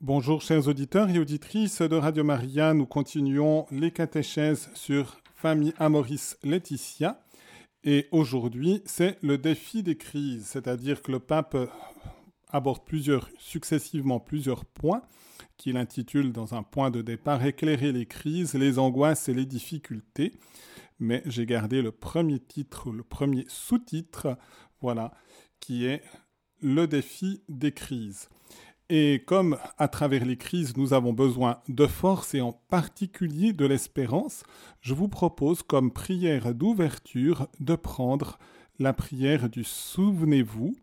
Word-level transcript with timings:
Bonjour 0.00 0.42
chers 0.42 0.68
auditeurs 0.68 1.10
et 1.10 1.18
auditrices 1.18 1.82
de 1.82 1.96
Radio 1.96 2.22
Maria, 2.22 2.72
nous 2.72 2.86
continuons 2.86 3.66
les 3.72 3.90
catéchèses 3.90 4.70
sur 4.74 5.20
Famille 5.34 5.74
Amoris 5.76 6.36
Laetitia 6.44 7.20
et 7.82 8.06
aujourd'hui 8.12 8.80
c'est 8.86 9.18
le 9.22 9.38
défi 9.38 9.82
des 9.82 9.96
crises, 9.96 10.46
c'est-à-dire 10.46 11.02
que 11.02 11.10
le 11.10 11.18
pape 11.18 11.56
aborde 12.48 12.82
successivement 13.38 14.20
plusieurs 14.20 14.66
points 14.66 15.02
qu'il 15.56 15.76
intitule 15.76 16.32
dans 16.32 16.54
un 16.54 16.62
point 16.62 16.92
de 16.92 17.02
départ 17.02 17.44
Éclairer 17.44 17.90
les 17.90 18.06
crises, 18.06 18.54
les 18.54 18.78
angoisses 18.78 19.28
et 19.28 19.34
les 19.34 19.46
difficultés. 19.46 20.38
Mais 21.00 21.24
j'ai 21.26 21.44
gardé 21.44 21.82
le 21.82 21.90
premier 21.90 22.38
titre, 22.38 22.92
le 22.92 23.02
premier 23.02 23.46
sous-titre, 23.48 24.38
voilà, 24.80 25.12
qui 25.58 25.86
est 25.86 26.02
le 26.60 26.86
défi 26.86 27.42
des 27.48 27.72
crises. 27.72 28.28
Et 28.90 29.22
comme 29.26 29.58
à 29.76 29.86
travers 29.88 30.24
les 30.24 30.38
crises, 30.38 30.76
nous 30.76 30.94
avons 30.94 31.12
besoin 31.12 31.60
de 31.68 31.86
force 31.86 32.34
et 32.34 32.40
en 32.40 32.52
particulier 32.52 33.52
de 33.52 33.66
l'espérance, 33.66 34.44
je 34.80 34.94
vous 34.94 35.08
propose 35.08 35.62
comme 35.62 35.92
prière 35.92 36.54
d'ouverture 36.54 37.48
de 37.60 37.74
prendre 37.74 38.38
la 38.78 38.94
prière 38.94 39.50
du 39.50 39.62
Souvenez-vous, 39.62 40.74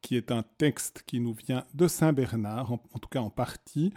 qui 0.00 0.16
est 0.16 0.32
un 0.32 0.44
texte 0.56 1.02
qui 1.06 1.20
nous 1.20 1.34
vient 1.34 1.64
de 1.74 1.88
Saint 1.88 2.14
Bernard, 2.14 2.72
en, 2.72 2.78
tout 2.78 3.08
cas 3.10 3.20
en 3.20 3.30
partie, 3.30 3.92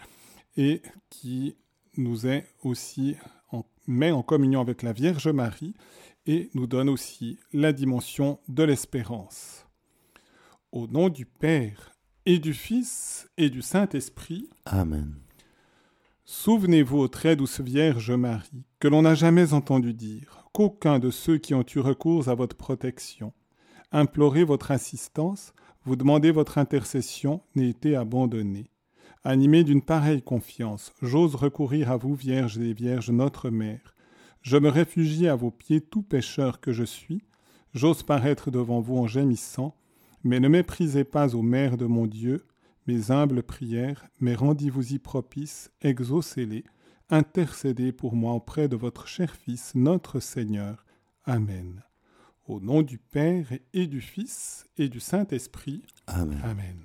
et 0.58 0.82
qui 1.08 1.56
nous 1.96 2.26
est 2.26 2.46
aussi 2.62 3.16
met 3.86 4.10
en 4.10 4.22
communion 4.22 4.60
avec 4.60 4.82
la 4.82 4.92
Vierge 4.92 5.28
Marie 5.28 5.74
et 6.26 6.50
nous 6.54 6.66
donne 6.66 6.88
aussi 6.88 7.38
la 7.52 7.72
dimension 7.72 8.40
de 8.48 8.64
l'espérance. 8.64 9.66
Au 10.72 10.86
nom 10.88 11.08
du 11.08 11.24
Père 11.24 11.95
et 12.26 12.40
du 12.40 12.54
Fils 12.54 13.30
et 13.38 13.50
du 13.50 13.62
Saint-Esprit. 13.62 14.50
Amen. 14.64 15.14
Souvenez-vous, 16.24 16.98
ô 16.98 17.08
très 17.08 17.36
douce 17.36 17.60
Vierge 17.60 18.10
Marie, 18.10 18.64
que 18.80 18.88
l'on 18.88 19.02
n'a 19.02 19.14
jamais 19.14 19.52
entendu 19.52 19.94
dire 19.94 20.44
qu'aucun 20.52 20.98
de 20.98 21.10
ceux 21.10 21.38
qui 21.38 21.54
ont 21.54 21.64
eu 21.74 21.78
recours 21.78 22.28
à 22.28 22.34
votre 22.34 22.56
protection, 22.56 23.32
imploré 23.92 24.42
votre 24.42 24.72
assistance, 24.72 25.54
vous 25.84 25.94
demandez 25.94 26.32
votre 26.32 26.58
intercession, 26.58 27.42
n'ait 27.54 27.70
été 27.70 27.94
abandonné. 27.94 28.72
Animé 29.22 29.62
d'une 29.62 29.82
pareille 29.82 30.22
confiance, 30.22 30.92
j'ose 31.00 31.36
recourir 31.36 31.92
à 31.92 31.96
vous, 31.96 32.16
Vierge 32.16 32.58
des 32.58 32.72
Vierges, 32.72 33.10
notre 33.10 33.50
Mère. 33.50 33.94
Je 34.42 34.56
me 34.56 34.68
réfugie 34.68 35.28
à 35.28 35.36
vos 35.36 35.52
pieds, 35.52 35.80
tout 35.80 36.02
pécheur 36.02 36.60
que 36.60 36.72
je 36.72 36.84
suis. 36.84 37.22
J'ose 37.72 38.02
paraître 38.02 38.50
devant 38.50 38.80
vous 38.80 38.96
en 38.96 39.06
gémissant, 39.06 39.76
mais 40.26 40.40
ne 40.40 40.48
méprisez 40.48 41.04
pas, 41.04 41.36
ô 41.36 41.42
Mère 41.42 41.76
de 41.76 41.86
mon 41.86 42.06
Dieu, 42.06 42.44
mes 42.88 43.12
humbles 43.12 43.44
prières, 43.44 44.06
mais 44.20 44.34
rendez-vous-y 44.34 44.98
propices, 44.98 45.70
exaucez-les, 45.82 46.64
intercédez 47.10 47.92
pour 47.92 48.16
moi 48.16 48.32
auprès 48.32 48.68
de 48.68 48.74
votre 48.74 49.06
cher 49.06 49.36
Fils, 49.36 49.74
notre 49.76 50.18
Seigneur. 50.18 50.84
Amen. 51.24 51.82
Au 52.48 52.58
nom 52.60 52.82
du 52.82 52.98
Père 52.98 53.46
et 53.72 53.86
du 53.86 54.00
Fils 54.00 54.66
et 54.76 54.88
du 54.88 54.98
Saint-Esprit. 54.98 55.82
Amen. 56.08 56.40
Amen. 56.42 56.82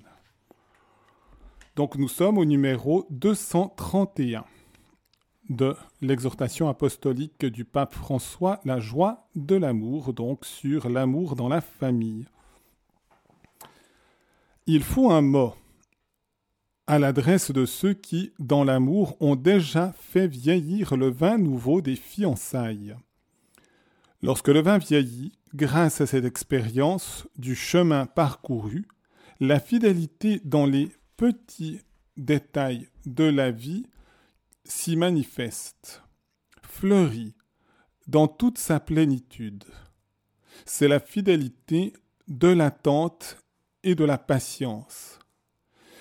Donc 1.76 1.95
nous 1.95 2.09
sommes 2.09 2.38
au 2.38 2.45
numéro 2.45 3.08
231 3.09 4.45
de 5.50 5.76
l'exhortation 6.02 6.70
apostolique 6.70 7.45
du 7.45 7.66
pape 7.66 7.95
François, 7.95 8.59
la 8.66 8.80
joie 8.80 9.28
de 9.36 9.55
l'amour, 9.55 10.14
donc 10.14 10.45
sur 10.45 10.89
l'amour 10.89 11.36
dans 11.36 11.50
la 11.50 11.61
famille. 11.61 12.28
Il 14.73 14.83
faut 14.83 15.11
un 15.11 15.19
mot 15.19 15.53
à 16.88 16.97
l'adresse 16.97 17.52
de 17.52 17.66
ceux 17.66 17.94
qui, 17.94 18.31
dans 18.39 18.64
l'amour, 18.64 19.17
ont 19.19 19.36
déjà 19.36 19.94
fait 20.00 20.27
vieillir 20.27 20.95
le 20.95 21.09
vin 21.11 21.38
nouveau 21.38 21.81
des 21.81 21.97
fiançailles. 21.97 22.95
Lorsque 24.22 24.47
le 24.47 24.61
vin 24.61 24.77
vieillit, 24.77 25.33
grâce 25.53 25.99
à 25.99 26.08
cette 26.08 26.23
expérience 26.23 27.27
du 27.37 27.54
chemin 27.54 28.05
parcouru, 28.05 28.87
la 29.42 29.60
fidélité 29.60 30.39
dans 30.45 30.65
les 30.65 30.89
petits 31.17 31.81
détails 32.15 32.87
de 33.05 33.26
la 33.26 33.52
vie 33.52 33.86
s'y 34.64 34.95
manifeste, 34.95 36.02
fleurit 36.61 37.36
dans 38.08 38.30
toute 38.30 38.58
sa 38.58 38.80
plénitude. 38.80 39.65
C'est 40.65 40.87
la 40.87 41.02
fidélité 41.02 41.92
de 42.30 42.48
l'attente 42.48 43.36
et 43.83 43.95
de 43.95 44.03
la 44.05 44.17
patience. 44.17 45.19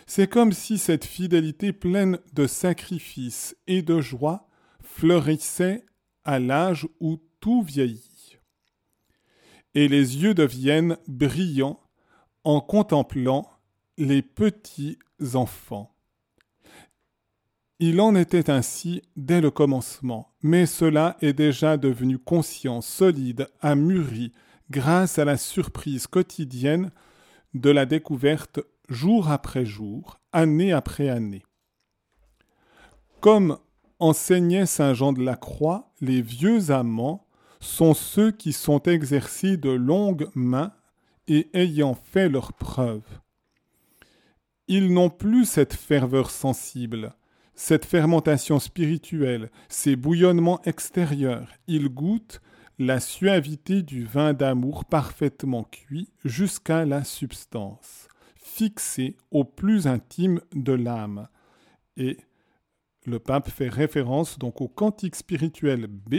C'est 0.07 0.29
comme 0.29 0.53
si 0.53 0.79
cette 0.79 1.05
fidélité 1.05 1.73
pleine 1.73 2.19
de 2.33 2.47
sacrifices 2.47 3.57
et 3.67 3.83
de 3.83 4.01
joie 4.01 4.49
fleurissait 4.83 5.85
à 6.25 6.39
l'âge 6.39 6.87
où 7.01 7.19
tout 7.41 7.63
vieillit 7.63 8.11
et 9.75 9.89
les 9.89 10.23
yeux 10.23 10.35
deviennent 10.35 10.97
brillants 11.07 11.81
en 12.45 12.61
contemplant 12.61 13.49
les 13.99 14.23
petits 14.23 14.99
enfants. 15.35 15.95
Il 17.79 18.01
en 18.01 18.15
était 18.15 18.51
ainsi 18.51 19.03
dès 19.17 19.41
le 19.41 19.51
commencement, 19.51 20.35
mais 20.43 20.67
cela 20.67 21.17
est 21.23 21.33
déjà 21.33 21.77
devenu 21.77 22.19
conscient, 22.19 22.83
solide, 22.83 23.49
amûri, 23.61 24.33
grâce 24.71 25.19
à 25.19 25.25
la 25.25 25.37
surprise 25.37 26.07
quotidienne 26.07 26.91
de 27.55 27.71
la 27.71 27.87
découverte 27.87 28.61
jour 28.89 29.31
après 29.31 29.65
jour, 29.65 30.19
année 30.33 30.73
après 30.73 31.09
année. 31.09 31.43
Comme 33.21 33.59
enseignait 33.99 34.67
Saint 34.67 34.95
Jean 34.95 35.13
de 35.13 35.23
la 35.23 35.37
Croix, 35.37 35.93
les 36.01 36.23
vieux 36.23 36.71
amants 36.71 37.27
sont 37.61 37.95
ceux 37.95 38.31
qui 38.31 38.53
sont 38.53 38.83
exercés 38.85 39.57
de 39.57 39.71
longues 39.71 40.29
mains 40.35 40.73
et 41.29 41.49
ayant 41.53 41.95
fait 41.95 42.29
leur 42.29 42.53
preuve. 42.53 43.03
Ils 44.67 44.93
n'ont 44.93 45.11
plus 45.11 45.45
cette 45.45 45.75
ferveur 45.75 46.31
sensible, 46.31 47.15
cette 47.55 47.85
fermentation 47.85 48.59
spirituelle, 48.59 49.51
ces 49.69 49.97
bouillonnements 49.97 50.63
extérieurs. 50.63 51.49
Ils 51.67 51.89
goûtent 51.89 52.41
la 52.81 52.99
suavité 52.99 53.83
du 53.83 54.05
vin 54.07 54.33
d'amour 54.33 54.87
parfaitement 54.87 55.65
cuit 55.65 56.09
jusqu'à 56.25 56.87
la 56.87 57.05
substance, 57.05 58.09
fixée 58.37 59.19
au 59.31 59.45
plus 59.45 59.87
intime 59.87 60.41
de 60.55 60.73
l'âme. 60.73 61.29
Et 61.99 62.17
le 63.05 63.19
pape 63.19 63.51
fait 63.51 63.69
référence 63.69 64.39
donc 64.39 64.63
au 64.63 64.69
cantique 64.69 65.15
spirituel 65.15 65.89
B, 65.89 66.15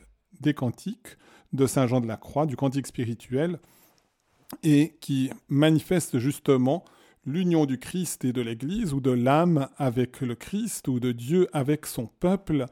des 0.41 0.55
Cantiques 0.55 1.17
de 1.53 1.67
Saint 1.67 1.87
Jean 1.87 2.01
de 2.01 2.07
la 2.07 2.17
Croix, 2.17 2.47
du 2.47 2.57
Cantique 2.57 2.87
spirituel, 2.87 3.59
et 4.63 4.97
qui 5.01 5.31
manifeste 5.49 6.19
justement 6.19 6.85
l'union 7.25 7.67
du 7.67 7.79
Christ 7.79 8.25
et 8.25 8.33
de 8.33 8.41
l'Église, 8.41 8.93
ou 8.93 9.01
de 9.01 9.11
l'âme 9.11 9.69
avec 9.77 10.21
le 10.21 10.35
Christ, 10.35 10.89
ou 10.89 11.01
de 11.01 11.13
Dieu 11.13 11.49
avec 11.53 11.87
son 11.87 12.07
peuple, 12.07 12.67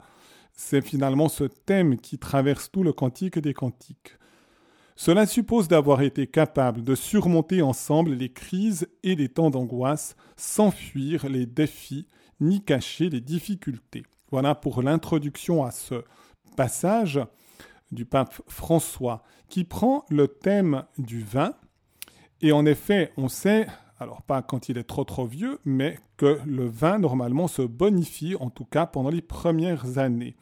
c'est 0.53 0.81
finalement 0.81 1.27
ce 1.27 1.43
thème 1.43 1.97
qui 1.97 2.17
traverse 2.17 2.71
tout 2.71 2.83
le 2.83 2.93
cantique 2.93 3.39
des 3.39 3.53
cantiques. 3.53 4.17
Cela 4.95 5.25
suppose 5.25 5.67
d'avoir 5.67 6.01
été 6.01 6.25
capable 6.25 6.81
de 6.81 6.95
surmonter 6.95 7.61
ensemble 7.61 8.13
les 8.13 8.31
crises 8.31 8.87
et 9.03 9.15
les 9.15 9.27
temps 9.27 9.49
d'angoisse 9.49 10.15
sans 10.37 10.71
fuir 10.71 11.27
les 11.27 11.45
défis 11.45 12.07
ni 12.39 12.63
cacher 12.63 13.09
les 13.09 13.19
difficultés. 13.19 14.03
Voilà 14.31 14.55
pour 14.55 14.81
l'introduction 14.81 15.65
à 15.65 15.71
ce 15.71 16.03
passage 16.55 17.19
du 17.91 18.05
pape 18.05 18.33
François 18.47 19.23
qui 19.49 19.63
prend 19.63 20.05
le 20.09 20.27
thème 20.27 20.83
du 20.97 21.21
vin. 21.21 21.53
Et 22.41 22.51
en 22.51 22.65
effet, 22.65 23.11
on 23.17 23.29
sait, 23.29 23.67
alors 23.99 24.21
pas 24.21 24.41
quand 24.41 24.69
il 24.69 24.77
est 24.77 24.83
trop 24.83 25.03
trop 25.03 25.25
vieux, 25.25 25.59
mais 25.65 25.99
que 26.17 26.39
le 26.45 26.65
vin 26.65 26.99
normalement 26.99 27.47
se 27.47 27.61
bonifie, 27.61 28.35
en 28.39 28.49
tout 28.49 28.65
cas 28.65 28.85
pendant 28.85 29.09
les 29.09 29.21
premières 29.21 29.97
années. 29.97 30.35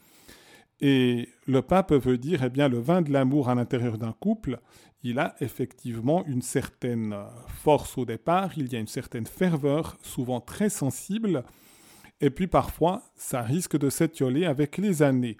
Et 0.81 1.29
le 1.47 1.61
pape 1.61 1.93
veut 1.93 2.17
dire, 2.17 2.43
eh 2.43 2.49
bien, 2.49 2.67
le 2.67 2.79
vin 2.79 3.01
de 3.01 3.11
l'amour 3.11 3.49
à 3.49 3.55
l'intérieur 3.55 3.97
d'un 3.97 4.11
couple, 4.11 4.59
il 5.03 5.19
a 5.19 5.35
effectivement 5.39 6.25
une 6.25 6.41
certaine 6.41 7.15
force 7.47 7.97
au 7.97 8.05
départ, 8.05 8.51
il 8.57 8.71
y 8.71 8.75
a 8.75 8.79
une 8.79 8.87
certaine 8.87 9.25
ferveur, 9.25 9.97
souvent 10.01 10.41
très 10.41 10.69
sensible, 10.69 11.43
et 12.21 12.29
puis 12.29 12.47
parfois, 12.47 13.03
ça 13.15 13.41
risque 13.41 13.77
de 13.77 13.89
s'étioler 13.89 14.45
avec 14.45 14.77
les 14.77 15.03
années. 15.03 15.37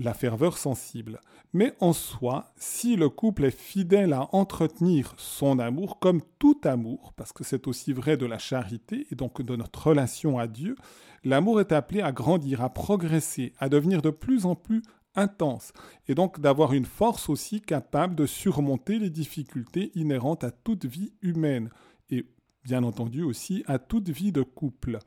La 0.00 0.14
ferveur 0.14 0.58
sensible. 0.58 1.20
Mais 1.52 1.74
en 1.80 1.92
soi, 1.92 2.52
si 2.56 2.96
le 2.96 3.08
couple 3.08 3.44
est 3.44 3.56
fidèle 3.56 4.12
à 4.12 4.28
entretenir 4.34 5.14
son 5.16 5.58
amour 5.58 5.98
comme 5.98 6.22
tout 6.38 6.60
amour, 6.64 7.12
parce 7.16 7.32
que 7.32 7.44
c'est 7.44 7.66
aussi 7.66 7.92
vrai 7.92 8.16
de 8.16 8.26
la 8.26 8.38
charité 8.38 9.06
et 9.10 9.14
donc 9.14 9.42
de 9.42 9.56
notre 9.56 9.88
relation 9.88 10.38
à 10.38 10.46
Dieu, 10.46 10.76
l'amour 11.24 11.60
est 11.60 11.72
appelé 11.72 12.02
à 12.02 12.12
grandir, 12.12 12.62
à 12.62 12.72
progresser, 12.72 13.52
à 13.58 13.68
devenir 13.68 14.00
de 14.00 14.10
plus 14.10 14.46
en 14.46 14.54
plus 14.54 14.82
intense, 15.16 15.72
et 16.06 16.14
donc 16.14 16.40
d'avoir 16.40 16.72
une 16.72 16.84
force 16.84 17.28
aussi 17.28 17.60
capable 17.60 18.14
de 18.14 18.26
surmonter 18.26 19.00
les 19.00 19.10
difficultés 19.10 19.90
inhérentes 19.96 20.44
à 20.44 20.52
toute 20.52 20.84
vie 20.84 21.12
humaine, 21.20 21.70
et 22.10 22.26
bien 22.62 22.84
entendu 22.84 23.22
aussi 23.22 23.64
à 23.66 23.80
toute 23.80 24.08
vie 24.08 24.30
de 24.30 24.42
couple. 24.42 24.98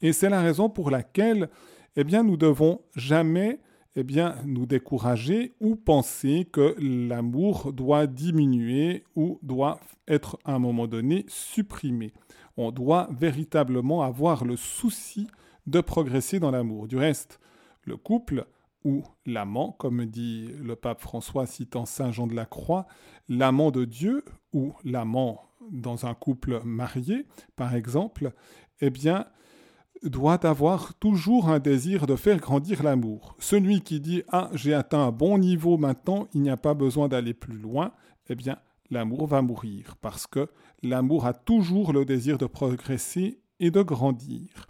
Et 0.00 0.12
c'est 0.12 0.30
la 0.30 0.40
raison 0.40 0.70
pour 0.70 0.90
laquelle 0.90 1.50
eh 1.96 2.04
bien, 2.04 2.22
nous 2.22 2.36
devons 2.36 2.82
jamais 2.94 3.58
eh 3.98 4.04
bien, 4.04 4.36
nous 4.44 4.66
décourager 4.66 5.54
ou 5.58 5.74
penser 5.74 6.46
que 6.52 6.76
l'amour 6.78 7.72
doit 7.72 8.06
diminuer 8.06 9.04
ou 9.16 9.38
doit 9.42 9.80
être 10.06 10.38
à 10.44 10.54
un 10.54 10.58
moment 10.58 10.86
donné 10.86 11.24
supprimé. 11.28 12.12
On 12.58 12.70
doit 12.70 13.08
véritablement 13.18 14.02
avoir 14.02 14.44
le 14.44 14.56
souci 14.56 15.28
de 15.66 15.80
progresser 15.80 16.38
dans 16.38 16.50
l'amour. 16.50 16.88
Du 16.88 16.98
reste, 16.98 17.40
le 17.84 17.96
couple 17.96 18.46
ou 18.84 19.02
l'amant, 19.24 19.72
comme 19.72 20.04
dit 20.04 20.50
le 20.62 20.76
pape 20.76 21.00
François 21.00 21.46
citant 21.46 21.86
Saint 21.86 22.12
Jean 22.12 22.26
de 22.26 22.34
la 22.34 22.44
Croix, 22.44 22.86
l'amant 23.30 23.70
de 23.70 23.86
Dieu 23.86 24.24
ou 24.52 24.74
l'amant 24.84 25.40
dans 25.70 26.04
un 26.04 26.14
couple 26.14 26.60
marié, 26.64 27.26
par 27.56 27.74
exemple, 27.74 28.32
eh 28.80 28.90
bien, 28.90 29.26
doit 30.02 30.46
avoir 30.46 30.94
toujours 30.94 31.48
un 31.48 31.58
désir 31.58 32.06
de 32.06 32.16
faire 32.16 32.38
grandir 32.38 32.82
l'amour. 32.82 33.36
Celui 33.38 33.80
qui 33.80 34.00
dit 34.00 34.22
Ah, 34.28 34.50
j'ai 34.54 34.74
atteint 34.74 35.06
un 35.06 35.12
bon 35.12 35.38
niveau 35.38 35.78
maintenant, 35.78 36.28
il 36.34 36.42
n'y 36.42 36.50
a 36.50 36.56
pas 36.56 36.74
besoin 36.74 37.08
d'aller 37.08 37.34
plus 37.34 37.58
loin, 37.58 37.92
eh 38.28 38.34
bien, 38.34 38.58
l'amour 38.90 39.26
va 39.26 39.42
mourir, 39.42 39.96
parce 40.00 40.26
que 40.26 40.48
l'amour 40.82 41.26
a 41.26 41.32
toujours 41.32 41.92
le 41.92 42.04
désir 42.04 42.38
de 42.38 42.46
progresser 42.46 43.40
et 43.60 43.70
de 43.70 43.82
grandir. 43.82 44.66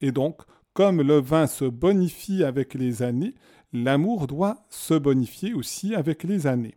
Et 0.00 0.12
donc, 0.12 0.42
comme 0.72 1.02
le 1.02 1.20
vin 1.20 1.46
se 1.46 1.64
bonifie 1.64 2.44
avec 2.44 2.74
les 2.74 3.02
années, 3.02 3.34
l'amour 3.72 4.26
doit 4.26 4.64
se 4.70 4.94
bonifier 4.94 5.52
aussi 5.54 5.94
avec 5.94 6.24
les 6.24 6.46
années. 6.46 6.76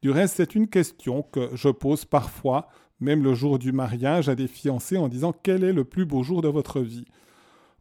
Du 0.00 0.10
reste, 0.10 0.36
c'est 0.36 0.54
une 0.54 0.68
question 0.68 1.22
que 1.22 1.50
je 1.54 1.68
pose 1.68 2.04
parfois, 2.04 2.68
même 3.00 3.22
le 3.22 3.34
jour 3.34 3.58
du 3.58 3.72
mariage, 3.72 4.28
à 4.28 4.34
des 4.34 4.46
fiancés 4.46 4.96
en 4.96 5.08
disant 5.08 5.32
quel 5.32 5.64
est 5.64 5.72
le 5.72 5.84
plus 5.84 6.06
beau 6.06 6.22
jour 6.22 6.42
de 6.42 6.48
votre 6.48 6.80
vie? 6.80 7.04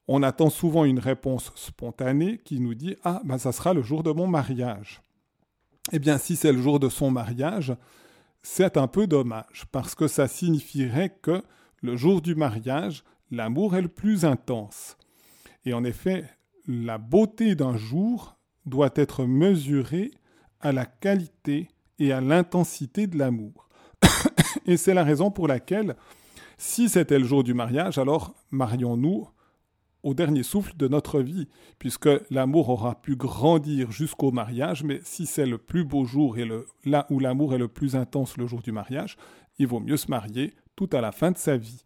On 0.07 0.23
attend 0.23 0.49
souvent 0.49 0.85
une 0.85 0.99
réponse 0.99 1.51
spontanée 1.55 2.39
qui 2.43 2.59
nous 2.59 2.75
dit 2.75 2.95
Ah, 3.03 3.21
ben 3.23 3.37
ça 3.37 3.51
sera 3.51 3.73
le 3.73 3.81
jour 3.81 4.03
de 4.03 4.11
mon 4.11 4.27
mariage. 4.27 5.01
Eh 5.91 5.99
bien, 5.99 6.17
si 6.17 6.35
c'est 6.35 6.51
le 6.51 6.61
jour 6.61 6.79
de 6.79 6.89
son 6.89 7.11
mariage, 7.11 7.73
c'est 8.43 8.77
un 8.77 8.87
peu 8.87 9.07
dommage, 9.07 9.65
parce 9.71 9.95
que 9.95 10.07
ça 10.07 10.27
signifierait 10.27 11.17
que 11.21 11.43
le 11.81 11.95
jour 11.95 12.21
du 12.21 12.35
mariage, 12.35 13.03
l'amour 13.31 13.75
est 13.75 13.81
le 13.81 13.87
plus 13.87 14.25
intense. 14.25 14.97
Et 15.65 15.73
en 15.73 15.83
effet, 15.83 16.25
la 16.67 16.97
beauté 16.97 17.55
d'un 17.55 17.77
jour 17.77 18.37
doit 18.65 18.91
être 18.95 19.25
mesurée 19.25 20.11
à 20.59 20.71
la 20.71 20.85
qualité 20.85 21.69
et 21.99 22.11
à 22.11 22.21
l'intensité 22.21 23.07
de 23.07 23.17
l'amour. 23.17 23.69
et 24.65 24.77
c'est 24.77 24.93
la 24.93 25.03
raison 25.03 25.31
pour 25.31 25.47
laquelle, 25.47 25.95
si 26.57 26.89
c'était 26.89 27.19
le 27.19 27.25
jour 27.25 27.43
du 27.43 27.53
mariage, 27.53 27.97
alors 27.97 28.35
marions-nous 28.51 29.27
au 30.03 30.13
dernier 30.13 30.43
souffle 30.43 30.75
de 30.77 30.87
notre 30.87 31.21
vie, 31.21 31.47
puisque 31.79 32.09
l'amour 32.29 32.69
aura 32.69 33.01
pu 33.01 33.15
grandir 33.15 33.91
jusqu'au 33.91 34.31
mariage, 34.31 34.83
mais 34.83 34.99
si 35.03 35.25
c'est 35.25 35.45
le 35.45 35.57
plus 35.57 35.83
beau 35.83 36.05
jour 36.05 36.37
et 36.37 36.47
là 36.85 37.05
où 37.09 37.19
l'amour 37.19 37.53
est 37.53 37.59
le 37.59 37.67
plus 37.67 37.95
intense 37.95 38.37
le 38.37 38.47
jour 38.47 38.61
du 38.61 38.71
mariage, 38.71 39.17
il 39.59 39.67
vaut 39.67 39.79
mieux 39.79 39.97
se 39.97 40.09
marier 40.09 40.53
tout 40.75 40.89
à 40.93 41.01
la 41.01 41.11
fin 41.11 41.31
de 41.31 41.37
sa 41.37 41.57
vie. 41.57 41.83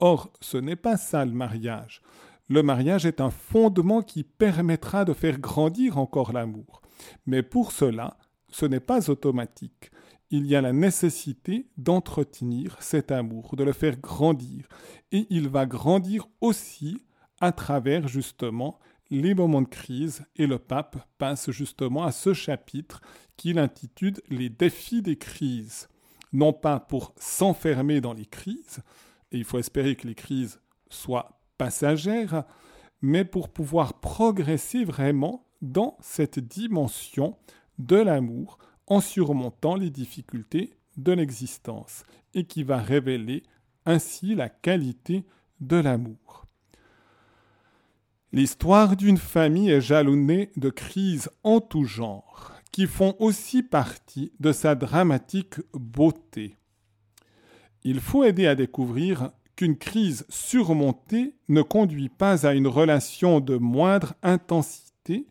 Or, 0.00 0.30
ce 0.40 0.56
n'est 0.56 0.76
pas 0.76 0.96
ça 0.96 1.24
le 1.24 1.32
mariage. 1.32 2.02
Le 2.48 2.62
mariage 2.62 3.04
est 3.04 3.20
un 3.20 3.30
fondement 3.30 4.02
qui 4.02 4.22
permettra 4.22 5.04
de 5.04 5.12
faire 5.12 5.38
grandir 5.38 5.98
encore 5.98 6.32
l'amour. 6.32 6.82
Mais 7.26 7.42
pour 7.42 7.72
cela, 7.72 8.16
ce 8.48 8.64
n'est 8.64 8.80
pas 8.80 9.10
automatique. 9.10 9.90
Il 10.30 10.46
y 10.46 10.56
a 10.56 10.60
la 10.60 10.72
nécessité 10.72 11.68
d'entretenir 11.76 12.76
cet 12.80 13.10
amour, 13.12 13.56
de 13.56 13.64
le 13.64 13.72
faire 13.72 13.98
grandir. 13.98 14.68
Et 15.10 15.26
il 15.30 15.48
va 15.48 15.66
grandir 15.66 16.28
aussi 16.40 17.02
à 17.40 17.52
travers 17.52 18.08
justement 18.08 18.78
les 19.10 19.34
moments 19.34 19.62
de 19.62 19.68
crise 19.68 20.24
et 20.36 20.46
le 20.46 20.58
pape 20.58 20.96
passe 21.16 21.50
justement 21.50 22.04
à 22.04 22.12
ce 22.12 22.34
chapitre 22.34 23.00
qu'il 23.36 23.58
intitule 23.58 24.16
Les 24.28 24.50
défis 24.50 25.02
des 25.02 25.16
crises. 25.16 25.88
Non 26.32 26.52
pas 26.52 26.78
pour 26.78 27.14
s'enfermer 27.16 28.00
dans 28.00 28.12
les 28.12 28.26
crises, 28.26 28.80
et 29.32 29.38
il 29.38 29.44
faut 29.44 29.58
espérer 29.58 29.96
que 29.96 30.06
les 30.06 30.14
crises 30.14 30.60
soient 30.90 31.40
passagères, 31.56 32.44
mais 33.00 33.24
pour 33.24 33.48
pouvoir 33.48 33.94
progresser 33.94 34.84
vraiment 34.84 35.46
dans 35.62 35.96
cette 36.00 36.38
dimension 36.38 37.36
de 37.78 37.96
l'amour 37.96 38.58
en 38.86 39.00
surmontant 39.00 39.74
les 39.74 39.90
difficultés 39.90 40.74
de 40.96 41.12
l'existence 41.12 42.04
et 42.34 42.44
qui 42.44 42.62
va 42.62 42.78
révéler 42.78 43.42
ainsi 43.86 44.34
la 44.34 44.48
qualité 44.48 45.24
de 45.60 45.76
l'amour. 45.76 46.47
L'histoire 48.32 48.94
d'une 48.94 49.16
famille 49.16 49.70
est 49.70 49.80
jalonnée 49.80 50.50
de 50.56 50.68
crises 50.68 51.30
en 51.44 51.60
tout 51.60 51.84
genre, 51.84 52.52
qui 52.72 52.86
font 52.86 53.16
aussi 53.20 53.62
partie 53.62 54.32
de 54.38 54.52
sa 54.52 54.74
dramatique 54.74 55.54
beauté. 55.72 56.56
Il 57.84 58.00
faut 58.00 58.24
aider 58.24 58.46
à 58.46 58.54
découvrir 58.54 59.30
qu'une 59.56 59.78
crise 59.78 60.26
surmontée 60.28 61.36
ne 61.48 61.62
conduit 61.62 62.10
pas 62.10 62.46
à 62.46 62.52
une 62.52 62.66
relation 62.66 63.40
de 63.40 63.56
moindre 63.56 64.12
intensité, 64.22 65.26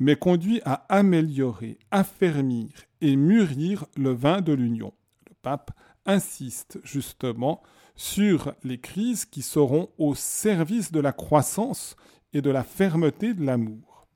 mais 0.00 0.16
conduit 0.16 0.60
à 0.64 0.84
améliorer, 0.88 1.78
affermir 1.92 2.68
et 3.00 3.14
mûrir 3.14 3.86
le 3.96 4.10
vin 4.10 4.40
de 4.40 4.52
l'union. 4.52 4.92
Le 5.28 5.34
pape 5.40 5.70
insiste 6.04 6.80
justement 6.82 7.62
sur 7.94 8.54
les 8.64 8.80
crises 8.80 9.24
qui 9.24 9.42
seront 9.42 9.88
au 9.98 10.16
service 10.16 10.90
de 10.90 10.98
la 10.98 11.12
croissance 11.12 11.94
et 12.34 12.42
de 12.42 12.50
la 12.50 12.64
fermeté 12.64 13.32
de 13.32 13.44
l'amour. 13.44 14.06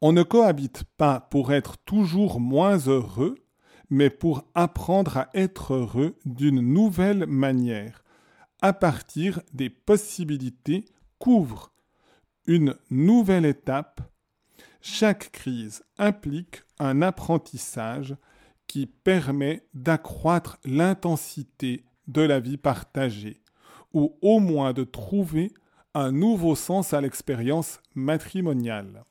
On 0.00 0.12
ne 0.12 0.22
cohabite 0.22 0.84
pas 0.96 1.20
pour 1.20 1.52
être 1.52 1.76
toujours 1.78 2.40
moins 2.40 2.78
heureux, 2.86 3.34
mais 3.90 4.10
pour 4.10 4.44
apprendre 4.54 5.16
à 5.16 5.28
être 5.34 5.74
heureux 5.74 6.16
d'une 6.24 6.60
nouvelle 6.60 7.26
manière, 7.26 8.04
à 8.62 8.72
partir 8.72 9.40
des 9.52 9.70
possibilités 9.70 10.84
qu'ouvre 11.18 11.72
une 12.46 12.76
nouvelle 12.90 13.44
étape. 13.44 14.00
Chaque 14.80 15.32
crise 15.32 15.82
implique 15.98 16.62
un 16.78 17.02
apprentissage 17.02 18.16
qui 18.68 18.86
permet 18.86 19.66
d'accroître 19.74 20.58
l'intensité 20.64 21.84
de 22.06 22.22
la 22.22 22.38
vie 22.38 22.56
partagée, 22.56 23.42
ou 23.92 24.16
au 24.22 24.38
moins 24.38 24.72
de 24.72 24.84
trouver 24.84 25.52
un 25.94 26.12
nouveau 26.12 26.54
sens 26.54 26.92
à 26.92 27.00
l'expérience 27.00 27.80
matrimoniale. 27.94 29.04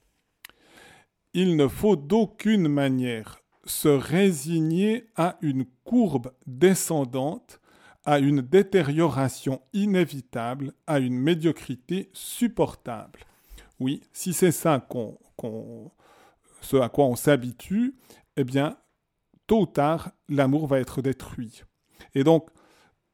Il 1.34 1.56
ne 1.56 1.68
faut 1.68 1.96
d'aucune 1.96 2.68
manière 2.68 3.42
se 3.66 3.90
résigner 3.90 5.08
à 5.16 5.38
une 5.42 5.66
courbe 5.84 6.32
descendante, 6.46 7.60
à 8.06 8.20
une 8.20 8.42
détérioration 8.42 9.62
inévitable, 9.74 10.74
à 10.88 11.00
une 11.00 11.18
médiocrité 11.20 12.10
supportable. 12.14 13.20
Oui, 13.80 14.02
si 14.14 14.34
c'est 14.34 14.52
ça 14.52 14.80
qu'on, 14.80 15.92
ce 16.62 16.78
à 16.78 16.90
quoi 16.90 17.06
on 17.06 17.16
s'habitue, 17.16 17.96
eh 18.38 18.44
bien, 18.44 18.78
tôt 19.46 19.62
ou 19.62 19.66
tard, 19.66 20.12
l'amour 20.30 20.68
va 20.68 20.80
être 20.80 21.02
détruit. 21.02 21.64
Et 22.16 22.24
donc, 22.24 22.50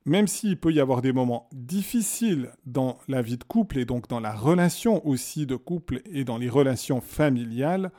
même 0.05 0.27
s'il 0.27 0.59
peut 0.59 0.73
y 0.73 0.79
avoir 0.79 1.01
des 1.01 1.13
moments 1.13 1.49
difficiles 1.53 2.51
dans 2.65 2.97
la 3.07 3.21
vie 3.21 3.37
de 3.37 3.43
couple 3.43 3.79
et 3.79 3.85
donc 3.85 4.07
dans 4.09 4.19
la 4.19 4.33
relation 4.33 5.05
aussi 5.07 5.45
de 5.45 5.55
couple 5.55 6.01
et 6.05 6.25
dans 6.25 6.37
les 6.37 6.49
relations 6.49 7.01
familiales, 7.01 7.91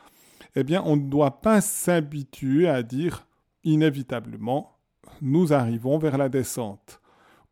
eh 0.57 0.65
bien, 0.65 0.83
on 0.85 0.97
ne 0.97 1.09
doit 1.09 1.41
pas 1.41 1.61
s'habituer 1.61 2.69
à 2.69 2.83
dire 2.83 3.27
inévitablement, 3.65 4.79
nous 5.21 5.53
arrivons 5.53 5.99
vers 5.99 6.19
la 6.19 6.29
descente 6.29 7.01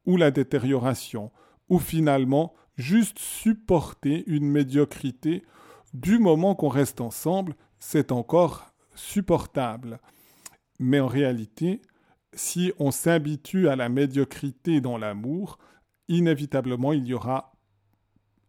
ou 0.07 0.17
la 0.17 0.31
détérioration, 0.31 1.31
ou 1.69 1.79
finalement 1.79 2.55
juste 2.77 3.19
supporter 3.19 4.25
une 4.27 4.47
médiocrité 4.47 5.45
du 5.95 6.19
moment 6.19 6.55
qu'on 6.55 6.69
reste 6.69 7.01
ensemble, 7.01 7.55
c'est 7.79 8.13
encore 8.13 8.73
supportable. 8.95 10.01
Mais 10.79 11.01
en 11.01 11.07
réalité, 11.07 11.83
si 12.35 12.73
on 12.79 12.91
s'habitue 12.91 13.69
à 13.69 13.77
la 13.77 13.89
médiocrité 13.89 14.81
dans 14.81 14.99
l'amour, 14.99 15.59
inévitablement 16.09 16.93
il 16.93 17.07
y 17.07 17.15
aura 17.15 17.53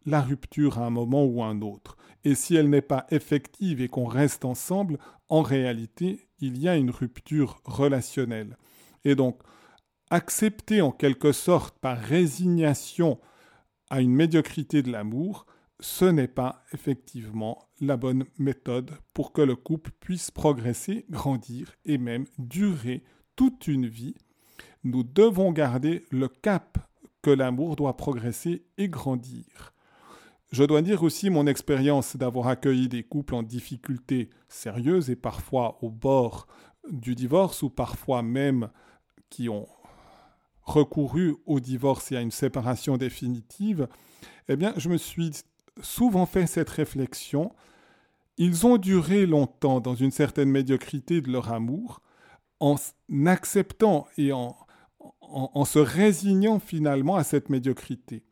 la 0.06 0.20
rupture 0.20 0.78
à 0.78 0.86
un 0.86 0.90
moment 0.90 1.24
ou 1.24 1.42
à 1.42 1.46
un 1.46 1.62
autre. 1.62 1.96
Et 2.24 2.34
si 2.34 2.56
elle 2.56 2.70
n'est 2.70 2.82
pas 2.82 3.06
effective 3.10 3.80
et 3.80 3.88
qu'on 3.88 4.06
reste 4.06 4.44
ensemble, 4.44 4.98
en 5.28 5.42
réalité, 5.42 6.28
il 6.40 6.58
y 6.58 6.68
a 6.68 6.76
une 6.76 6.90
rupture 6.90 7.60
relationnelle. 7.64 8.56
Et 9.04 9.14
donc, 9.14 9.40
accepter 10.10 10.80
en 10.80 10.90
quelque 10.90 11.32
sorte 11.32 11.78
par 11.78 11.98
résignation 11.98 13.18
à 13.90 14.00
une 14.00 14.14
médiocrité 14.14 14.82
de 14.82 14.90
l'amour, 14.90 15.46
ce 15.80 16.04
n'est 16.04 16.28
pas 16.28 16.62
effectivement 16.72 17.68
la 17.80 17.96
bonne 17.96 18.24
méthode 18.38 18.92
pour 19.12 19.32
que 19.32 19.42
le 19.42 19.56
couple 19.56 19.90
puisse 20.00 20.30
progresser, 20.30 21.04
grandir 21.10 21.74
et 21.84 21.98
même 21.98 22.26
durer 22.38 23.02
toute 23.36 23.66
une 23.66 23.86
vie. 23.86 24.14
Nous 24.84 25.02
devons 25.02 25.52
garder 25.52 26.04
le 26.10 26.28
cap 26.28 26.78
que 27.22 27.30
l'amour 27.30 27.76
doit 27.76 27.96
progresser 27.96 28.66
et 28.76 28.88
grandir. 28.88 29.72
Je 30.52 30.62
dois 30.62 30.82
dire 30.82 31.02
aussi 31.02 31.30
mon 31.30 31.46
expérience 31.46 32.16
d'avoir 32.16 32.46
accueilli 32.46 32.88
des 32.88 33.02
couples 33.02 33.34
en 33.34 33.42
difficulté 33.42 34.30
sérieuse 34.48 35.10
et 35.10 35.16
parfois 35.16 35.78
au 35.82 35.90
bord 35.90 36.46
du 36.90 37.14
divorce 37.14 37.62
ou 37.62 37.70
parfois 37.70 38.22
même 38.22 38.68
qui 39.30 39.48
ont 39.48 39.66
recouru 40.62 41.34
au 41.46 41.60
divorce 41.60 42.12
et 42.12 42.16
à 42.16 42.20
une 42.20 42.30
séparation 42.30 42.96
définitive, 42.96 43.88
eh 44.48 44.56
bien, 44.56 44.74
je 44.76 44.88
me 44.88 44.96
suis 44.96 45.32
souvent 45.82 46.26
fait 46.26 46.46
cette 46.46 46.70
réflexion. 46.70 47.52
Ils 48.36 48.66
ont 48.66 48.76
duré 48.76 49.26
longtemps 49.26 49.80
dans 49.80 49.94
une 49.94 50.10
certaine 50.10 50.50
médiocrité 50.50 51.20
de 51.20 51.30
leur 51.30 51.52
amour, 51.52 52.00
en 52.60 52.76
acceptant 53.26 54.06
et 54.16 54.32
en, 54.32 54.56
en, 55.20 55.64
se 55.64 55.78
résignant 55.78 56.58
finalement 56.58 57.16
à 57.16 57.24
cette 57.24 57.50
médiocrité. 57.50 58.24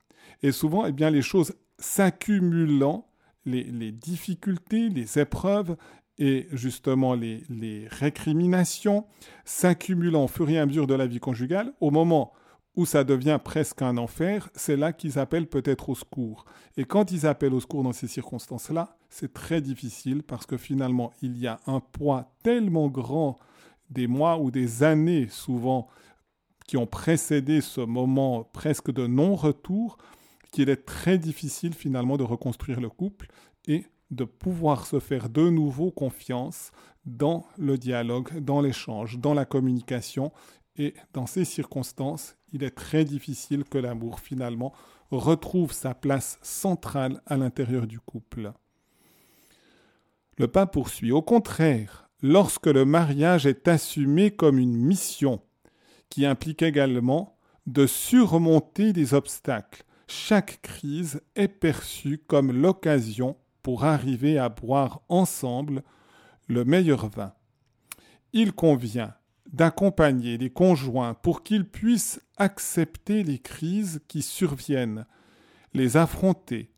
Et 0.43 0.53
souvent, 0.53 0.87
eh 0.87 0.93
bien, 0.93 1.11
les 1.11 1.23
choses 1.23 1.55
s'accumulant, 1.79 3.07
les, 3.45 3.65
les, 3.65 3.93
difficultés, 3.93 4.89
les 4.89 5.19
épreuves 5.19 5.77
et 6.19 6.47
justement 6.53 7.15
les, 7.15 7.43
les 7.49 7.89
récriminations 7.89 9.07
s'accumulant 9.45 10.25
au 10.25 10.29
fur 10.29 10.49
et 10.49 10.59
à 10.59 10.67
mesure 10.67 10.87
de 10.87 10.95
la 10.95 11.07
vie 11.07 11.21
conjugale, 11.21 11.73
au 11.81 11.91
moment 11.91 12.33
où 12.75 12.87
ça 12.87 13.05
devient 13.05 13.39
presque 13.43 13.83
un 13.83 13.99
enfer, 13.99 14.49
c'est 14.55 14.77
là 14.77 14.93
qu'ils 14.93 15.19
appellent 15.19 15.49
peut-être 15.49 15.91
au 15.91 15.95
secours. 15.95 16.45
Et 16.77 16.85
quand 16.85 17.11
ils 17.11 17.27
appellent 17.27 17.53
au 17.53 17.61
secours 17.61 17.83
dans 17.83 17.93
ces 17.93 18.07
circonstances-là, 18.07 18.97
c'est 19.11 19.35
très 19.35 19.61
difficile 19.61 20.23
parce 20.23 20.47
que 20.47 20.57
finalement, 20.57 21.13
il 21.21 21.37
y 21.37 21.47
a 21.47 21.61
un 21.67 21.81
poids 21.81 22.33
tellement 22.43 22.89
grand 22.89 23.39
des 23.93 24.07
mois 24.07 24.39
ou 24.39 24.51
des 24.51 24.83
années 24.83 25.29
souvent 25.29 25.89
qui 26.67 26.77
ont 26.77 26.87
précédé 26.87 27.61
ce 27.61 27.81
moment 27.81 28.45
presque 28.45 28.91
de 28.91 29.07
non-retour 29.07 29.99
qu'il 30.53 30.71
est 30.71 30.85
très 30.85 31.19
difficile 31.19 31.75
finalement 31.75 32.17
de 32.17 32.23
reconstruire 32.23 32.81
le 32.81 32.89
couple 32.89 33.29
et 33.67 33.87
de 34.11 34.25
pouvoir 34.25 34.87
se 34.87 35.01
faire 35.01 35.29
de 35.29 35.49
nouveau 35.49 35.91
confiance 35.91 36.71
dans 37.05 37.47
le 37.59 37.79
dialogue, 37.79 38.39
dans 38.41 38.61
l'échange, 38.61 39.19
dans 39.19 39.35
la 39.35 39.45
communication. 39.45 40.33
Et 40.77 40.95
dans 41.13 41.27
ces 41.27 41.45
circonstances, 41.45 42.37
il 42.53 42.63
est 42.63 42.71
très 42.71 43.05
difficile 43.05 43.65
que 43.65 43.79
l'amour 43.79 44.21
finalement 44.21 44.73
retrouve 45.11 45.73
sa 45.73 45.95
place 45.95 46.39
centrale 46.43 47.21
à 47.27 47.37
l'intérieur 47.37 47.87
du 47.87 48.01
couple. 48.01 48.53
Le 50.39 50.49
pape 50.49 50.73
poursuit. 50.73 51.13
Au 51.13 51.23
contraire, 51.23 52.11
lorsque 52.23 52.69
le 52.69 52.85
mariage 52.85 53.47
est 53.47 53.69
assumé 53.69 54.31
comme 54.31 54.59
une 54.59 54.77
mission 54.77 55.41
qui 56.09 56.25
implique 56.25 56.63
également 56.63 57.37
de 57.67 57.87
surmonter 57.87 58.93
des 58.93 59.15
obstacles, 59.15 59.85
chaque 60.07 60.61
crise 60.63 61.21
est 61.37 61.49
perçue 61.49 62.19
comme 62.19 62.53
l'occasion 62.53 63.37
pour 63.63 63.85
arriver 63.85 64.39
à 64.39 64.49
boire 64.49 65.03
ensemble 65.09 65.83
le 66.49 66.65
meilleur 66.65 67.09
vin. 67.09 67.33
Il 68.33 68.53
convient 68.53 69.15
d'accompagner 69.53 70.39
les 70.39 70.51
conjoints 70.51 71.15
pour 71.15 71.43
qu'ils 71.43 71.69
puissent 71.69 72.21
accepter 72.37 73.23
les 73.23 73.39
crises 73.39 74.01
qui 74.09 74.23
surviennent, 74.23 75.07
les 75.75 75.97
affronter 75.97 76.73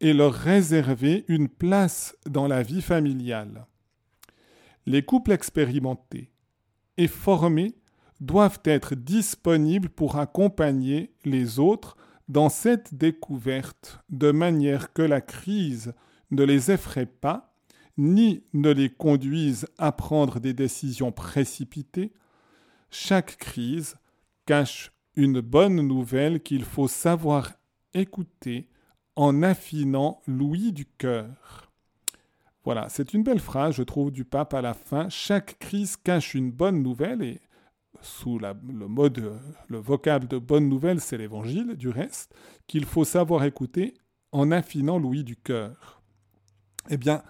et 0.00 0.12
leur 0.12 0.32
réserver 0.32 1.24
une 1.28 1.48
place 1.48 2.16
dans 2.26 2.48
la 2.48 2.62
vie 2.62 2.82
familiale. 2.82 3.66
Les 4.86 5.02
couples 5.02 5.32
expérimentés 5.32 6.30
et 6.96 7.08
formés 7.08 7.74
doivent 8.20 8.60
être 8.64 8.94
disponibles 8.94 9.88
pour 9.88 10.16
accompagner 10.16 11.14
les 11.24 11.58
autres 11.58 11.96
dans 12.28 12.48
cette 12.48 12.94
découverte 12.94 14.00
de 14.08 14.30
manière 14.30 14.92
que 14.92 15.02
la 15.02 15.20
crise 15.20 15.92
ne 16.30 16.44
les 16.44 16.70
effraie 16.70 17.06
pas 17.06 17.54
ni 17.96 18.42
ne 18.52 18.70
les 18.70 18.90
conduisent 18.90 19.68
à 19.78 19.92
prendre 19.92 20.40
des 20.40 20.52
décisions 20.52 21.12
précipitées, 21.12 22.12
chaque 22.90 23.36
crise 23.36 23.96
cache 24.46 24.92
une 25.16 25.40
bonne 25.40 25.80
nouvelle 25.80 26.42
qu'il 26.42 26.64
faut 26.64 26.88
savoir 26.88 27.52
écouter 27.92 28.68
en 29.16 29.42
affinant 29.42 30.20
l'ouïe 30.26 30.72
du 30.72 30.86
cœur. 30.86 31.72
Voilà, 32.64 32.88
c'est 32.88 33.12
une 33.12 33.22
belle 33.22 33.40
phrase, 33.40 33.74
je 33.74 33.82
trouve, 33.82 34.10
du 34.10 34.24
pape 34.24 34.54
à 34.54 34.62
la 34.62 34.74
fin. 34.74 35.08
Chaque 35.10 35.58
crise 35.58 35.96
cache 35.96 36.34
une 36.34 36.50
bonne 36.50 36.82
nouvelle 36.82 37.22
et 37.22 37.40
sous 38.00 38.38
le 38.38 38.88
mode, 38.88 39.32
le 39.68 39.78
vocable 39.78 40.28
de 40.28 40.38
bonne 40.38 40.68
nouvelle, 40.68 41.00
c'est 41.00 41.18
l'évangile, 41.18 41.74
du 41.76 41.88
reste, 41.88 42.34
qu'il 42.66 42.84
faut 42.84 43.04
savoir 43.04 43.44
écouter 43.44 43.94
en 44.32 44.50
affinant 44.50 44.98
l'ouïe 44.98 45.24
du 45.24 45.36
cœur. 45.36 46.02
Eh 46.90 46.96
bien, 46.96 47.22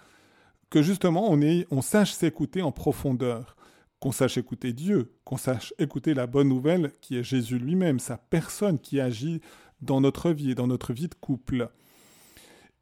que 0.69 0.81
justement 0.81 1.31
on, 1.31 1.39
on 1.71 1.81
sache 1.81 2.11
s'écouter 2.11 2.61
en 2.61 2.71
profondeur, 2.71 3.55
qu'on 3.99 4.11
sache 4.11 4.37
écouter 4.37 4.73
Dieu, 4.73 5.13
qu'on 5.23 5.37
sache 5.37 5.73
écouter 5.79 6.13
la 6.13 6.27
bonne 6.27 6.49
nouvelle 6.49 6.91
qui 7.01 7.17
est 7.17 7.23
Jésus 7.23 7.59
lui-même, 7.59 7.99
sa 7.99 8.17
personne 8.17 8.79
qui 8.79 8.99
agit 8.99 9.41
dans 9.81 10.01
notre 10.01 10.31
vie 10.31 10.51
et 10.51 10.55
dans 10.55 10.67
notre 10.67 10.93
vie 10.93 11.07
de 11.07 11.15
couple. 11.15 11.69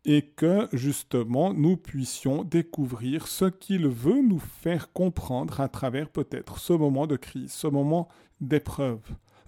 Et 0.06 0.22
que 0.22 0.68
justement 0.74 1.54
nous 1.54 1.78
puissions 1.78 2.44
découvrir 2.44 3.28
ce 3.28 3.46
qu'il 3.46 3.88
veut 3.88 4.22
nous 4.22 4.40
faire 4.40 4.92
comprendre 4.92 5.62
à 5.62 5.70
travers 5.70 6.10
peut-être 6.10 6.60
ce 6.60 6.74
moment 6.74 7.08
de 7.08 7.16
crise, 7.16 7.54
ce 7.54 7.68
moment 7.68 8.10
d'épreuve. 8.42 9.02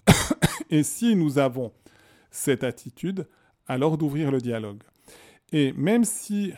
et 0.70 0.82
si 0.82 1.14
nous 1.14 1.38
avons 1.38 1.72
cette 2.30 2.64
attitude, 2.64 3.28
alors 3.66 3.98
d'ouvrir 3.98 4.30
le 4.30 4.40
dialogue. 4.40 4.82
Et 5.52 5.72
même 5.72 6.04
si 6.04 6.52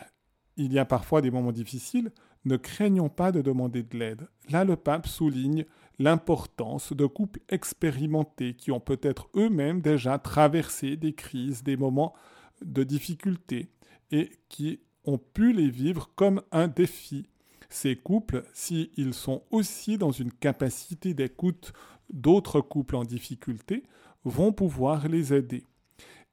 il 0.57 0.73
y 0.73 0.79
a 0.79 0.85
parfois 0.85 1.21
des 1.21 1.31
moments 1.31 1.51
difficiles, 1.51 2.11
ne 2.45 2.57
craignons 2.57 3.09
pas 3.09 3.31
de 3.31 3.41
demander 3.41 3.83
de 3.83 3.97
l'aide. 3.97 4.27
Là, 4.49 4.63
le 4.63 4.75
pape 4.75 5.07
souligne 5.07 5.65
l'importance 5.99 6.93
de 6.93 7.05
couples 7.05 7.41
expérimentés 7.49 8.53
qui 8.53 8.71
ont 8.71 8.79
peut-être 8.79 9.29
eux-mêmes 9.35 9.81
déjà 9.81 10.17
traversé 10.17 10.95
des 10.95 11.13
crises, 11.13 11.63
des 11.63 11.77
moments 11.77 12.13
de 12.61 12.83
difficulté 12.83 13.69
et 14.11 14.31
qui 14.49 14.79
ont 15.05 15.17
pu 15.17 15.53
les 15.53 15.69
vivre 15.69 16.11
comme 16.15 16.41
un 16.51 16.67
défi. 16.67 17.29
Ces 17.69 17.95
couples, 17.95 18.43
s'ils 18.53 19.13
sont 19.13 19.43
aussi 19.51 19.97
dans 19.97 20.11
une 20.11 20.31
capacité 20.31 21.13
d'écoute 21.13 21.73
d'autres 22.09 22.61
couples 22.61 22.95
en 22.95 23.03
difficulté, 23.03 23.83
vont 24.23 24.51
pouvoir 24.51 25.07
les 25.07 25.33
aider. 25.33 25.65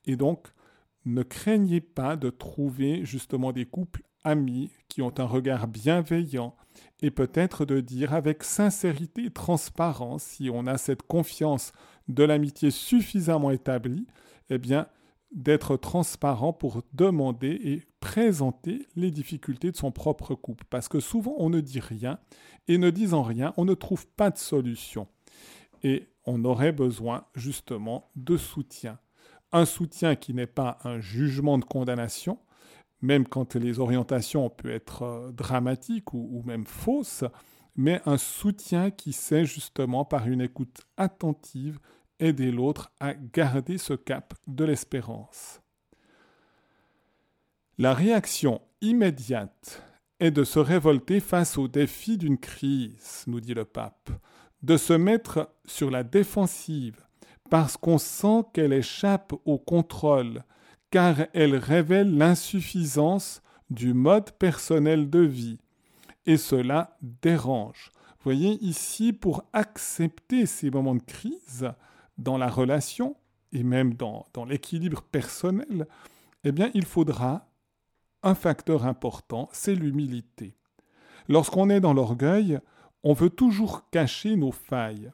Et 0.06 0.16
donc, 0.16 0.48
ne 1.04 1.22
craignez 1.22 1.80
pas 1.80 2.16
de 2.16 2.30
trouver 2.30 3.04
justement 3.04 3.52
des 3.52 3.66
couples 3.66 4.02
amis 4.24 4.70
qui 4.88 5.02
ont 5.02 5.14
un 5.18 5.24
regard 5.24 5.68
bienveillant 5.68 6.56
et 7.00 7.10
peut-être 7.10 7.64
de 7.64 7.80
dire 7.80 8.12
avec 8.12 8.42
sincérité 8.42 9.26
et 9.26 9.30
transparence, 9.30 10.22
si 10.22 10.50
on 10.52 10.66
a 10.66 10.78
cette 10.78 11.02
confiance 11.02 11.72
de 12.08 12.24
l'amitié 12.24 12.70
suffisamment 12.70 13.50
établie, 13.50 14.06
eh 14.50 14.58
bien, 14.58 14.88
d'être 15.32 15.76
transparent 15.76 16.52
pour 16.52 16.82
demander 16.92 17.60
et 17.62 17.82
présenter 18.00 18.86
les 18.94 19.10
difficultés 19.10 19.70
de 19.70 19.76
son 19.76 19.90
propre 19.90 20.34
couple. 20.34 20.64
Parce 20.70 20.88
que 20.88 21.00
souvent, 21.00 21.34
on 21.38 21.50
ne 21.50 21.60
dit 21.60 21.80
rien, 21.80 22.18
et 22.68 22.78
ne 22.78 22.90
disant 22.90 23.22
rien, 23.22 23.52
on 23.56 23.64
ne 23.64 23.74
trouve 23.74 24.06
pas 24.06 24.30
de 24.30 24.38
solution. 24.38 25.08
Et 25.82 26.08
on 26.24 26.44
aurait 26.44 26.72
besoin 26.72 27.26
justement 27.34 28.10
de 28.16 28.36
soutien. 28.36 28.98
Un 29.52 29.64
soutien 29.64 30.16
qui 30.16 30.34
n'est 30.34 30.46
pas 30.46 30.78
un 30.84 31.00
jugement 31.00 31.58
de 31.58 31.64
condamnation, 31.64 32.38
même 33.00 33.26
quand 33.26 33.54
les 33.54 33.78
orientations 33.78 34.50
peuvent 34.50 34.72
être 34.72 35.02
euh, 35.02 35.32
dramatiques 35.32 36.12
ou, 36.14 36.42
même 36.44 36.66
fausses, 36.66 37.24
mais 37.76 38.00
un 38.06 38.16
soutien 38.16 38.90
qui 38.90 39.12
sait 39.12 39.44
justement 39.44 40.04
par 40.04 40.26
une 40.26 40.40
écoute 40.40 40.80
attentive 40.96 41.78
aider 42.20 42.50
l'autre 42.50 42.90
à 43.00 43.14
garder 43.14 43.78
ce 43.78 43.94
cap 43.94 44.34
de 44.46 44.64
l'espérance. 44.64 45.60
La 47.78 47.92
réaction 47.92 48.62
immédiate 48.80 49.82
est 50.18 50.30
de 50.30 50.44
se 50.44 50.58
révolter 50.58 51.20
face 51.20 51.58
au 51.58 51.68
défi 51.68 52.16
d'une 52.16 52.38
crise, 52.38 53.24
nous 53.26 53.40
dit 53.40 53.54
le 53.54 53.64
pape, 53.64 54.10
de 54.62 54.76
se 54.76 54.94
mettre 54.94 55.50
sur 55.66 55.90
la 55.90 56.02
défensive 56.02 57.06
parce 57.50 57.76
qu'on 57.76 57.98
sent 57.98 58.44
qu'elle 58.52 58.72
échappe 58.72 59.32
au 59.44 59.58
contrôle, 59.58 60.42
car 60.90 61.16
elle 61.32 61.56
révèle 61.56 62.16
l'insuffisance 62.16 63.42
du 63.70 63.94
mode 63.94 64.32
personnel 64.32 65.10
de 65.10 65.20
vie. 65.20 65.58
Et 66.26 66.36
cela 66.36 66.96
dérange. 67.22 67.92
Voyez 68.24 68.58
ici, 68.64 69.12
pour 69.12 69.44
accepter 69.52 70.46
ces 70.46 70.70
moments 70.70 70.96
de 70.96 71.02
crise 71.02 71.70
dans 72.18 72.38
la 72.38 72.48
relation 72.48 73.16
et 73.52 73.62
même 73.62 73.94
dans, 73.94 74.26
l'équilibre 74.48 75.02
personnel, 75.02 75.86
eh 76.44 76.52
bien, 76.52 76.70
il 76.74 76.84
faudra 76.84 77.48
un 78.22 78.34
facteur 78.34 78.86
important, 78.86 79.48
c'est 79.52 79.74
l'humilité. 79.74 80.56
Lorsqu'on 81.28 81.70
est 81.70 81.80
dans 81.80 81.94
l'orgueil, 81.94 82.58
on 83.02 83.12
veut 83.12 83.30
toujours 83.30 83.88
cacher 83.90 84.36
nos 84.36 84.52
failles. 84.52 85.10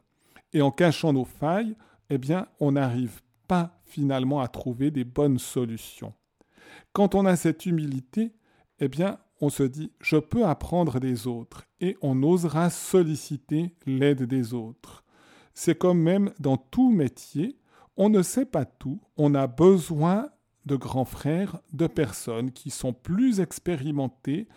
Et 0.52 0.62
en 0.62 0.71
cachant 0.71 1.12
nos 1.12 1.25
failles, 1.25 1.76
eh 2.11 2.18
bien, 2.18 2.47
on 2.61 2.73
n'arrive 2.73 3.23
pas 3.49 3.80
finalement 3.85 4.40
à 4.40 4.49
trouver 4.49 4.90
des 4.90 5.04
bonnes 5.04 5.38
solutions. 5.38 6.14
Quand 6.92 7.14
on 7.14 7.26
a 7.26 7.37
cette 7.37 7.66
humilité, 7.66 8.32
eh 8.80 8.88
bien, 8.88 9.18
on 9.40 9.50
se 9.50 9.62
dit, 9.62 9.92
je 10.00 10.16
peux 10.16 10.44
apprendre 10.44 11.00
des 11.00 11.26
autres 11.26 11.64
et 11.80 11.97
on 12.00 12.23
osera 12.23 12.71
solliciter 12.71 13.75
l'aide 13.87 14.23
des 14.23 14.54
autres. 14.54 15.04
C'est 15.54 15.76
comme 15.76 16.00
même 16.00 16.32
dans 16.38 16.56
tout 16.56 16.90
métier, 16.90 17.59
on 17.97 18.09
ne 18.09 18.23
sait 18.23 18.47
pas 18.47 18.64
tout, 18.64 19.00
on 19.16 19.35
a 19.35 19.47
besoin 19.47 20.30
de 20.64 20.76
grands 20.76 21.04
frères, 21.04 21.61
de 21.73 21.87
personnes 21.87 22.52
qui 22.52 22.71
sont 22.71 22.92
plus 22.92 23.40
expérimentées 23.40 24.49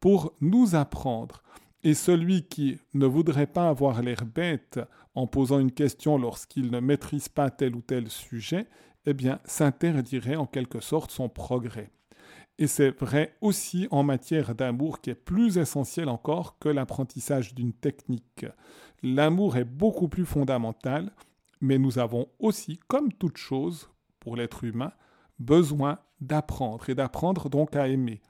pour 0.00 0.34
nous 0.40 0.74
apprendre. 0.74 1.42
Et 1.82 1.94
celui 1.94 2.46
qui 2.46 2.78
ne 2.94 3.06
voudrait 3.06 3.46
pas 3.46 3.68
avoir 3.68 4.02
l'air 4.02 4.24
bête 4.24 4.80
en 5.14 5.26
posant 5.26 5.58
une 5.58 5.72
question 5.72 6.18
lorsqu'il 6.18 6.70
ne 6.70 6.80
maîtrise 6.80 7.28
pas 7.28 7.50
tel 7.50 7.76
ou 7.76 7.82
tel 7.82 8.08
sujet, 8.08 8.66
eh 9.06 9.14
bien, 9.14 9.40
s'interdirait 9.44 10.36
en 10.36 10.46
quelque 10.46 10.80
sorte 10.80 11.10
son 11.10 11.28
progrès. 11.28 11.90
Et 12.58 12.66
c'est 12.66 12.90
vrai 12.90 13.36
aussi 13.40 13.88
en 13.90 14.02
matière 14.02 14.54
d'amour 14.54 15.00
qui 15.00 15.10
est 15.10 15.14
plus 15.14 15.58
essentiel 15.58 16.08
encore 16.08 16.58
que 16.58 16.68
l'apprentissage 16.68 17.54
d'une 17.54 17.72
technique. 17.72 18.46
L'amour 19.06 19.58
est 19.58 19.66
beaucoup 19.66 20.08
plus 20.08 20.24
fondamental, 20.24 21.12
mais 21.60 21.76
nous 21.76 21.98
avons 21.98 22.26
aussi, 22.38 22.80
comme 22.88 23.12
toute 23.12 23.36
chose 23.36 23.90
pour 24.18 24.34
l'être 24.34 24.64
humain, 24.64 24.92
besoin 25.38 25.98
d'apprendre 26.22 26.88
et 26.88 26.94
d'apprendre 26.94 27.50
donc 27.50 27.76
à 27.76 27.86
aimer. 27.86 28.22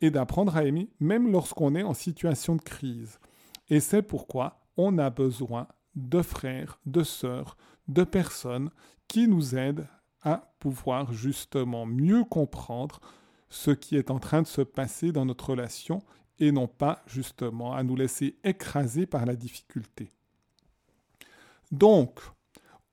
Et 0.00 0.10
d'apprendre 0.10 0.56
à 0.56 0.64
aimer 0.64 0.90
même 0.98 1.30
lorsqu'on 1.30 1.76
est 1.76 1.84
en 1.84 1.94
situation 1.94 2.56
de 2.56 2.60
crise. 2.60 3.20
Et 3.68 3.78
c'est 3.78 4.02
pourquoi 4.02 4.66
on 4.76 4.98
a 4.98 5.10
besoin 5.10 5.68
de 5.94 6.20
frères, 6.22 6.80
de 6.86 7.04
sœurs, 7.04 7.56
de 7.86 8.02
personnes 8.02 8.70
qui 9.06 9.28
nous 9.28 9.54
aident 9.54 9.86
à 10.22 10.52
pouvoir 10.58 11.12
justement 11.12 11.86
mieux 11.86 12.24
comprendre 12.24 12.98
ce 13.48 13.70
qui 13.70 13.94
est 13.94 14.10
en 14.10 14.18
train 14.18 14.42
de 14.42 14.48
se 14.48 14.62
passer 14.62 15.12
dans 15.12 15.24
notre 15.24 15.50
relation 15.50 16.02
et 16.40 16.50
non 16.50 16.66
pas 16.66 17.04
justement 17.06 17.74
à 17.74 17.84
nous 17.84 17.94
laisser 17.94 18.40
écraser 18.42 19.06
par 19.06 19.24
la 19.24 19.36
difficulté. 19.36 20.10
Donc, 21.72 22.20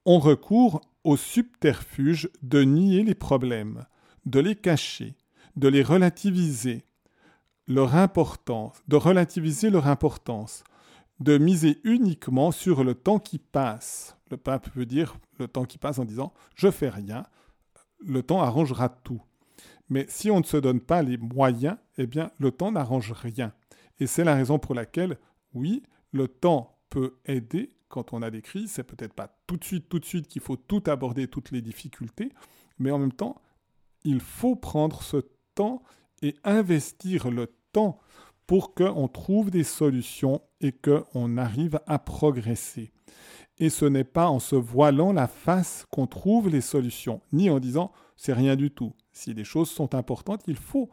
on 0.05 0.19
recourt 0.19 0.81
au 1.03 1.17
subterfuge 1.17 2.29
de 2.41 2.63
nier 2.63 3.03
les 3.03 3.15
problèmes, 3.15 3.85
de 4.25 4.39
les 4.39 4.55
cacher, 4.55 5.15
de 5.55 5.67
les 5.67 5.83
relativiser, 5.83 6.85
leur 7.67 7.95
importance, 7.95 8.81
de 8.87 8.95
relativiser 8.95 9.69
leur 9.69 9.87
importance, 9.87 10.63
de 11.19 11.37
miser 11.37 11.79
uniquement 11.83 12.51
sur 12.51 12.83
le 12.83 12.95
temps 12.95 13.19
qui 13.19 13.37
passe. 13.37 14.17
Le 14.29 14.37
pape 14.37 14.69
veut 14.75 14.85
dire 14.85 15.17
le 15.39 15.47
temps 15.47 15.65
qui 15.65 15.77
passe 15.77 15.99
en 15.99 16.05
disant 16.05 16.33
je 16.55 16.71
fais 16.71 16.89
rien, 16.89 17.25
le 17.99 18.23
temps 18.23 18.41
arrangera 18.41 18.89
tout. 18.89 19.21
Mais 19.89 20.05
si 20.09 20.31
on 20.31 20.39
ne 20.39 20.45
se 20.45 20.57
donne 20.57 20.79
pas 20.79 21.01
les 21.01 21.17
moyens, 21.17 21.77
eh 21.97 22.07
bien 22.07 22.31
le 22.39 22.51
temps 22.51 22.71
n'arrange 22.71 23.11
rien. 23.11 23.53
Et 23.99 24.07
c'est 24.07 24.23
la 24.23 24.35
raison 24.35 24.57
pour 24.57 24.73
laquelle, 24.73 25.17
oui, 25.53 25.83
le 26.11 26.27
temps 26.27 26.77
peut 26.89 27.17
aider 27.25 27.69
quand 27.93 28.11
on 28.11 28.23
a 28.23 28.31
des 28.31 28.41
crises. 28.41 28.71
C'est 28.71 28.83
peut-être 28.83 29.13
pas 29.13 29.37
tout 29.45 29.55
de 29.55 29.63
suite, 29.63 29.87
tout 29.87 29.99
de 29.99 30.05
suite 30.05 30.27
qu'il 30.27 30.41
faut 30.41 30.55
tout 30.55 30.81
aborder, 30.87 31.27
toutes 31.27 31.51
les 31.51 31.61
difficultés, 31.61 32.31
mais 32.79 32.89
en 32.89 32.97
même 32.97 33.13
temps, 33.13 33.39
il 34.03 34.19
faut 34.19 34.55
prendre 34.55 35.03
ce 35.03 35.17
temps 35.53 35.83
et 36.23 36.35
investir 36.43 37.29
le 37.29 37.53
temps 37.71 37.99
pour 38.47 38.73
qu'on 38.73 39.07
trouve 39.07 39.51
des 39.51 39.63
solutions 39.63 40.41
et 40.59 40.71
qu'on 40.71 41.37
arrive 41.37 41.79
à 41.85 41.99
progresser. 41.99 42.91
Et 43.59 43.69
ce 43.69 43.85
n'est 43.85 44.03
pas 44.03 44.27
en 44.27 44.39
se 44.39 44.55
voilant 44.55 45.13
la 45.13 45.27
face 45.27 45.85
qu'on 45.91 46.07
trouve 46.07 46.49
les 46.49 46.61
solutions, 46.61 47.21
ni 47.31 47.51
en 47.51 47.59
disant 47.59 47.91
c'est 48.15 48.33
rien 48.33 48.55
du 48.55 48.71
tout. 48.71 48.93
Si 49.11 49.35
les 49.35 49.43
choses 49.43 49.69
sont 49.69 49.93
importantes, 49.93 50.41
il 50.47 50.57
faut 50.57 50.89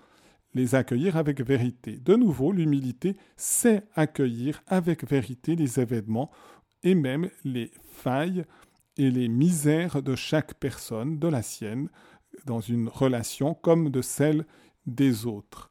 les 0.52 0.74
accueillir 0.74 1.16
avec 1.16 1.40
vérité. 1.40 1.96
De 1.96 2.14
nouveau, 2.14 2.52
l'humilité, 2.52 3.16
c'est 3.36 3.84
accueillir 3.94 4.62
avec 4.66 5.08
vérité 5.08 5.56
les 5.56 5.80
événements 5.80 6.30
et 6.82 6.94
même 6.94 7.30
les 7.44 7.70
failles 7.92 8.44
et 8.96 9.10
les 9.10 9.28
misères 9.28 10.02
de 10.02 10.14
chaque 10.14 10.54
personne, 10.54 11.18
de 11.18 11.28
la 11.28 11.42
sienne, 11.42 11.88
dans 12.46 12.60
une 12.60 12.88
relation 12.88 13.54
comme 13.54 13.90
de 13.90 14.02
celle 14.02 14.46
des 14.86 15.26
autres. 15.26 15.70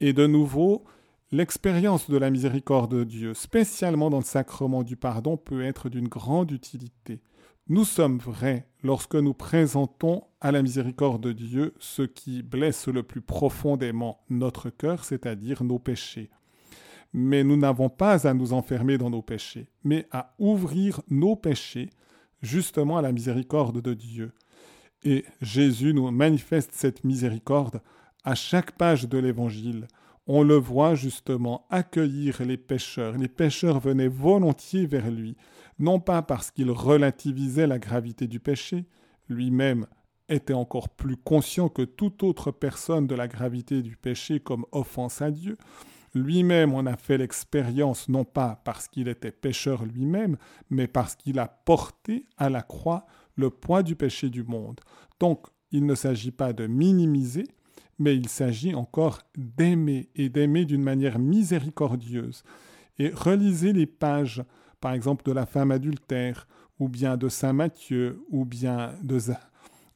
Et 0.00 0.12
de 0.12 0.26
nouveau, 0.26 0.84
l'expérience 1.32 2.08
de 2.10 2.16
la 2.16 2.30
miséricorde 2.30 2.94
de 2.94 3.04
Dieu, 3.04 3.34
spécialement 3.34 4.10
dans 4.10 4.18
le 4.18 4.24
sacrement 4.24 4.82
du 4.82 4.96
pardon, 4.96 5.36
peut 5.36 5.62
être 5.62 5.88
d'une 5.88 6.08
grande 6.08 6.50
utilité. 6.50 7.20
Nous 7.68 7.84
sommes 7.84 8.18
vrais 8.18 8.66
lorsque 8.82 9.16
nous 9.16 9.34
présentons 9.34 10.24
à 10.40 10.52
la 10.52 10.62
miséricorde 10.62 11.22
de 11.22 11.32
Dieu 11.32 11.74
ce 11.78 12.02
qui 12.02 12.42
blesse 12.42 12.88
le 12.88 13.02
plus 13.02 13.20
profondément 13.20 14.24
notre 14.30 14.70
cœur, 14.70 15.04
c'est-à-dire 15.04 15.64
nos 15.64 15.78
péchés. 15.78 16.30
Mais 17.12 17.42
nous 17.44 17.56
n'avons 17.56 17.88
pas 17.88 18.26
à 18.26 18.34
nous 18.34 18.52
enfermer 18.52 18.98
dans 18.98 19.10
nos 19.10 19.22
péchés, 19.22 19.68
mais 19.82 20.06
à 20.10 20.34
ouvrir 20.38 21.00
nos 21.08 21.36
péchés 21.36 21.90
justement 22.42 22.98
à 22.98 23.02
la 23.02 23.12
miséricorde 23.12 23.80
de 23.80 23.94
Dieu. 23.94 24.32
Et 25.04 25.24
Jésus 25.40 25.94
nous 25.94 26.10
manifeste 26.10 26.72
cette 26.72 27.04
miséricorde 27.04 27.80
à 28.24 28.34
chaque 28.34 28.72
page 28.72 29.08
de 29.08 29.18
l'Évangile. 29.18 29.86
On 30.26 30.42
le 30.42 30.56
voit 30.56 30.94
justement 30.94 31.66
accueillir 31.70 32.42
les 32.44 32.56
pécheurs. 32.56 33.16
Les 33.16 33.28
pécheurs 33.28 33.80
venaient 33.80 34.08
volontiers 34.08 34.86
vers 34.86 35.10
lui, 35.10 35.36
non 35.78 36.00
pas 36.00 36.22
parce 36.22 36.50
qu'il 36.50 36.70
relativisait 36.70 37.66
la 37.66 37.78
gravité 37.78 38.26
du 38.26 38.40
péché, 38.40 38.86
lui-même 39.28 39.86
était 40.28 40.54
encore 40.54 40.90
plus 40.90 41.16
conscient 41.16 41.68
que 41.68 41.82
toute 41.82 42.22
autre 42.22 42.50
personne 42.50 43.06
de 43.06 43.14
la 43.14 43.28
gravité 43.28 43.82
du 43.82 43.96
péché 43.96 44.40
comme 44.40 44.66
offense 44.72 45.22
à 45.22 45.30
Dieu, 45.30 45.56
lui-même 46.14 46.74
en 46.74 46.86
a 46.86 46.96
fait 46.96 47.18
l'expérience 47.18 48.08
non 48.08 48.24
pas 48.24 48.60
parce 48.64 48.88
qu'il 48.88 49.08
était 49.08 49.32
pécheur 49.32 49.84
lui-même, 49.84 50.36
mais 50.70 50.86
parce 50.86 51.14
qu'il 51.14 51.38
a 51.38 51.48
porté 51.48 52.26
à 52.36 52.50
la 52.50 52.62
croix 52.62 53.06
le 53.36 53.50
poids 53.50 53.82
du 53.82 53.94
péché 53.96 54.30
du 54.30 54.42
monde. 54.42 54.80
Donc, 55.20 55.46
il 55.70 55.86
ne 55.86 55.94
s'agit 55.94 56.30
pas 56.30 56.52
de 56.52 56.66
minimiser, 56.66 57.46
mais 57.98 58.16
il 58.16 58.28
s'agit 58.28 58.74
encore 58.74 59.20
d'aimer 59.36 60.08
et 60.14 60.28
d'aimer 60.28 60.64
d'une 60.64 60.82
manière 60.82 61.18
miséricordieuse. 61.18 62.42
Et 62.98 63.10
relisez 63.10 63.72
les 63.72 63.86
pages, 63.86 64.42
par 64.80 64.92
exemple, 64.92 65.24
de 65.24 65.32
la 65.32 65.46
femme 65.46 65.70
adultère, 65.70 66.46
ou 66.78 66.88
bien 66.88 67.16
de 67.16 67.28
Saint 67.28 67.52
Matthieu, 67.52 68.24
ou 68.30 68.44
bien 68.44 68.94
de, 69.02 69.18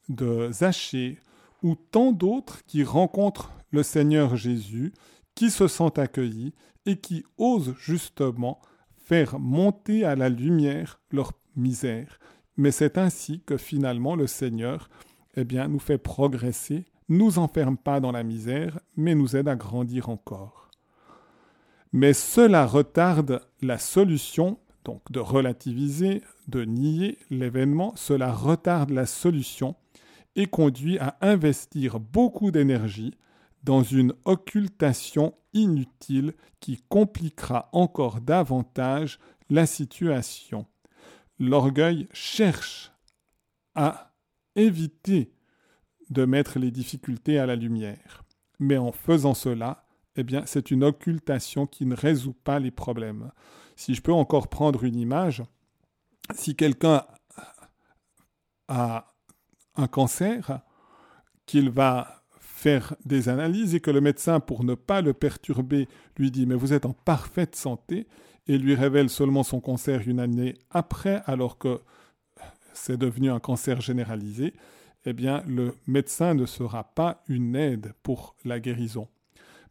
de 0.09 0.49
Zachée, 0.51 1.19
ou 1.61 1.75
tant 1.75 2.11
d'autres 2.11 2.63
qui 2.65 2.83
rencontrent 2.83 3.51
le 3.71 3.83
Seigneur 3.83 4.35
Jésus, 4.35 4.93
qui 5.35 5.49
se 5.49 5.67
sentent 5.67 5.99
accueillis 5.99 6.53
et 6.85 6.97
qui 6.97 7.23
osent 7.37 7.75
justement 7.77 8.61
faire 8.97 9.39
monter 9.39 10.05
à 10.05 10.15
la 10.15 10.29
lumière 10.29 10.99
leur 11.11 11.33
misère. 11.55 12.19
Mais 12.57 12.71
c'est 12.71 12.97
ainsi 12.97 13.41
que 13.45 13.57
finalement 13.57 14.15
le 14.15 14.27
Seigneur 14.27 14.89
eh 15.35 15.43
bien, 15.43 15.67
nous 15.67 15.79
fait 15.79 15.97
progresser, 15.97 16.85
nous 17.09 17.39
enferme 17.39 17.77
pas 17.77 17.99
dans 17.99 18.11
la 18.11 18.23
misère, 18.23 18.79
mais 18.95 19.15
nous 19.15 19.35
aide 19.35 19.47
à 19.47 19.55
grandir 19.55 20.09
encore. 20.09 20.69
Mais 21.91 22.13
cela 22.13 22.65
retarde 22.65 23.41
la 23.61 23.77
solution, 23.77 24.57
donc 24.83 25.11
de 25.11 25.19
relativiser, 25.19 26.21
de 26.47 26.65
nier 26.65 27.17
l'événement, 27.29 27.93
cela 27.95 28.31
retarde 28.31 28.91
la 28.91 29.05
solution 29.05 29.75
et 30.35 30.47
conduit 30.47 30.97
à 30.99 31.17
investir 31.21 31.99
beaucoup 31.99 32.51
d'énergie 32.51 33.13
dans 33.63 33.83
une 33.83 34.13
occultation 34.25 35.33
inutile 35.53 36.33
qui 36.59 36.83
compliquera 36.89 37.69
encore 37.71 38.21
davantage 38.21 39.19
la 39.49 39.65
situation. 39.65 40.65
L'orgueil 41.39 42.07
cherche 42.11 42.91
à 43.75 44.13
éviter 44.55 45.33
de 46.09 46.25
mettre 46.25 46.59
les 46.59 46.71
difficultés 46.71 47.39
à 47.39 47.45
la 47.45 47.55
lumière. 47.55 48.23
Mais 48.59 48.77
en 48.77 48.91
faisant 48.91 49.33
cela, 49.33 49.85
eh 50.15 50.23
bien, 50.23 50.45
c'est 50.45 50.71
une 50.71 50.83
occultation 50.83 51.65
qui 51.65 51.85
ne 51.85 51.95
résout 51.95 52.33
pas 52.33 52.59
les 52.59 52.71
problèmes. 52.71 53.31
Si 53.75 53.95
je 53.95 54.01
peux 54.01 54.13
encore 54.13 54.47
prendre 54.47 54.83
une 54.83 54.95
image, 54.95 55.43
si 56.35 56.55
quelqu'un 56.55 57.05
a 58.67 59.15
un 59.75 59.87
cancer, 59.87 60.61
qu'il 61.45 61.69
va 61.69 62.22
faire 62.63 62.95
des 63.03 63.27
analyses 63.27 63.75
et 63.75 63.81
que 63.81 63.91
le 63.91 63.99
médecin, 63.99 64.39
pour 64.39 64.63
ne 64.63 64.73
pas 64.73 65.01
le 65.01 65.11
perturber, 65.11 65.89
lui 66.17 66.31
dit 66.31 66.45
Mais 66.45 66.55
vous 66.55 66.71
êtes 66.71 66.85
en 66.85 66.93
parfaite 66.93 67.57
santé 67.57 68.07
et 68.47 68.57
lui 68.57 68.73
révèle 68.73 69.09
seulement 69.09 69.43
son 69.43 69.59
cancer 69.59 70.07
une 70.07 70.21
année 70.21 70.55
après, 70.69 71.21
alors 71.25 71.57
que 71.57 71.81
c'est 72.73 72.95
devenu 72.95 73.29
un 73.29 73.41
cancer 73.41 73.81
généralisé, 73.81 74.53
eh 75.05 75.11
bien, 75.11 75.43
le 75.45 75.75
médecin 75.87 76.35
ne 76.35 76.45
sera 76.45 76.85
pas 76.85 77.21
une 77.27 77.57
aide 77.57 77.91
pour 78.01 78.37
la 78.45 78.61
guérison. 78.61 79.09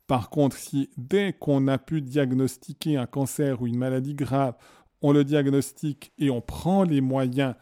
Par 0.06 0.28
contre, 0.28 0.58
si 0.58 0.90
dès 0.98 1.32
qu'on 1.32 1.68
a 1.68 1.78
pu 1.78 2.02
diagnostiquer 2.02 2.98
un 2.98 3.06
cancer 3.06 3.62
ou 3.62 3.66
une 3.66 3.78
maladie 3.78 4.14
grave, 4.14 4.54
on 5.00 5.12
le 5.12 5.24
diagnostique 5.24 6.12
et 6.18 6.28
on 6.28 6.42
prend 6.42 6.82
les 6.82 7.00
moyens 7.00 7.54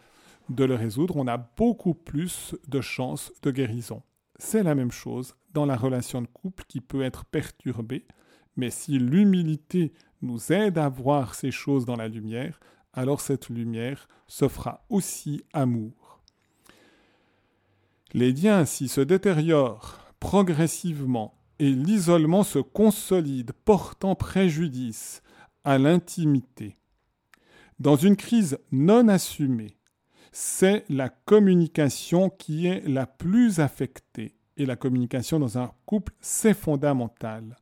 de 0.49 0.65
le 0.65 0.75
résoudre, 0.75 1.17
on 1.17 1.29
a 1.29 1.37
beaucoup 1.37 1.95
plus 1.95 2.57
de 2.67 2.81
chances 2.81 3.33
de 3.43 3.53
guérison. 3.53 4.03
C'est 4.43 4.63
la 4.63 4.75
même 4.75 4.91
chose 4.91 5.35
dans 5.53 5.67
la 5.67 5.77
relation 5.77 6.23
de 6.23 6.27
couple 6.27 6.65
qui 6.67 6.81
peut 6.81 7.03
être 7.03 7.27
perturbée, 7.27 8.07
mais 8.57 8.71
si 8.71 8.99
l'humilité 8.99 9.93
nous 10.23 10.51
aide 10.51 10.79
à 10.79 10.89
voir 10.89 11.35
ces 11.35 11.51
choses 11.51 11.85
dans 11.85 11.97
la 11.97 12.09
lumière, 12.09 12.59
alors 12.95 13.21
cette 13.21 13.51
lumière 13.51 14.09
se 14.29 14.49
fera 14.49 14.87
aussi 14.89 15.45
amour. 15.53 16.23
Les 18.15 18.33
liens 18.33 18.61
ainsi 18.61 18.89
se 18.89 19.03
détériorent 19.03 20.01
progressivement 20.21 21.35
et 21.59 21.71
l'isolement 21.71 22.43
se 22.43 22.61
consolide, 22.61 23.53
portant 23.67 24.15
préjudice 24.15 25.23
à 25.65 25.77
l'intimité. 25.77 26.79
Dans 27.79 27.97
une 27.97 28.17
crise 28.17 28.59
non 28.73 29.07
assumée, 29.09 29.77
c'est 30.33 30.85
la 30.89 31.09
communication 31.09 32.31
qui 32.31 32.67
est 32.67 32.87
la 32.89 33.07
plus 33.07 33.61
affectée. 33.61 34.37
Et 34.57 34.67
la 34.67 34.77
communication 34.77 35.39
dans 35.39 35.59
un 35.59 35.71
couple, 35.87 36.13
c'est 36.21 36.55
fondamental. 36.55 37.57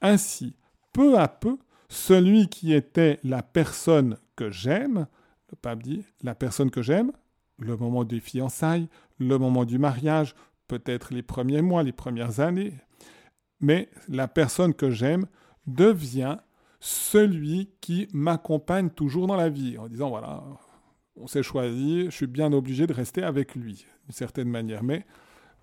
Ainsi, 0.00 0.54
peu 0.92 1.18
à 1.18 1.28
peu, 1.28 1.58
celui 1.88 2.48
qui 2.48 2.72
était 2.72 3.18
la 3.24 3.42
personne 3.42 4.16
que 4.36 4.50
j'aime, 4.50 5.06
le 5.50 5.56
pape 5.56 5.82
dit, 5.82 6.04
la 6.22 6.34
personne 6.34 6.70
que 6.70 6.82
j'aime, 6.82 7.12
le 7.58 7.76
moment 7.76 8.04
des 8.04 8.20
fiançailles, 8.20 8.88
le 9.18 9.38
moment 9.38 9.64
du 9.64 9.78
mariage, 9.78 10.34
peut-être 10.68 11.12
les 11.14 11.22
premiers 11.22 11.62
mois, 11.62 11.82
les 11.82 11.92
premières 11.92 12.40
années, 12.40 12.74
mais 13.60 13.88
la 14.08 14.28
personne 14.28 14.74
que 14.74 14.90
j'aime 14.90 15.26
devient 15.66 16.38
celui 16.80 17.70
qui 17.80 18.08
m'accompagne 18.12 18.90
toujours 18.90 19.26
dans 19.26 19.36
la 19.36 19.48
vie, 19.48 19.78
en 19.78 19.88
disant, 19.88 20.08
voilà, 20.08 20.42
on 21.16 21.26
s'est 21.26 21.42
choisi, 21.42 22.06
je 22.06 22.10
suis 22.10 22.26
bien 22.26 22.52
obligé 22.52 22.86
de 22.86 22.92
rester 22.92 23.22
avec 23.22 23.54
lui, 23.54 23.86
d'une 24.04 24.14
certaine 24.14 24.48
manière. 24.48 24.82
Mais 24.82 25.04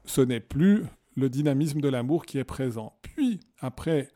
ce 0.05 0.21
n'est 0.21 0.39
plus 0.39 0.83
le 1.15 1.29
dynamisme 1.29 1.81
de 1.81 1.89
l'amour 1.89 2.25
qui 2.25 2.37
est 2.37 2.43
présent. 2.43 2.97
Puis, 3.01 3.39
après 3.59 4.09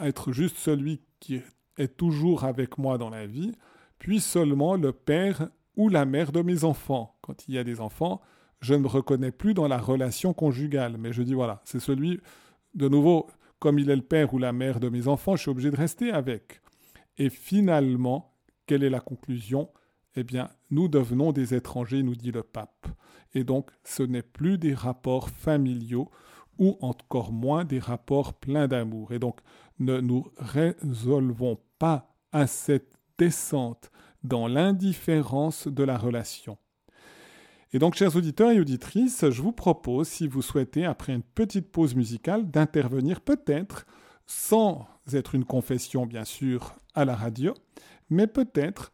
être 0.00 0.32
juste 0.32 0.56
celui 0.56 1.02
qui 1.20 1.40
est 1.78 1.96
toujours 1.96 2.44
avec 2.44 2.78
moi 2.78 2.98
dans 2.98 3.10
la 3.10 3.26
vie, 3.26 3.52
puis 3.98 4.20
seulement 4.20 4.76
le 4.76 4.92
père 4.92 5.48
ou 5.76 5.88
la 5.88 6.04
mère 6.04 6.32
de 6.32 6.42
mes 6.42 6.64
enfants. 6.64 7.16
Quand 7.22 7.46
il 7.48 7.54
y 7.54 7.58
a 7.58 7.64
des 7.64 7.80
enfants, 7.80 8.20
je 8.60 8.74
ne 8.74 8.80
me 8.80 8.86
reconnais 8.88 9.30
plus 9.30 9.54
dans 9.54 9.68
la 9.68 9.78
relation 9.78 10.32
conjugale, 10.34 10.96
mais 10.98 11.12
je 11.12 11.22
dis 11.22 11.34
voilà, 11.34 11.60
c'est 11.64 11.80
celui, 11.80 12.20
de 12.74 12.88
nouveau, 12.88 13.28
comme 13.58 13.78
il 13.78 13.90
est 13.90 13.96
le 13.96 14.02
père 14.02 14.34
ou 14.34 14.38
la 14.38 14.52
mère 14.52 14.80
de 14.80 14.88
mes 14.88 15.08
enfants, 15.08 15.36
je 15.36 15.42
suis 15.42 15.50
obligé 15.50 15.70
de 15.70 15.76
rester 15.76 16.10
avec. 16.10 16.60
Et 17.18 17.30
finalement, 17.30 18.34
quelle 18.66 18.82
est 18.82 18.90
la 18.90 19.00
conclusion? 19.00 19.70
Eh 20.16 20.24
bien, 20.24 20.50
nous 20.70 20.88
devenons 20.88 21.32
des 21.32 21.54
étrangers, 21.54 22.02
nous 22.02 22.16
dit 22.16 22.32
le 22.32 22.42
pape. 22.42 22.86
Et 23.34 23.44
donc, 23.44 23.70
ce 23.84 24.02
n'est 24.02 24.22
plus 24.22 24.58
des 24.58 24.74
rapports 24.74 25.30
familiaux 25.30 26.10
ou 26.58 26.76
encore 26.80 27.32
moins 27.32 27.64
des 27.64 27.78
rapports 27.78 28.34
pleins 28.34 28.68
d'amour. 28.68 29.12
Et 29.12 29.18
donc, 29.18 29.40
ne 29.78 30.00
nous 30.00 30.26
résolvons 30.36 31.58
pas 31.78 32.14
à 32.32 32.46
cette 32.46 32.92
descente 33.18 33.90
dans 34.22 34.46
l'indifférence 34.46 35.68
de 35.68 35.84
la 35.84 35.96
relation. 35.96 36.58
Et 37.72 37.78
donc, 37.78 37.94
chers 37.94 38.16
auditeurs 38.16 38.50
et 38.50 38.60
auditrices, 38.60 39.30
je 39.30 39.42
vous 39.42 39.52
propose, 39.52 40.08
si 40.08 40.26
vous 40.26 40.42
souhaitez, 40.42 40.84
après 40.84 41.14
une 41.14 41.22
petite 41.22 41.70
pause 41.70 41.94
musicale, 41.94 42.50
d'intervenir 42.50 43.20
peut-être, 43.20 43.86
sans 44.26 44.86
être 45.12 45.34
une 45.34 45.44
confession 45.44 46.04
bien 46.04 46.24
sûr 46.24 46.74
à 46.94 47.04
la 47.04 47.14
radio, 47.14 47.54
mais 48.10 48.26
peut-être 48.26 48.92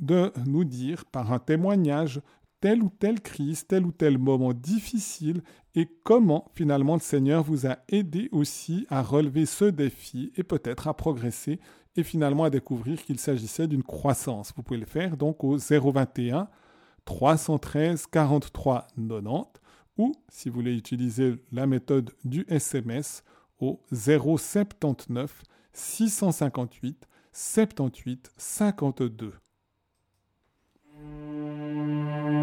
de 0.00 0.32
nous 0.46 0.64
dire 0.64 1.04
par 1.06 1.32
un 1.32 1.38
témoignage 1.38 2.20
telle 2.60 2.82
ou 2.82 2.90
telle 2.90 3.20
crise, 3.20 3.66
tel 3.66 3.86
ou 3.86 3.92
tel 3.92 4.18
moment 4.18 4.52
difficile 4.52 5.42
et 5.74 5.86
comment 6.04 6.50
finalement 6.54 6.94
le 6.94 7.00
Seigneur 7.00 7.42
vous 7.42 7.66
a 7.66 7.78
aidé 7.88 8.28
aussi 8.32 8.86
à 8.90 9.02
relever 9.02 9.46
ce 9.46 9.64
défi 9.64 10.32
et 10.36 10.42
peut-être 10.42 10.88
à 10.88 10.94
progresser 10.94 11.60
et 11.96 12.02
finalement 12.02 12.44
à 12.44 12.50
découvrir 12.50 13.02
qu'il 13.02 13.18
s'agissait 13.18 13.66
d'une 13.66 13.82
croissance. 13.82 14.52
Vous 14.56 14.62
pouvez 14.62 14.80
le 14.80 14.86
faire 14.86 15.16
donc 15.16 15.44
au 15.44 15.56
021 15.56 16.48
313 17.04 18.06
43 18.06 18.88
90 18.96 19.60
ou 19.96 20.14
si 20.28 20.48
vous 20.48 20.56
voulez 20.56 20.76
utiliser 20.76 21.36
la 21.52 21.66
méthode 21.66 22.10
du 22.24 22.44
SMS 22.48 23.22
au 23.58 23.80
079 23.92 25.42
658 25.72 27.06
78 27.32 28.30
52. 28.36 29.34
Música 31.10 32.39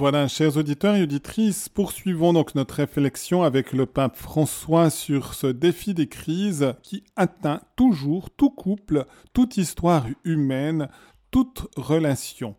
Voilà, 0.00 0.28
chers 0.28 0.56
auditeurs 0.56 0.96
et 0.96 1.02
auditrices, 1.02 1.68
poursuivons 1.68 2.32
donc 2.32 2.54
notre 2.54 2.76
réflexion 2.76 3.42
avec 3.42 3.74
le 3.74 3.84
pape 3.84 4.16
François 4.16 4.88
sur 4.88 5.34
ce 5.34 5.46
défi 5.46 5.92
des 5.92 6.08
crises 6.08 6.72
qui 6.82 7.04
atteint 7.16 7.60
toujours 7.76 8.30
tout 8.30 8.48
couple, 8.48 9.04
toute 9.34 9.58
histoire 9.58 10.06
humaine, 10.24 10.88
toute 11.30 11.68
relation. 11.76 12.56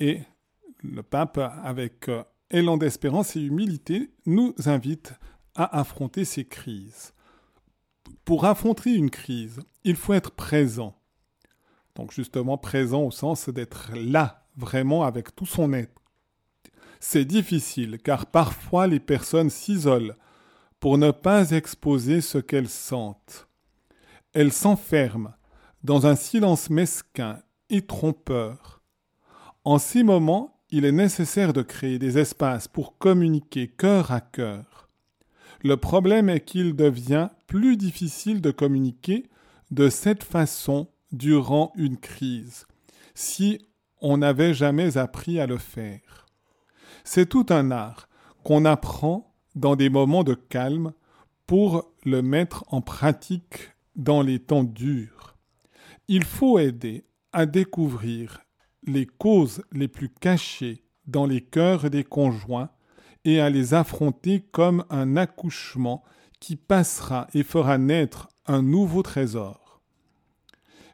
Et 0.00 0.22
le 0.82 1.04
pape, 1.04 1.38
avec 1.38 2.08
euh, 2.08 2.24
élan 2.50 2.78
d'espérance 2.78 3.36
et 3.36 3.40
humilité, 3.42 4.10
nous 4.26 4.52
invite 4.66 5.14
à 5.54 5.78
affronter 5.78 6.24
ces 6.24 6.46
crises. 6.46 7.12
Pour 8.24 8.44
affronter 8.44 8.92
une 8.92 9.10
crise, 9.10 9.60
il 9.84 9.94
faut 9.94 10.14
être 10.14 10.32
présent. 10.32 10.96
Donc 11.94 12.10
justement 12.10 12.58
présent 12.58 13.02
au 13.02 13.12
sens 13.12 13.48
d'être 13.50 13.92
là, 13.94 14.48
vraiment 14.56 15.04
avec 15.04 15.32
tout 15.36 15.46
son 15.46 15.72
être 15.74 16.01
c'est 17.04 17.24
difficile 17.24 17.98
car 17.98 18.26
parfois 18.26 18.86
les 18.86 19.00
personnes 19.00 19.50
s'isolent 19.50 20.14
pour 20.78 20.98
ne 20.98 21.10
pas 21.10 21.50
exposer 21.50 22.20
ce 22.20 22.38
qu'elles 22.38 22.68
sentent. 22.68 23.48
Elles 24.34 24.52
s'enferment 24.52 25.34
dans 25.82 26.06
un 26.06 26.14
silence 26.14 26.70
mesquin 26.70 27.40
et 27.70 27.82
trompeur. 27.82 28.82
En 29.64 29.78
ces 29.78 30.04
moments, 30.04 30.60
il 30.70 30.84
est 30.84 30.92
nécessaire 30.92 31.52
de 31.52 31.62
créer 31.62 31.98
des 31.98 32.18
espaces 32.18 32.68
pour 32.68 32.96
communiquer 32.98 33.66
cœur 33.66 34.12
à 34.12 34.20
cœur. 34.20 34.88
Le 35.64 35.76
problème 35.76 36.28
est 36.28 36.44
qu'il 36.44 36.76
devient 36.76 37.30
plus 37.48 37.76
difficile 37.76 38.40
de 38.40 38.52
communiquer 38.52 39.28
de 39.72 39.88
cette 39.88 40.22
façon 40.22 40.86
durant 41.10 41.72
une 41.74 41.96
crise, 41.96 42.66
si 43.14 43.58
on 44.00 44.18
n'avait 44.18 44.54
jamais 44.54 44.98
appris 44.98 45.40
à 45.40 45.48
le 45.48 45.58
faire. 45.58 46.22
C'est 47.04 47.28
tout 47.28 47.46
un 47.50 47.70
art 47.70 48.08
qu'on 48.44 48.64
apprend 48.64 49.34
dans 49.54 49.76
des 49.76 49.90
moments 49.90 50.24
de 50.24 50.34
calme 50.34 50.92
pour 51.46 51.92
le 52.04 52.22
mettre 52.22 52.64
en 52.68 52.80
pratique 52.80 53.72
dans 53.96 54.22
les 54.22 54.38
temps 54.38 54.64
durs. 54.64 55.36
Il 56.08 56.24
faut 56.24 56.58
aider 56.58 57.04
à 57.32 57.46
découvrir 57.46 58.40
les 58.86 59.06
causes 59.06 59.62
les 59.72 59.88
plus 59.88 60.08
cachées 60.08 60.84
dans 61.06 61.26
les 61.26 61.40
cœurs 61.40 61.90
des 61.90 62.04
conjoints 62.04 62.70
et 63.24 63.40
à 63.40 63.50
les 63.50 63.74
affronter 63.74 64.40
comme 64.40 64.84
un 64.90 65.16
accouchement 65.16 66.02
qui 66.40 66.56
passera 66.56 67.28
et 67.34 67.44
fera 67.44 67.78
naître 67.78 68.28
un 68.46 68.62
nouveau 68.62 69.02
trésor. 69.02 69.80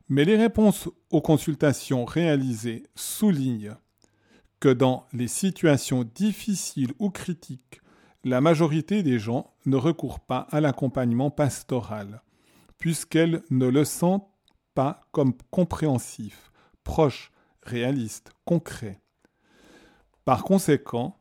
Mais 0.09 0.25
les 0.25 0.37
réponses 0.37 0.89
aux 1.11 1.21
consultations 1.21 2.05
réalisées 2.05 2.85
soulignent 2.95 3.77
que 4.61 4.69
dans 4.69 5.07
les 5.13 5.29
situations 5.29 6.05
difficiles 6.05 6.93
ou 6.99 7.11
critiques, 7.11 7.81
la 8.25 8.41
majorité 8.41 9.03
des 9.03 9.19
gens 9.19 9.55
ne 9.67 9.77
recourent 9.77 10.21
pas 10.21 10.47
à 10.51 10.61
l'accompagnement 10.61 11.31
pastoral, 11.31 12.23
puisqu'elles 12.79 13.43
ne 13.51 13.67
le 13.67 13.85
sentent 13.85 14.29
pas 14.75 15.07
comme 15.13 15.35
compréhensif, 15.51 16.51
proche, 16.85 17.33
réaliste, 17.63 18.33
concret. 18.45 19.01
Par 20.25 20.43
conséquent, 20.43 21.17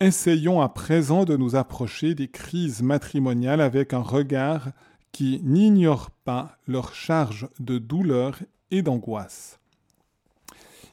essayons 0.00 0.60
à 0.60 0.68
présent 0.68 1.24
de 1.24 1.36
nous 1.36 1.56
approcher 1.56 2.14
des 2.14 2.28
crises 2.28 2.82
matrimoniales 2.82 3.60
avec 3.60 3.94
un 3.94 4.02
regard 4.02 4.72
qui 5.12 5.40
n'ignore 5.42 6.10
pas 6.10 6.58
leur 6.66 6.94
charge 6.94 7.48
de 7.58 7.78
douleur 7.78 8.38
et 8.70 8.82
d'angoisse. 8.82 9.58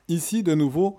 Ici, 0.08 0.44
de 0.44 0.54
nouveau, 0.54 0.98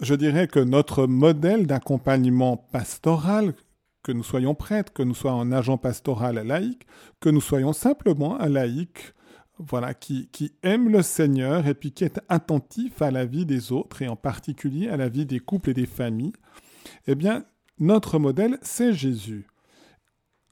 je 0.00 0.14
dirais 0.14 0.46
que 0.46 0.60
notre 0.60 1.06
modèle 1.06 1.66
d'accompagnement 1.66 2.56
pastoral, 2.56 3.54
que 4.02 4.12
nous 4.12 4.22
soyons 4.22 4.54
prêtres, 4.54 4.92
que 4.92 5.02
nous 5.02 5.14
soyons 5.14 5.40
un 5.40 5.52
agent 5.52 5.76
pastoral 5.76 6.36
laïque, 6.36 6.86
que 7.20 7.28
nous 7.28 7.40
soyons 7.40 7.72
simplement 7.72 8.40
un 8.40 8.48
laïc 8.48 9.14
voilà, 9.58 9.92
qui, 9.92 10.28
qui, 10.28 10.52
aime 10.62 10.88
le 10.88 11.02
Seigneur 11.02 11.66
et 11.66 11.74
puis 11.74 11.90
qui 11.90 12.04
est 12.04 12.20
attentif 12.28 13.02
à 13.02 13.10
la 13.10 13.24
vie 13.24 13.44
des 13.44 13.72
autres 13.72 14.02
et 14.02 14.08
en 14.08 14.14
particulier 14.14 14.88
à 14.88 14.96
la 14.96 15.08
vie 15.08 15.26
des 15.26 15.40
couples 15.40 15.70
et 15.70 15.74
des 15.74 15.86
familles, 15.86 16.32
eh 17.08 17.16
bien, 17.16 17.44
notre 17.80 18.20
modèle, 18.20 18.58
c'est 18.62 18.92
Jésus. 18.92 19.46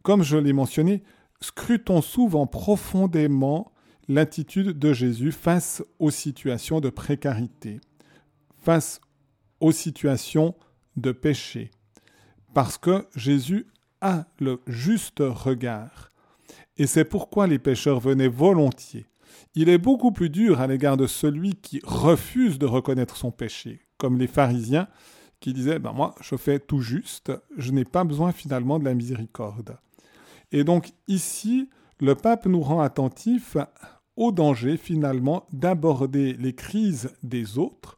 Comme 0.02 0.22
je 0.22 0.36
l'ai 0.36 0.52
mentionné, 0.52 1.04
scrutons 1.40 2.02
souvent 2.02 2.46
profondément 2.46 3.72
l'attitude 4.08 4.78
de 4.78 4.92
Jésus 4.92 5.32
face 5.32 5.84
aux 5.98 6.10
situations 6.10 6.80
de 6.80 6.90
précarité, 6.90 7.80
face 8.58 9.00
aux 9.60 9.72
situations 9.72 10.54
de 10.96 11.12
péché, 11.12 11.70
parce 12.54 12.78
que 12.78 13.06
Jésus 13.14 13.66
a 14.00 14.26
le 14.38 14.60
juste 14.66 15.20
regard 15.20 16.12
et 16.78 16.86
c'est 16.86 17.04
pourquoi 17.04 17.46
les 17.46 17.58
pécheurs 17.58 18.00
venaient 18.00 18.28
volontiers. 18.28 19.06
Il 19.54 19.68
est 19.68 19.78
beaucoup 19.78 20.12
plus 20.12 20.28
dur 20.28 20.60
à 20.60 20.66
l'égard 20.66 20.96
de 20.96 21.06
celui 21.06 21.54
qui 21.54 21.80
refuse 21.84 22.58
de 22.58 22.66
reconnaître 22.66 23.16
son 23.16 23.30
péché, 23.30 23.80
comme 23.96 24.18
les 24.18 24.26
pharisiens 24.26 24.88
qui 25.40 25.52
disaient 25.52 25.78
ben 25.78 25.92
Moi, 25.92 26.14
je 26.20 26.36
fais 26.36 26.58
tout 26.58 26.80
juste, 26.80 27.32
je 27.56 27.72
n'ai 27.72 27.84
pas 27.84 28.04
besoin 28.04 28.32
finalement 28.32 28.78
de 28.78 28.84
la 28.84 28.94
miséricorde. 28.94 29.78
Et 30.52 30.64
donc, 30.64 30.92
ici, 31.08 31.70
le 32.00 32.14
pape 32.14 32.46
nous 32.46 32.60
rend 32.60 32.80
attentifs 32.80 33.56
au 34.16 34.32
danger 34.32 34.76
finalement 34.76 35.46
d'aborder 35.52 36.34
les 36.34 36.54
crises 36.54 37.10
des 37.22 37.58
autres, 37.58 37.96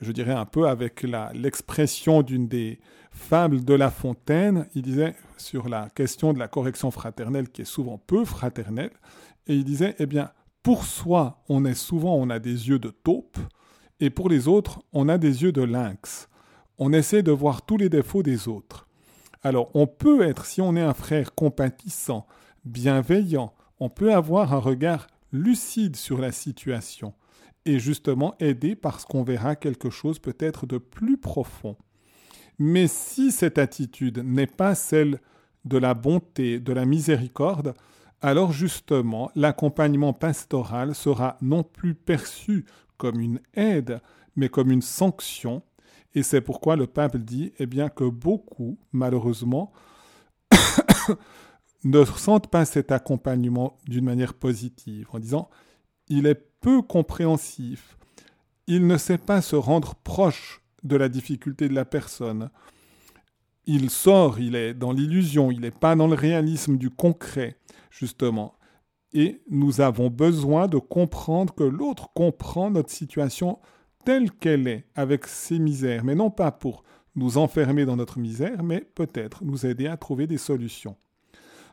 je 0.00 0.12
dirais 0.12 0.32
un 0.32 0.44
peu 0.44 0.68
avec 0.68 1.02
l'expression 1.34 2.22
d'une 2.22 2.48
des 2.48 2.80
Fable 3.10 3.64
de 3.64 3.74
La 3.74 3.90
Fontaine, 3.90 4.66
il 4.74 4.82
disait 4.82 5.14
sur 5.36 5.68
la 5.68 5.88
question 5.88 6.32
de 6.32 6.38
la 6.38 6.48
correction 6.48 6.90
fraternelle 6.90 7.48
qui 7.48 7.62
est 7.62 7.66
souvent 7.66 7.96
peu 7.96 8.24
fraternelle, 8.24 8.90
et 9.46 9.54
il 9.54 9.64
disait, 9.64 9.94
eh 9.98 10.06
bien, 10.06 10.32
pour 10.62 10.84
soi, 10.84 11.44
on 11.48 11.64
est 11.64 11.74
souvent, 11.74 12.16
on 12.16 12.28
a 12.28 12.40
des 12.40 12.68
yeux 12.68 12.80
de 12.80 12.90
taupe, 12.90 13.38
et 14.00 14.10
pour 14.10 14.28
les 14.28 14.48
autres, 14.48 14.82
on 14.92 15.08
a 15.08 15.16
des 15.16 15.42
yeux 15.42 15.52
de 15.52 15.62
lynx. 15.62 16.28
On 16.78 16.92
essaie 16.92 17.22
de 17.22 17.30
voir 17.30 17.62
tous 17.62 17.76
les 17.76 17.88
défauts 17.88 18.24
des 18.24 18.48
autres. 18.48 18.88
Alors, 19.42 19.70
on 19.74 19.86
peut 19.86 20.22
être, 20.22 20.44
si 20.44 20.60
on 20.60 20.74
est 20.74 20.82
un 20.82 20.94
frère 20.94 21.34
compatissant, 21.34 22.26
bienveillant, 22.64 23.52
on 23.78 23.90
peut 23.90 24.12
avoir 24.12 24.54
un 24.54 24.58
regard 24.58 25.06
lucide 25.32 25.96
sur 25.96 26.18
la 26.18 26.32
situation 26.32 27.14
et 27.66 27.78
justement 27.78 28.34
aider 28.40 28.76
parce 28.76 29.04
qu'on 29.04 29.22
verra 29.22 29.56
quelque 29.56 29.90
chose 29.90 30.18
peut-être 30.18 30.66
de 30.66 30.78
plus 30.78 31.16
profond. 31.18 31.76
Mais 32.58 32.86
si 32.86 33.32
cette 33.32 33.58
attitude 33.58 34.18
n'est 34.18 34.46
pas 34.46 34.74
celle 34.74 35.20
de 35.64 35.78
la 35.78 35.94
bonté, 35.94 36.60
de 36.60 36.72
la 36.72 36.84
miséricorde, 36.84 37.74
alors 38.20 38.52
justement 38.52 39.30
l'accompagnement 39.34 40.12
pastoral 40.12 40.94
sera 40.94 41.36
non 41.40 41.62
plus 41.62 41.94
perçu 41.94 42.64
comme 42.96 43.20
une 43.20 43.40
aide, 43.54 44.00
mais 44.36 44.48
comme 44.48 44.70
une 44.70 44.82
sanction. 44.82 45.62
Et 46.14 46.22
c'est 46.22 46.40
pourquoi 46.40 46.76
le 46.76 46.86
pape 46.86 47.16
dit 47.16 47.52
eh 47.58 47.66
bien, 47.66 47.88
que 47.88 48.04
beaucoup, 48.04 48.78
malheureusement, 48.92 49.72
ne 51.84 52.04
sentent 52.04 52.48
pas 52.48 52.64
cet 52.64 52.92
accompagnement 52.92 53.76
d'une 53.86 54.04
manière 54.04 54.34
positive, 54.34 55.08
en 55.12 55.18
disant 55.18 55.50
il 56.08 56.26
est 56.26 56.46
peu 56.64 56.80
compréhensif, 56.80 57.98
il 58.66 58.86
ne 58.86 58.96
sait 58.96 59.18
pas 59.18 59.42
se 59.42 59.54
rendre 59.54 59.94
proche 59.96 60.62
de 60.82 60.96
la 60.96 61.10
difficulté 61.10 61.68
de 61.68 61.74
la 61.74 61.84
personne. 61.84 62.48
Il 63.66 63.90
sort, 63.90 64.40
il 64.40 64.54
est 64.54 64.72
dans 64.72 64.92
l'illusion, 64.92 65.50
il 65.50 65.60
n'est 65.60 65.70
pas 65.70 65.94
dans 65.94 66.06
le 66.06 66.14
réalisme 66.14 66.78
du 66.78 66.88
concret, 66.88 67.58
justement. 67.90 68.54
Et 69.12 69.42
nous 69.50 69.82
avons 69.82 70.08
besoin 70.08 70.66
de 70.66 70.78
comprendre 70.78 71.54
que 71.54 71.64
l'autre 71.64 72.08
comprend 72.14 72.70
notre 72.70 72.90
situation 72.90 73.58
telle 74.06 74.30
qu'elle 74.30 74.66
est, 74.66 74.86
avec 74.94 75.26
ses 75.26 75.58
misères, 75.58 76.02
mais 76.02 76.14
non 76.14 76.30
pas 76.30 76.50
pour 76.50 76.82
nous 77.14 77.36
enfermer 77.36 77.84
dans 77.84 77.96
notre 77.96 78.18
misère, 78.18 78.62
mais 78.62 78.80
peut-être 78.94 79.44
nous 79.44 79.66
aider 79.66 79.86
à 79.86 79.98
trouver 79.98 80.26
des 80.26 80.38
solutions. 80.38 80.96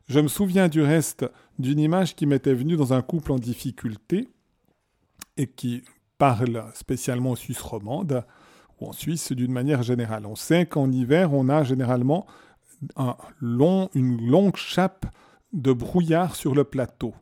Je 0.09 0.19
me 0.19 0.27
souviens 0.27 0.67
du 0.67 0.81
reste 0.81 1.25
d'une 1.59 1.79
image 1.79 2.13
qui 2.13 2.25
m'était 2.25 2.53
venue 2.53 2.75
dans 2.75 2.91
un 2.91 3.01
couple 3.01 3.31
en 3.31 3.39
difficulté 3.39 4.27
et 5.37 5.47
qui 5.47 5.83
parle 6.17 6.65
spécialement 6.73 7.31
aux 7.31 7.35
Suisse 7.35 7.61
romande 7.61 8.25
en 8.85 8.93
Suisse 8.93 9.31
d'une 9.31 9.51
manière 9.51 9.83
générale. 9.83 10.25
On 10.25 10.35
sait 10.35 10.65
qu'en 10.65 10.91
hiver, 10.91 11.33
on 11.33 11.49
a 11.49 11.63
généralement 11.63 12.25
une 13.93 14.27
longue 14.27 14.55
chape 14.55 15.05
de 15.53 15.71
brouillard 15.71 16.35
sur 16.35 16.55
le 16.55 16.63
plateau. 16.63 17.13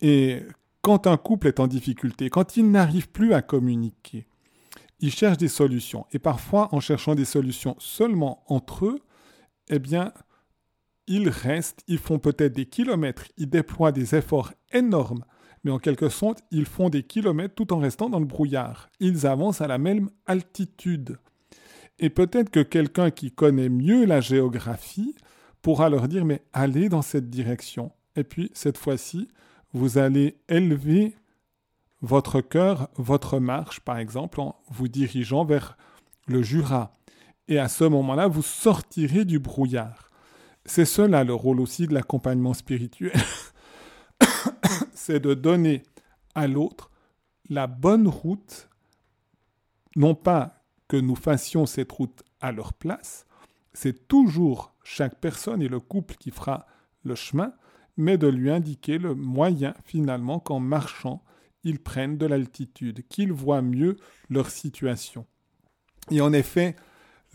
Et 0.00 0.42
quand 0.80 1.06
un 1.06 1.18
couple 1.18 1.48
est 1.48 1.60
en 1.60 1.66
difficulté, 1.66 2.30
quand 2.30 2.56
il 2.56 2.70
n'arrive 2.70 3.10
plus 3.10 3.34
à 3.34 3.42
communiquer, 3.42 4.26
il 5.00 5.12
cherche 5.12 5.36
des 5.36 5.48
solutions. 5.48 6.06
Et 6.12 6.18
parfois, 6.18 6.74
en 6.74 6.80
cherchant 6.80 7.14
des 7.14 7.24
solutions 7.24 7.76
seulement 7.78 8.42
entre 8.46 8.86
eux, 8.86 9.00
eh 9.68 9.78
bien, 9.78 10.12
ils 11.06 11.28
restent, 11.28 11.82
ils 11.86 11.98
font 11.98 12.18
peut-être 12.18 12.54
des 12.54 12.66
kilomètres, 12.66 13.24
ils 13.36 13.48
déploient 13.48 13.92
des 13.92 14.14
efforts 14.14 14.52
énormes 14.72 15.24
mais 15.64 15.70
en 15.70 15.78
quelque 15.78 16.08
sorte, 16.08 16.42
ils 16.50 16.64
font 16.64 16.88
des 16.88 17.02
kilomètres 17.02 17.54
tout 17.54 17.72
en 17.72 17.78
restant 17.78 18.08
dans 18.08 18.20
le 18.20 18.26
brouillard. 18.26 18.88
Ils 18.98 19.26
avancent 19.26 19.60
à 19.60 19.66
la 19.66 19.78
même 19.78 20.10
altitude. 20.26 21.18
Et 21.98 22.08
peut-être 22.08 22.50
que 22.50 22.60
quelqu'un 22.60 23.10
qui 23.10 23.30
connaît 23.30 23.68
mieux 23.68 24.06
la 24.06 24.20
géographie 24.20 25.14
pourra 25.60 25.90
leur 25.90 26.08
dire, 26.08 26.24
mais 26.24 26.42
allez 26.52 26.88
dans 26.88 27.02
cette 27.02 27.28
direction. 27.28 27.92
Et 28.16 28.24
puis, 28.24 28.50
cette 28.54 28.78
fois-ci, 28.78 29.28
vous 29.72 29.98
allez 29.98 30.38
élever 30.48 31.14
votre 32.00 32.40
cœur, 32.40 32.88
votre 32.96 33.38
marche, 33.38 33.80
par 33.80 33.98
exemple, 33.98 34.40
en 34.40 34.56
vous 34.70 34.88
dirigeant 34.88 35.44
vers 35.44 35.76
le 36.26 36.42
Jura. 36.42 36.92
Et 37.48 37.58
à 37.58 37.68
ce 37.68 37.84
moment-là, 37.84 38.28
vous 38.28 38.42
sortirez 38.42 39.24
du 39.24 39.38
brouillard. 39.38 40.08
C'est 40.64 40.84
cela 40.84 41.24
le 41.24 41.34
rôle 41.34 41.60
aussi 41.60 41.86
de 41.86 41.94
l'accompagnement 41.94 42.54
spirituel. 42.54 43.12
c'est 45.10 45.18
de 45.18 45.34
donner 45.34 45.82
à 46.36 46.46
l'autre 46.46 46.92
la 47.48 47.66
bonne 47.66 48.06
route, 48.06 48.68
non 49.96 50.14
pas 50.14 50.62
que 50.86 50.96
nous 50.96 51.16
fassions 51.16 51.66
cette 51.66 51.90
route 51.90 52.22
à 52.40 52.52
leur 52.52 52.72
place, 52.72 53.26
c'est 53.72 54.06
toujours 54.06 54.72
chaque 54.84 55.18
personne 55.18 55.62
et 55.62 55.68
le 55.68 55.80
couple 55.80 56.14
qui 56.14 56.30
fera 56.30 56.64
le 57.02 57.16
chemin, 57.16 57.52
mais 57.96 58.18
de 58.18 58.28
lui 58.28 58.52
indiquer 58.52 58.98
le 58.98 59.16
moyen 59.16 59.74
finalement 59.84 60.38
qu'en 60.38 60.60
marchant, 60.60 61.24
ils 61.64 61.80
prennent 61.80 62.16
de 62.16 62.26
l'altitude, 62.26 63.04
qu'ils 63.08 63.32
voient 63.32 63.62
mieux 63.62 63.96
leur 64.28 64.48
situation. 64.48 65.26
Et 66.12 66.20
en 66.20 66.32
effet, 66.32 66.76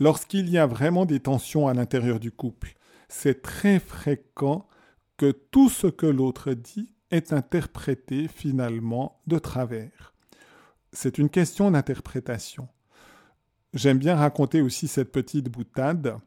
lorsqu'il 0.00 0.48
y 0.48 0.56
a 0.56 0.66
vraiment 0.66 1.04
des 1.04 1.20
tensions 1.20 1.68
à 1.68 1.74
l'intérieur 1.74 2.20
du 2.20 2.32
couple, 2.32 2.74
c'est 3.10 3.42
très 3.42 3.80
fréquent 3.80 4.66
que 5.18 5.30
tout 5.30 5.68
ce 5.68 5.88
que 5.88 6.06
l'autre 6.06 6.54
dit 6.54 6.95
est 7.10 7.32
interprété 7.32 8.28
finalement 8.28 9.20
de 9.26 9.38
travers. 9.38 10.14
C'est 10.92 11.18
une 11.18 11.28
question 11.28 11.70
d'interprétation. 11.70 12.68
J'aime 13.74 13.98
bien 13.98 14.16
raconter 14.16 14.62
aussi 14.62 14.88
cette 14.88 15.12
petite 15.12 15.50
boutade 15.50 16.18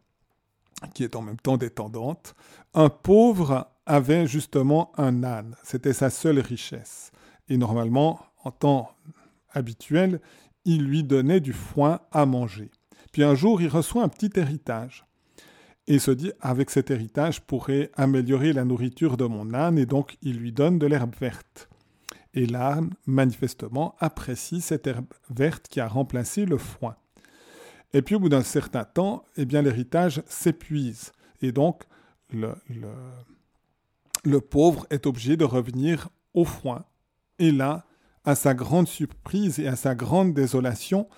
qui 0.94 1.04
est 1.04 1.16
en 1.16 1.22
même 1.22 1.40
temps 1.40 1.58
détendante. 1.58 2.36
Un 2.74 2.90
pauvre 2.90 3.70
avait 3.86 4.28
justement 4.28 4.92
un 4.98 5.24
âne, 5.24 5.56
c'était 5.64 5.94
sa 5.94 6.10
seule 6.10 6.40
richesse. 6.40 7.12
Et 7.50 7.58
normalement, 7.58 8.20
en 8.44 8.52
temps 8.52 8.92
habituel, 9.52 10.22
il 10.66 10.84
lui 10.84 11.04
donnait 11.04 11.40
du 11.40 11.54
foin 11.54 12.02
à 12.12 12.26
manger. 12.26 12.70
Puis 13.12 13.24
un 13.24 13.36
jour, 13.36 13.62
il 13.62 13.68
reçoit 13.68 14.04
un 14.04 14.10
petit 14.10 14.30
héritage. 14.36 15.06
Et 15.90 15.98
se 15.98 16.12
dit, 16.12 16.32
avec 16.40 16.70
cet 16.70 16.92
héritage, 16.92 17.38
je 17.38 17.42
pourrais 17.42 17.90
améliorer 17.96 18.54
la 18.54 18.64
nourriture 18.64 19.18
de 19.18 19.26
mon 19.26 19.56
âne, 19.56 19.80
et 19.80 19.88
donc 19.88 20.18
il 20.22 20.38
lui 20.38 20.52
donne 20.52 20.78
de 20.78 20.86
l'herbe 20.86 21.16
verte. 21.20 21.68
Et 22.36 22.46
l'âne, 22.46 22.92
manifestement, 23.08 23.96
apprécie 24.00 24.62
cette 24.62 24.86
herbe 24.86 25.08
verte 25.32 25.68
qui 25.68 25.80
a 25.80 25.88
remplacé 25.88 26.46
le 26.46 26.60
foin. 26.60 26.96
Et 27.94 28.04
puis 28.04 28.14
au 28.14 28.20
bout 28.20 28.30
d'un 28.30 28.44
certain 28.44 28.84
temps, 28.84 29.26
eh 29.36 29.46
bien 29.46 29.64
l'héritage 29.64 30.22
s'épuise. 30.28 31.12
Et 31.42 31.52
donc 31.52 31.84
le, 32.32 32.54
pauvre 34.42 34.86
est 34.92 35.08
obligé 35.08 35.38
de 35.38 35.44
revenir 35.44 36.10
au 36.36 36.46
foin. 36.46 36.86
Et 37.40 37.52
là, 37.52 37.86
à 38.26 38.36
sa 38.36 38.54
grande 38.54 38.88
surprise 38.88 39.60
et 39.60 39.68
à 39.68 39.76
sa 39.76 39.96
grande 39.96 40.36
désolation, 40.36 41.10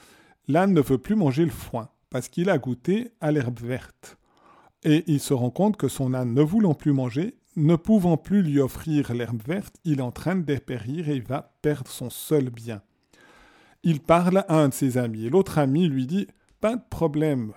l'âne 0.47 0.73
ne 0.73 0.79
veut 0.79 0.97
plus 0.97 1.15
manger 1.15 1.43
le 1.43 1.51
foin 1.51 1.89
parce 2.09 2.29
qu'il 2.29 2.49
a 2.49 2.57
goûté 2.57 3.11
à 3.19 3.33
l'herbe 3.33 3.59
verte. 3.59 4.17
Et 4.83 5.03
il 5.07 5.19
se 5.19 5.33
rend 5.33 5.51
compte 5.51 5.77
que 5.77 5.87
son 5.87 6.13
âne 6.13 6.33
ne 6.33 6.41
voulant 6.41 6.73
plus 6.73 6.93
manger, 6.93 7.35
ne 7.55 7.75
pouvant 7.75 8.17
plus 8.17 8.41
lui 8.41 8.59
offrir 8.59 9.13
l'herbe 9.13 9.41
verte, 9.45 9.75
il 9.83 9.99
est 9.99 10.03
en 10.03 10.11
train 10.11 10.35
de 10.35 10.41
dépérir 10.41 11.09
et 11.09 11.19
va 11.19 11.53
perdre 11.61 11.91
son 11.91 12.09
seul 12.09 12.49
bien. 12.49 12.81
Il 13.83 13.99
parle 13.99 14.45
à 14.47 14.55
un 14.55 14.69
de 14.69 14.73
ses 14.73 14.97
amis 14.97 15.25
et 15.25 15.29
l'autre 15.29 15.57
ami 15.57 15.87
lui 15.87 16.07
dit 16.07 16.27
Pas 16.59 16.75
de 16.75 16.83
problème, 16.89 17.53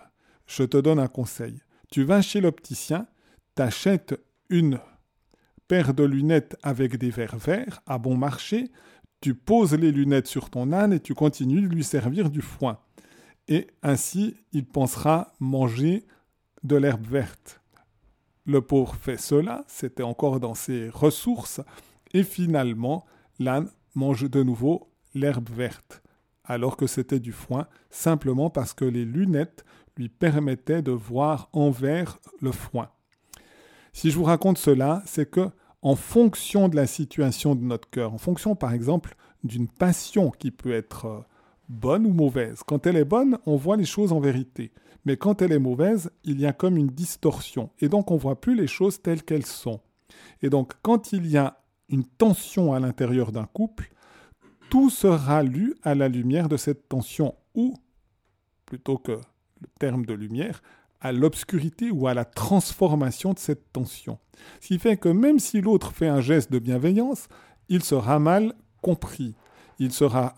je 0.47 0.65
te 0.65 0.77
donne 0.77 0.99
un 0.99 1.09
conseil. 1.09 1.61
Tu 1.91 2.03
vas 2.03 2.23
chez 2.23 2.41
l'opticien, 2.41 3.07
t'achètes 3.55 4.19
une 4.51 4.81
paire 5.69 5.95
de 5.95 6.05
lunettes 6.05 6.57
avec 6.63 6.97
des 6.97 7.11
verres 7.11 7.39
verts 7.39 7.81
à 7.87 7.99
bon 7.99 8.17
marché, 8.17 8.71
tu 9.21 9.35
poses 9.35 9.75
les 9.75 9.93
lunettes 9.93 10.27
sur 10.27 10.51
ton 10.51 10.73
âne 10.73 10.93
et 10.93 11.01
tu 11.01 11.15
continues 11.15 11.63
de 11.63 11.75
lui 11.75 11.85
servir 11.85 12.31
du 12.31 12.43
foin. 12.43 12.79
Et 13.49 13.69
ainsi, 13.83 14.37
il 14.53 14.67
pensera 14.67 15.33
manger 15.41 16.05
de 16.65 16.77
l'herbe 16.77 17.07
verte. 17.07 17.61
Le 18.47 18.61
pauvre 18.61 18.95
fait 18.95 19.19
cela, 19.19 19.65
c'était 19.69 20.03
encore 20.03 20.41
dans 20.41 20.55
ses 20.55 20.89
ressources, 20.89 21.61
et 22.13 22.23
finalement, 22.23 23.05
l'âne 23.39 23.71
mange 23.95 24.29
de 24.29 24.43
nouveau 24.43 24.91
l'herbe 25.15 25.49
verte, 25.51 26.03
alors 26.45 26.77
que 26.77 26.87
c'était 26.87 27.21
du 27.21 27.33
foin, 27.33 27.67
simplement 27.91 28.51
parce 28.51 28.75
que 28.75 28.85
les 28.85 29.05
lunettes 29.05 29.65
lui 29.97 30.09
permettaient 30.09 30.83
de 30.83 30.91
voir 30.91 31.49
envers 31.53 32.19
le 32.41 32.53
foin. 32.53 32.91
Si 33.93 34.11
je 34.11 34.17
vous 34.17 34.25
raconte 34.25 34.59
cela, 34.59 35.03
c'est 35.07 35.31
que 35.31 35.49
en 35.83 35.97
fonction 35.97 36.69
de 36.69 36.77
la 36.77 36.87
situation 36.87 37.55
de 37.55 37.63
notre 37.63 37.89
cœur, 37.89 38.13
en 38.13 38.19
fonction 38.19 38.57
par 38.57 38.73
exemple 38.73 39.15
d'une 39.45 39.69
passion 39.69 40.31
qui 40.31 40.51
peut 40.51 40.73
être 40.73 41.05
euh, 41.05 41.21
bonne 41.69 42.07
ou 42.07 42.13
mauvaise. 42.13 42.63
Quand 42.67 42.87
elle 42.87 42.97
est 42.97 43.05
bonne, 43.05 43.39
on 43.47 43.57
voit 43.57 43.77
les 43.77 43.85
choses 43.85 44.13
en 44.13 44.21
vérité. 44.21 44.73
Mais 45.05 45.17
quand 45.17 45.43
elle 45.43 45.53
est 45.53 45.59
mauvaise, 45.59 46.11
il 46.25 46.41
y 46.41 46.47
a 46.47 46.53
comme 46.53 46.77
une 46.77 46.89
distorsion. 46.89 47.71
Et 47.81 47.89
donc 47.89 48.11
on 48.11 48.15
ne 48.15 48.21
voit 48.21 48.41
plus 48.41 48.55
les 48.55 48.67
choses 48.67 49.03
telles 49.03 49.23
qu'elles 49.23 49.47
sont. 49.47 49.81
Et 50.43 50.51
donc 50.51 50.73
quand 50.83 51.13
il 51.13 51.27
y 51.27 51.37
a 51.37 51.61
une 51.89 52.05
tension 52.05 52.73
à 52.73 52.81
l'intérieur 52.81 53.33
d'un 53.33 53.45
couple, 53.45 53.91
tout 54.71 54.91
sera 54.91 55.43
lu 55.43 55.75
à 55.83 55.95
la 55.95 56.09
lumière 56.09 56.49
de 56.49 56.57
cette 56.57 56.89
tension 56.89 57.35
ou, 57.55 57.77
plutôt 58.67 58.99
que 58.99 59.13
le 59.13 59.69
terme 59.79 60.07
de 60.07 60.15
lumière, 60.15 60.63
à 61.01 61.13
l'obscurité 61.13 61.91
ou 61.91 62.09
à 62.09 62.15
la 62.15 62.25
transformation 62.25 63.35
de 63.35 63.39
cette 63.39 63.73
tension. 63.73 64.19
Ce 64.61 64.69
qui 64.69 64.79
fait 64.79 64.97
que 64.97 65.11
même 65.11 65.39
si 65.39 65.61
l'autre 65.61 65.93
fait 65.93 66.09
un 66.09 66.23
geste 66.23 66.51
de 66.51 66.59
bienveillance, 66.59 67.29
il 67.69 67.85
sera 67.85 68.19
mal 68.19 68.55
compris. 68.81 69.35
Il 69.79 69.93
sera 69.93 70.35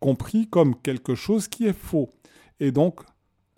compris 0.00 0.48
comme 0.48 0.74
quelque 0.80 1.14
chose 1.14 1.48
qui 1.48 1.66
est 1.66 1.76
faux. 1.76 2.14
Et 2.60 2.72
donc, 2.72 3.00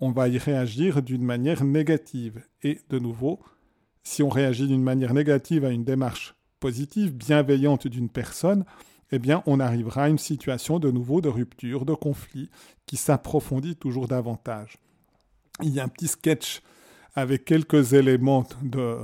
on 0.01 0.11
va 0.11 0.29
y 0.29 0.39
réagir 0.39 1.03
d'une 1.03 1.25
manière 1.25 1.65
négative. 1.65 2.45
Et 2.63 2.81
de 2.89 2.99
nouveau, 2.99 3.41
si 4.03 4.23
on 4.23 4.29
réagit 4.29 4.67
d'une 4.67 4.83
manière 4.83 5.15
négative 5.15 5.65
à 5.65 5.71
une 5.71 5.85
démarche 5.85 6.35
positive, 6.61 7.15
bienveillante 7.15 7.87
d'une 7.87 8.09
personne, 8.09 8.65
eh 9.11 9.19
bien, 9.19 9.43
on 9.47 9.61
arrivera 9.61 10.05
à 10.05 10.09
une 10.09 10.19
situation 10.19 10.79
de 10.79 10.91
nouveau 10.91 11.21
de 11.21 11.29
rupture, 11.29 11.85
de 11.85 11.95
conflit, 11.95 12.51
qui 12.87 12.97
s'approfondit 12.97 13.77
toujours 13.77 14.09
davantage. 14.09 14.77
Il 15.63 15.71
y 15.71 15.81
a 15.81 15.85
un 15.85 15.89
petit 15.89 16.09
sketch 16.09 16.63
avec 17.15 17.45
quelques 17.45 17.95
éléments 17.95 18.47
de, 18.63 18.97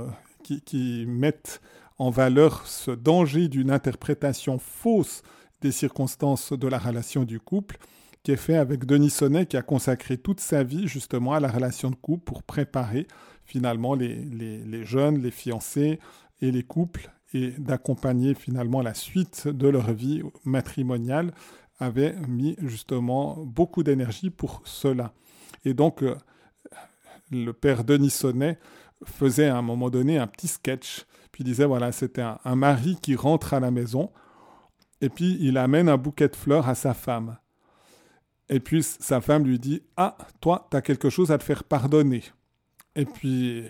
qui, 0.43 0.61
qui 0.61 1.05
mettent 1.07 1.61
en 1.97 2.09
valeur 2.09 2.65
ce 2.67 2.91
danger 2.91 3.47
d'une 3.47 3.71
interprétation 3.71 4.59
fausse 4.59 5.23
des 5.61 5.71
circonstances 5.71 6.53
de 6.53 6.67
la 6.67 6.77
relation 6.77 7.23
du 7.23 7.39
couple, 7.39 7.77
qui 8.25 8.31
est 8.31 8.37
fait 8.37 8.57
avec 8.57 8.85
Denis 8.85 9.11
Sonnet, 9.11 9.45
qui 9.45 9.55
a 9.55 9.61
consacré 9.61 10.17
toute 10.17 10.39
sa 10.39 10.63
vie 10.63 10.87
justement 10.87 11.33
à 11.33 11.39
la 11.39 11.47
relation 11.47 11.91
de 11.91 11.95
couple 11.95 12.23
pour 12.23 12.41
préparer 12.41 13.05
finalement 13.45 13.93
les, 13.93 14.83
jeunes, 14.83 15.19
les 15.19 15.29
fiancés 15.29 15.99
et 16.41 16.49
les 16.49 16.63
couples, 16.63 17.11
et 17.35 17.51
d'accompagner 17.51 18.33
finalement 18.33 18.81
la 18.81 18.95
suite 18.95 19.47
de 19.47 19.67
leur 19.67 19.93
vie 19.93 20.23
matrimoniale, 20.43 21.35
avait 21.77 22.15
mis 22.27 22.55
justement 22.63 23.37
beaucoup 23.45 23.83
d'énergie 23.83 24.31
pour 24.31 24.63
cela. 24.65 25.13
Et 25.63 25.75
donc, 25.75 26.01
euh, 26.01 26.15
le 27.29 27.51
père 27.51 27.83
Denis 27.83 28.09
Sonnet 28.09 28.57
faisait 29.03 29.49
à 29.49 29.57
un 29.57 29.61
moment 29.61 29.91
donné 29.91 30.17
un 30.17 30.25
petit 30.25 30.47
sketch, 30.47 31.05
puis 31.31 31.43
disait, 31.43 31.65
voilà, 31.65 31.91
c'était 31.91 32.23
un 32.23 32.55
mari 32.55 32.97
qui 32.99 33.15
rentre 33.15 33.53
à 33.53 33.59
la 33.59 33.69
maison, 33.69 34.09
et 34.99 35.09
puis 35.09 35.37
il 35.41 35.59
amène 35.59 35.89
un 35.89 35.97
bouquet 35.97 36.27
de 36.27 36.35
fleurs 36.35 36.67
à 36.67 36.73
sa 36.73 36.95
femme. 36.95 37.37
Et 38.49 38.59
puis 38.59 38.83
sa 38.83 39.21
femme 39.21 39.45
lui 39.45 39.59
dit 39.59 39.81
Ah, 39.97 40.17
toi, 40.39 40.67
tu 40.69 40.77
as 40.77 40.81
quelque 40.81 41.09
chose 41.09 41.31
à 41.31 41.37
te 41.37 41.43
faire 41.43 41.63
pardonner. 41.63 42.23
Et 42.95 43.05
puis 43.05 43.63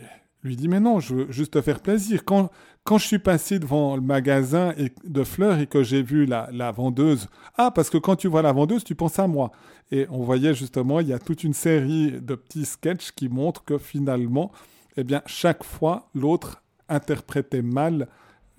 lui 0.43 0.55
dit 0.55 0.67
Mais 0.67 0.79
non, 0.79 0.99
je 0.99 1.15
veux 1.15 1.31
juste 1.31 1.53
te 1.53 1.61
faire 1.61 1.79
plaisir. 1.79 2.23
Quand, 2.25 2.49
quand 2.83 2.97
je 2.97 3.07
suis 3.07 3.19
passé 3.19 3.59
devant 3.59 3.95
le 3.95 4.01
magasin 4.01 4.73
de 5.03 5.23
fleurs 5.23 5.59
et 5.59 5.67
que 5.67 5.83
j'ai 5.83 6.03
vu 6.03 6.25
la, 6.25 6.49
la, 6.51 6.71
vendeuse, 6.71 7.27
ah, 7.57 7.71
parce 7.71 7.89
que 7.89 7.97
quand 7.97 8.15
tu 8.15 8.27
vois 8.27 8.41
la 8.41 8.51
vendeuse, 8.51 8.83
tu 8.83 8.95
penses 8.95 9.19
à 9.19 9.27
moi. 9.27 9.51
Et 9.91 10.07
on 10.09 10.23
voyait 10.23 10.53
justement, 10.53 10.99
il 10.99 11.07
y 11.07 11.13
a 11.13 11.19
toute 11.19 11.43
une 11.43 11.53
série 11.53 12.19
de 12.21 12.35
petits 12.35 12.65
sketchs 12.65 13.11
qui 13.11 13.29
montrent 13.29 13.63
que 13.63 13.77
finalement, 13.77 14.51
eh 14.97 15.03
bien, 15.03 15.21
chaque 15.25 15.63
fois, 15.63 16.09
l'autre 16.13 16.63
interprétait 16.89 17.61
mal 17.61 18.07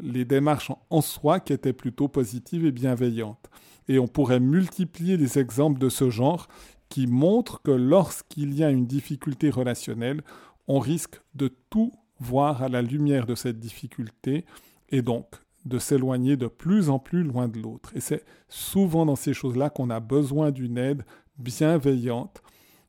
les 0.00 0.24
démarches 0.24 0.72
en 0.90 1.00
soi 1.00 1.40
qui 1.40 1.52
étaient 1.52 1.72
plutôt 1.72 2.09
positives 2.09 2.66
et 2.66 2.72
bienveillantes. 2.72 3.50
Et 3.88 3.99
on 3.99 4.07
pourrait 4.07 4.40
multiplier 4.40 5.16
les 5.16 5.38
exemples 5.38 5.79
de 5.79 5.88
ce 5.88 6.11
genre 6.11 6.49
qui 6.88 7.07
montrent 7.07 7.62
que 7.62 7.70
lorsqu'il 7.70 8.55
y 8.55 8.64
a 8.64 8.70
une 8.70 8.87
difficulté 8.87 9.51
relationnelle, 9.51 10.22
on 10.68 10.79
risque 10.79 11.20
de 11.35 11.53
tout 11.70 11.92
voir 12.18 12.62
à 12.62 12.68
la 12.68 12.83
lumière 12.83 13.27
de 13.27 13.35
cette 13.35 13.59
difficulté 13.59 14.44
et 14.88 15.03
donc 15.03 15.27
de 15.64 15.79
s'éloigner 15.79 16.37
de 16.37 16.46
plus 16.46 16.90
en 16.90 16.99
plus 16.99 17.25
loin 17.25 17.49
de 17.49 17.59
l'autre. 17.59 17.92
Et 17.96 18.01
c'est 18.01 18.25
souvent 18.49 19.05
dans 19.05 19.16
ces 19.16 19.35
choses-là 19.35 19.68
qu'on 19.68 19.90
a 19.90 20.01
besoin 20.01 20.51
d'une 20.53 20.79
aide 20.79 21.05
bienveillante 21.38 22.42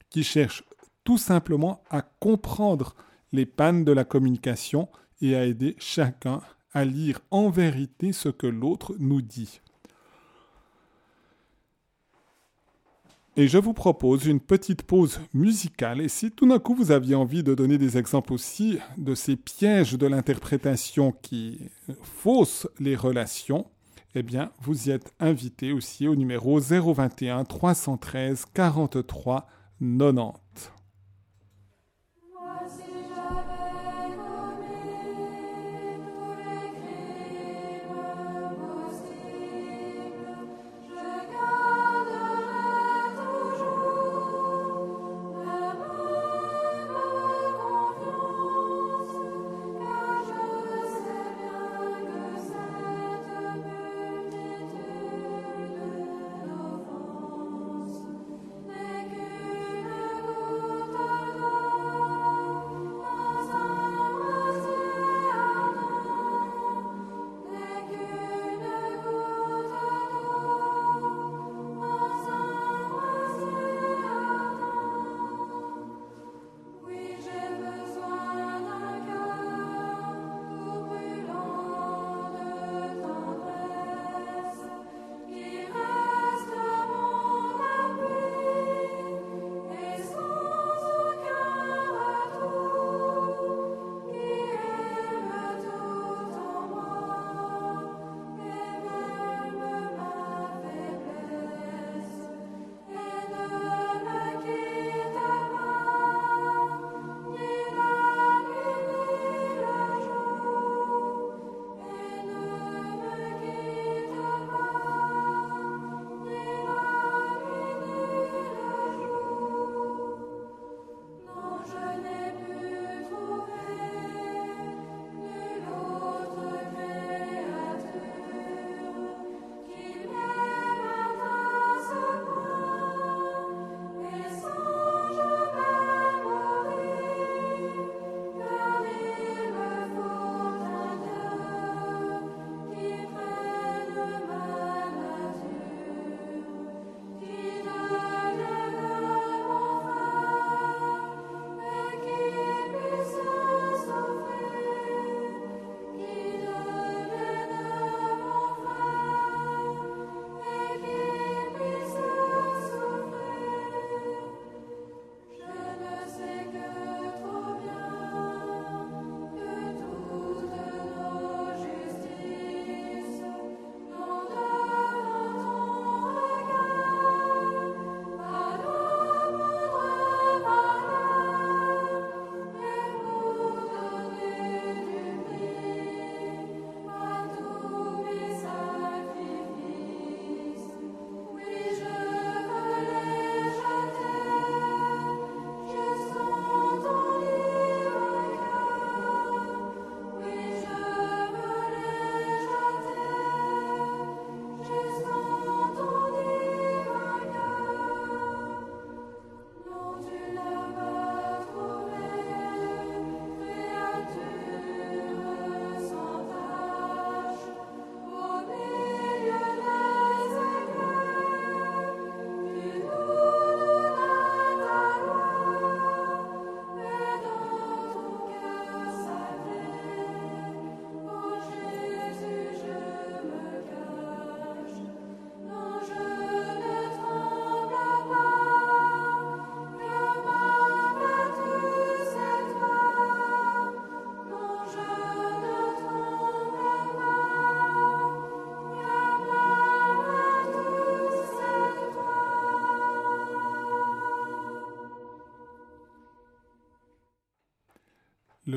qui 0.09 0.23
cherche 0.23 0.63
tout 1.03 1.17
simplement 1.17 1.83
à 1.89 2.01
comprendre 2.01 2.95
les 3.31 3.45
pannes 3.45 3.83
de 3.83 3.91
la 3.91 4.03
communication 4.03 4.89
et 5.21 5.35
à 5.35 5.45
aider 5.45 5.75
chacun 5.79 6.41
à 6.73 6.85
lire 6.85 7.19
en 7.31 7.49
vérité 7.49 8.13
ce 8.13 8.29
que 8.29 8.47
l'autre 8.47 8.95
nous 8.99 9.21
dit. 9.21 9.61
Et 13.39 13.47
je 13.47 13.59
vous 13.59 13.73
propose 13.73 14.25
une 14.25 14.39
petite 14.39 14.81
pause 14.81 15.19
musicale. 15.31 16.01
Et 16.01 16.09
si 16.09 16.31
tout 16.31 16.47
d'un 16.47 16.57
coup 16.57 16.73
vous 16.73 16.89
aviez 16.89 17.13
envie 17.13 17.43
de 17.43 17.53
donner 17.53 17.77
des 17.77 17.95
exemples 17.95 18.33
aussi 18.33 18.79
de 18.97 19.13
ces 19.13 19.35
pièges 19.35 19.93
de 19.93 20.07
l'interprétation 20.07 21.11
qui 21.21 21.59
faussent 22.01 22.67
les 22.79 22.95
relations, 22.95 23.67
eh 24.15 24.23
bien, 24.23 24.49
vous 24.63 24.89
y 24.89 24.91
êtes 24.91 25.13
invité 25.19 25.71
aussi 25.71 26.07
au 26.07 26.15
numéro 26.15 26.59
021 26.59 27.43
313 27.45 28.45
43 28.55 29.47
90. 29.79 30.46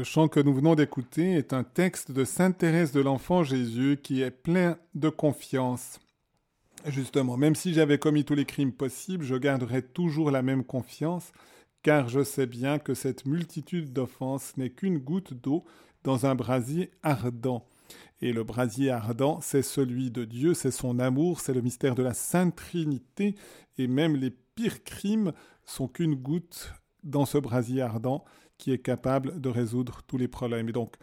Le 0.01 0.05
chant 0.05 0.28
que 0.28 0.40
nous 0.40 0.55
venons 0.55 0.76
d'écouter 0.76 1.34
est 1.34 1.53
un 1.53 1.62
texte 1.62 2.11
de 2.11 2.24
Sainte 2.24 2.57
Thérèse 2.57 2.90
de 2.90 3.03
l'Enfant 3.03 3.42
Jésus 3.44 3.98
qui 4.03 4.22
est 4.22 4.30
plein 4.30 4.78
de 4.94 5.11
confiance. 5.11 6.01
Justement, 6.86 7.36
même 7.36 7.55
si 7.55 7.74
j'avais 7.74 7.98
commis 7.98 8.24
tous 8.24 8.34
les 8.34 8.46
crimes 8.46 8.72
possibles, 8.72 9.26
je 9.26 9.34
garderai 9.34 9.82
toujours 9.82 10.30
la 10.30 10.40
même 10.40 10.64
confiance, 10.64 11.32
car 11.82 12.09
je 12.09 12.24
sais 12.24 12.46
bien 12.46 12.78
que 12.78 12.94
cette 12.94 13.26
multitude 13.26 13.92
d'offenses 13.92 14.57
n'est 14.57 14.70
qu'une 14.70 14.96
goutte 14.96 15.34
d'eau 15.34 15.66
dans 16.03 16.24
un 16.24 16.34
brasier 16.34 16.90
ardent. 17.03 17.66
Et 18.22 18.32
le 18.32 18.42
brasier 18.42 18.88
ardent, 18.88 19.40
c'est 19.42 19.61
celui 19.61 20.11
de 20.11 20.24
Dieu, 20.24 20.55
c'est 20.55 20.70
son 20.70 20.98
amour, 20.98 21.40
c'est 21.40 21.53
le 21.53 21.61
mystère 21.61 21.94
de 21.94 22.03
la 22.03 22.14
Sainte 22.14 22.57
Trinité, 22.57 23.34
et 23.76 23.86
même 23.86 24.16
les 24.16 24.30
pires 24.30 24.82
crimes 24.82 25.34
sont 25.66 25.88
qu'une 25.88 26.14
goutte 26.14 26.72
dans 27.05 27.26
ce 27.26 27.36
brasier 27.36 27.82
ardent 27.82 28.24
qui 28.61 28.72
est 28.72 28.78
capable 28.78 29.40
de 29.40 29.48
résoudre 29.48 30.02
tous 30.06 30.18
les 30.18 30.28
problèmes. 30.28 30.68
Et 30.68 30.72
donc, 30.72 30.94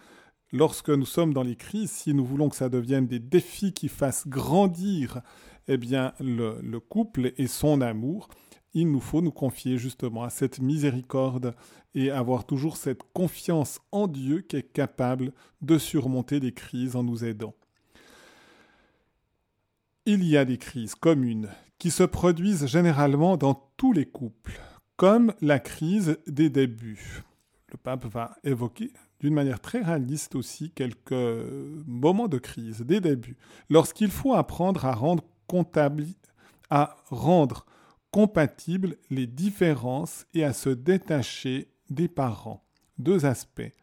lorsque 0.51 0.89
nous 0.89 1.05
sommes 1.05 1.33
dans 1.33 1.43
les 1.43 1.55
crises, 1.55 1.91
si 1.91 2.13
nous 2.13 2.23
voulons 2.23 2.49
que 2.49 2.55
ça 2.55 2.69
devienne 2.69 3.07
des 3.07 3.19
défis 3.19 3.73
qui 3.73 3.89
fassent 3.89 4.27
grandir 4.27 5.21
eh 5.67 5.77
bien, 5.77 6.13
le, 6.19 6.59
le 6.61 6.79
couple 6.79 7.33
et 7.37 7.47
son 7.47 7.81
amour, 7.81 8.29
il 8.73 8.91
nous 8.91 9.01
faut 9.01 9.21
nous 9.21 9.31
confier 9.31 9.77
justement 9.77 10.23
à 10.23 10.29
cette 10.29 10.59
miséricorde 10.59 11.55
et 11.95 12.11
avoir 12.11 12.45
toujours 12.45 12.77
cette 12.77 13.01
confiance 13.11 13.79
en 13.91 14.07
Dieu 14.07 14.41
qui 14.41 14.55
est 14.57 14.71
capable 14.71 15.33
de 15.61 15.77
surmonter 15.77 16.39
les 16.39 16.53
crises 16.53 16.95
en 16.95 17.03
nous 17.03 17.25
aidant. 17.25 17.55
Il 20.05 20.23
y 20.23 20.37
a 20.37 20.45
des 20.45 20.57
crises 20.57 20.95
communes 20.95 21.49
qui 21.79 21.91
se 21.91 22.03
produisent 22.03 22.67
généralement 22.67 23.35
dans 23.35 23.69
tous 23.77 23.93
les 23.93 24.05
couples, 24.05 24.59
comme 24.95 25.33
la 25.41 25.59
crise 25.59 26.17
des 26.27 26.49
débuts 26.49 27.23
le 27.71 27.77
pape 27.77 28.05
va 28.05 28.35
évoquer 28.43 28.91
d'une 29.19 29.33
manière 29.33 29.59
très 29.59 29.81
réaliste 29.81 30.35
aussi 30.35 30.71
quelques 30.71 31.11
moments 31.85 32.27
de 32.27 32.37
crise, 32.37 32.81
des 32.81 33.01
débuts, 33.01 33.37
lorsqu'il 33.69 34.11
faut 34.11 34.33
apprendre 34.33 34.85
à 34.85 34.93
rendre 34.93 35.23
à 36.69 36.97
rendre 37.09 37.65
compatibles 38.11 38.97
les 39.09 39.27
différences 39.27 40.25
et 40.33 40.43
à 40.43 40.53
se 40.53 40.69
détacher 40.69 41.71
des 41.89 42.07
parents. 42.07 42.65
Deux 42.97 43.25
aspects. 43.25 43.73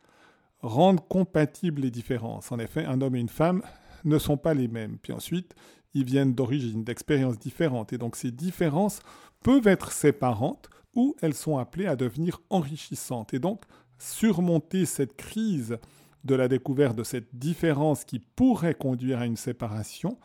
Rendre 0.61 1.07
compatibles 1.07 1.83
les 1.83 1.91
différences. 1.91 2.53
En 2.53 2.59
effet, 2.59 2.85
un 2.85 3.01
homme 3.01 3.17
et 3.17 3.21
une 3.21 3.29
femme 3.29 3.63
ne 4.05 4.19
sont 4.19 4.37
pas 4.37 4.55
les 4.55 4.69
mêmes. 4.69 4.99
Puis 4.99 5.13
ensuite, 5.13 5.55
ils 5.95 6.05
viennent 6.05 6.35
d'origines, 6.35 6.85
d'expériences 6.85 7.39
différentes. 7.39 7.93
Et 7.93 7.99
donc 7.99 8.17
ces 8.17 8.31
différences 8.31 9.01
peuvent 9.43 9.69
être 9.69 9.93
séparantes 9.93 10.69
ou 10.95 11.15
elles 11.21 11.35
sont 11.35 11.59
appelées 11.59 11.87
à 11.87 11.97
devenir 11.97 12.41
enrichissantes. 12.51 13.35
Et 13.35 13.39
donc, 13.39 13.63
surmonter 13.99 14.87
cette 14.87 15.17
crise 15.17 15.79
de 16.25 16.35
la 16.35 16.49
découverte 16.49 16.97
de 16.97 17.05
cette 17.05 17.35
différence 17.35 18.05
qui 18.05 18.19
pourrait 18.19 18.75
conduire 18.75 19.21
à 19.21 19.27
une 19.27 19.37
séparation, 19.37 20.19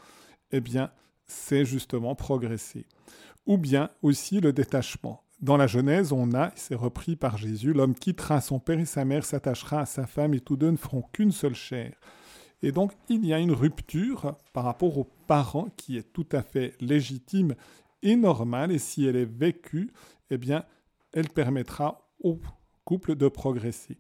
eh 0.52 0.62
bien, 0.62 0.92
c'est 1.26 1.66
justement 1.66 2.16
progresser. 2.16 2.86
Ou 3.46 3.58
bien 3.58 3.90
aussi 4.02 4.40
le 4.40 4.54
détachement. 4.54 5.24
Dans 5.42 5.58
la 5.58 5.68
Genèse, 5.68 6.12
on 6.12 6.34
a, 6.34 6.52
c'est 6.56 6.76
repris 6.76 7.16
par 7.16 7.38
Jésus, 7.38 7.72
l'homme 7.72 7.96
quittera 7.96 8.42
son 8.42 8.60
père 8.60 8.80
et 8.80 8.86
sa 8.86 9.06
mère, 9.06 9.24
s'attachera 9.24 9.82
à 9.82 9.86
sa 9.86 10.06
femme 10.06 10.34
et 10.34 10.42
tous 10.42 10.58
deux 10.58 10.72
ne 10.72 10.78
feront 10.78 11.04
qu'une 11.14 11.32
seule 11.32 11.56
chair. 11.56 11.94
Et 12.62 12.74
donc, 12.74 12.92
il 13.08 13.26
y 13.26 13.34
a 13.34 13.40
une 13.40 13.54
rupture 13.54 14.36
par 14.52 14.66
rapport 14.66 14.98
aux 14.98 15.08
parents 15.28 15.70
qui 15.78 15.98
est 15.98 16.12
tout 16.12 16.28
à 16.34 16.42
fait 16.42 16.74
légitime 16.82 17.56
et 18.02 18.16
normale, 18.16 18.72
et 18.72 18.80
si 18.80 19.06
elle 19.06 19.16
est 19.16 19.30
vécue, 19.30 19.92
eh 20.30 20.38
bien, 20.38 20.64
elle 21.14 21.30
permettra 21.30 22.10
au 22.22 22.40
couple 22.86 23.16
de 23.16 23.28
progresser. 23.28 23.98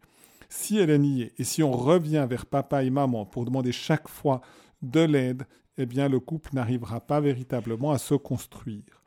Si 0.49 0.77
elle 0.77 0.89
est 0.89 0.99
niée 0.99 1.33
et 1.37 1.43
si 1.43 1.61
on 1.61 1.71
revient 1.71 2.25
vers 2.27 2.45
papa 2.45 2.83
et 2.83 2.89
maman 2.89 3.25
pour 3.25 3.45
demander 3.45 3.71
chaque 3.71 4.07
fois 4.07 4.41
de 4.81 5.01
l'aide, 5.01 5.43
eh 5.77 5.85
bien 5.85 6.09
le 6.09 6.19
couple 6.19 6.51
n'arrivera 6.53 6.99
pas 7.01 7.21
véritablement 7.21 7.91
à 7.91 7.97
se 7.97 8.15
construire. 8.15 9.03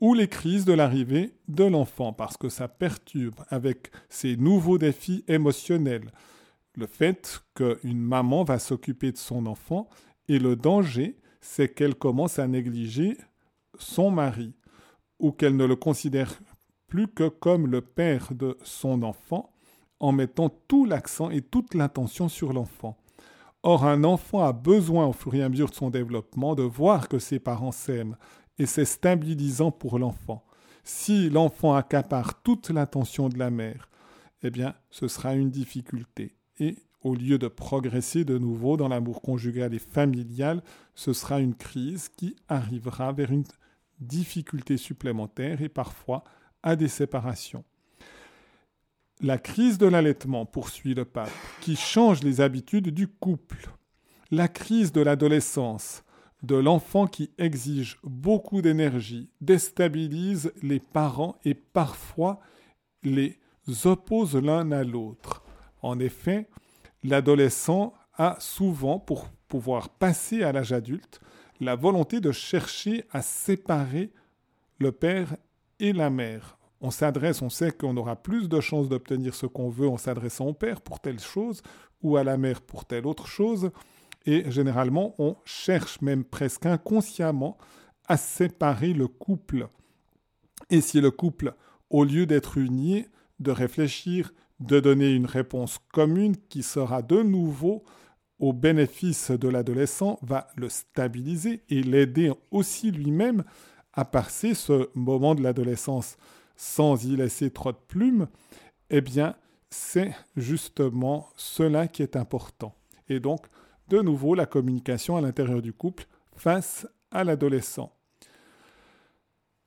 Ou 0.00 0.14
les 0.14 0.28
crises 0.28 0.64
de 0.64 0.72
l'arrivée 0.72 1.34
de 1.48 1.64
l'enfant, 1.64 2.12
parce 2.12 2.36
que 2.36 2.48
ça 2.48 2.68
perturbe 2.68 3.40
avec 3.48 3.90
ces 4.08 4.36
nouveaux 4.36 4.78
défis 4.78 5.24
émotionnels. 5.26 6.12
Le 6.76 6.86
fait 6.86 7.42
qu'une 7.54 7.98
maman 7.98 8.44
va 8.44 8.60
s'occuper 8.60 9.10
de 9.10 9.16
son 9.16 9.46
enfant 9.46 9.88
et 10.28 10.38
le 10.38 10.54
danger, 10.54 11.16
c'est 11.40 11.74
qu'elle 11.74 11.94
commence 11.94 12.38
à 12.38 12.46
négliger 12.46 13.16
son 13.78 14.10
mari 14.10 14.54
ou 15.18 15.32
qu'elle 15.32 15.56
ne 15.56 15.64
le 15.64 15.76
considère 15.76 16.38
plus 16.86 17.08
que 17.08 17.28
comme 17.28 17.66
le 17.66 17.80
père 17.80 18.34
de 18.34 18.56
son 18.62 19.02
enfant, 19.02 19.52
en 20.00 20.12
mettant 20.12 20.48
tout 20.68 20.84
l'accent 20.84 21.30
et 21.30 21.42
toute 21.42 21.74
l'attention 21.74 22.28
sur 22.28 22.52
l'enfant. 22.52 22.96
Or, 23.62 23.84
un 23.84 24.04
enfant 24.04 24.44
a 24.44 24.52
besoin 24.52 25.06
au 25.06 25.12
fur 25.12 25.34
et 25.34 25.42
à 25.42 25.48
mesure 25.48 25.70
de 25.70 25.74
son 25.74 25.90
développement 25.90 26.54
de 26.54 26.62
voir 26.62 27.08
que 27.08 27.18
ses 27.18 27.40
parents 27.40 27.72
s'aiment, 27.72 28.16
et 28.58 28.66
c'est 28.66 28.84
stabilisant 28.84 29.70
pour 29.70 29.98
l'enfant. 29.98 30.44
Si 30.84 31.28
l'enfant 31.28 31.74
accapare 31.74 32.42
toute 32.42 32.70
l'attention 32.70 33.28
de 33.28 33.38
la 33.38 33.50
mère, 33.50 33.88
eh 34.42 34.50
bien, 34.50 34.74
ce 34.90 35.08
sera 35.08 35.34
une 35.34 35.50
difficulté. 35.50 36.36
Et 36.58 36.76
au 37.02 37.14
lieu 37.14 37.38
de 37.38 37.48
progresser 37.48 38.24
de 38.24 38.38
nouveau 38.38 38.76
dans 38.76 38.88
l'amour 38.88 39.20
conjugal 39.20 39.74
et 39.74 39.78
familial, 39.78 40.62
ce 40.94 41.12
sera 41.12 41.40
une 41.40 41.54
crise 41.54 42.08
qui 42.08 42.36
arrivera 42.48 43.12
vers 43.12 43.32
une 43.32 43.44
difficulté 44.00 44.76
supplémentaire 44.76 45.62
et 45.62 45.68
parfois 45.68 46.24
à 46.62 46.76
des 46.76 46.88
séparations. 46.88 47.64
La 49.20 49.38
crise 49.38 49.78
de 49.78 49.86
l'allaitement, 49.86 50.46
poursuit 50.46 50.94
le 50.94 51.04
pape, 51.04 51.30
qui 51.60 51.74
change 51.74 52.22
les 52.22 52.40
habitudes 52.40 52.90
du 52.90 53.08
couple. 53.08 53.68
La 54.30 54.46
crise 54.46 54.92
de 54.92 55.00
l'adolescence, 55.00 56.04
de 56.42 56.54
l'enfant 56.54 57.06
qui 57.06 57.30
exige 57.38 57.98
beaucoup 58.04 58.62
d'énergie, 58.62 59.30
déstabilise 59.40 60.52
les 60.62 60.78
parents 60.78 61.36
et 61.44 61.54
parfois 61.54 62.40
les 63.02 63.38
oppose 63.84 64.36
l'un 64.36 64.70
à 64.70 64.84
l'autre. 64.84 65.42
En 65.82 65.98
effet, 65.98 66.48
l'adolescent 67.02 67.94
a 68.14 68.36
souvent, 68.38 68.98
pour 68.98 69.28
pouvoir 69.48 69.88
passer 69.88 70.42
à 70.42 70.52
l'âge 70.52 70.72
adulte, 70.72 71.20
la 71.60 71.76
volonté 71.76 72.20
de 72.20 72.32
chercher 72.32 73.04
à 73.10 73.22
séparer 73.22 74.10
le 74.78 74.92
père 74.92 75.36
et 75.80 75.92
la 75.92 76.10
mère. 76.10 76.58
On 76.80 76.90
s'adresse, 76.90 77.42
on 77.42 77.50
sait 77.50 77.72
qu'on 77.72 77.96
aura 77.96 78.16
plus 78.16 78.48
de 78.48 78.60
chances 78.60 78.88
d'obtenir 78.88 79.34
ce 79.34 79.46
qu'on 79.46 79.68
veut 79.68 79.88
en 79.88 79.96
s'adressant 79.96 80.46
au 80.46 80.54
père 80.54 80.80
pour 80.80 81.00
telle 81.00 81.18
chose 81.18 81.62
ou 82.02 82.16
à 82.16 82.24
la 82.24 82.36
mère 82.36 82.60
pour 82.60 82.84
telle 82.84 83.06
autre 83.06 83.26
chose. 83.26 83.70
Et 84.26 84.48
généralement, 84.50 85.14
on 85.18 85.36
cherche 85.44 86.00
même 86.00 86.24
presque 86.24 86.66
inconsciemment 86.66 87.58
à 88.06 88.16
séparer 88.16 88.92
le 88.92 89.08
couple. 89.08 89.68
Et 90.70 90.80
si 90.80 91.00
le 91.00 91.10
couple, 91.10 91.54
au 91.90 92.04
lieu 92.04 92.26
d'être 92.26 92.58
uni, 92.58 93.06
de 93.40 93.50
réfléchir, 93.50 94.32
de 94.60 94.80
donner 94.80 95.10
une 95.10 95.26
réponse 95.26 95.78
commune 95.92 96.36
qui 96.48 96.62
sera 96.62 97.02
de 97.02 97.22
nouveau 97.22 97.84
au 98.38 98.52
bénéfice 98.52 99.30
de 99.30 99.48
l'adolescent, 99.48 100.18
va 100.22 100.48
le 100.56 100.68
stabiliser 100.68 101.62
et 101.68 101.82
l'aider 101.82 102.32
aussi 102.50 102.90
lui-même 102.90 103.44
à 103.92 104.04
passer 104.04 104.54
ce 104.54 104.88
moment 104.94 105.34
de 105.34 105.42
l'adolescence 105.42 106.16
sans 106.56 107.04
y 107.04 107.16
laisser 107.16 107.50
trop 107.50 107.72
de 107.72 107.78
plumes, 107.88 108.28
eh 108.90 109.00
bien, 109.00 109.36
c'est 109.70 110.12
justement 110.36 111.28
cela 111.36 111.88
qui 111.88 112.02
est 112.02 112.16
important. 112.16 112.74
Et 113.08 113.20
donc, 113.20 113.46
de 113.88 114.00
nouveau, 114.00 114.34
la 114.34 114.46
communication 114.46 115.16
à 115.16 115.20
l'intérieur 115.20 115.62
du 115.62 115.72
couple 115.72 116.06
face 116.36 116.86
à 117.10 117.24
l'adolescent. 117.24 117.92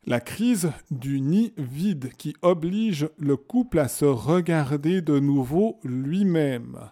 La 0.05 0.19
crise 0.19 0.71
du 0.89 1.21
nid 1.21 1.53
vide 1.57 2.11
qui 2.17 2.35
oblige 2.41 3.09
le 3.17 3.37
couple 3.37 3.79
à 3.79 3.87
se 3.87 4.05
regarder 4.05 5.01
de 5.01 5.19
nouveau 5.19 5.79
lui-même. 5.83 6.89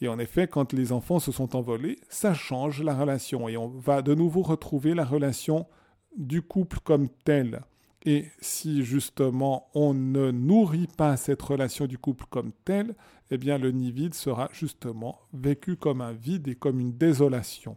Et 0.00 0.08
en 0.08 0.18
effet, 0.18 0.46
quand 0.46 0.72
les 0.72 0.92
enfants 0.92 1.18
se 1.18 1.32
sont 1.32 1.56
envolés, 1.56 1.98
ça 2.08 2.34
change 2.34 2.82
la 2.82 2.94
relation 2.94 3.48
et 3.48 3.56
on 3.56 3.68
va 3.68 4.02
de 4.02 4.14
nouveau 4.14 4.42
retrouver 4.42 4.94
la 4.94 5.04
relation 5.04 5.66
du 6.16 6.42
couple 6.42 6.78
comme 6.84 7.08
tel. 7.24 7.62
Et 8.04 8.26
si 8.40 8.84
justement 8.84 9.68
on 9.74 9.92
ne 9.92 10.30
nourrit 10.30 10.88
pas 10.96 11.16
cette 11.16 11.42
relation 11.42 11.86
du 11.86 11.98
couple 11.98 12.26
comme 12.30 12.52
tel, 12.64 12.94
eh 13.30 13.38
bien 13.38 13.58
le 13.58 13.72
nid 13.72 13.90
vide 13.90 14.14
sera 14.14 14.48
justement 14.52 15.18
vécu 15.32 15.76
comme 15.76 16.00
un 16.00 16.12
vide 16.12 16.46
et 16.48 16.54
comme 16.54 16.78
une 16.78 16.96
désolation. 16.96 17.76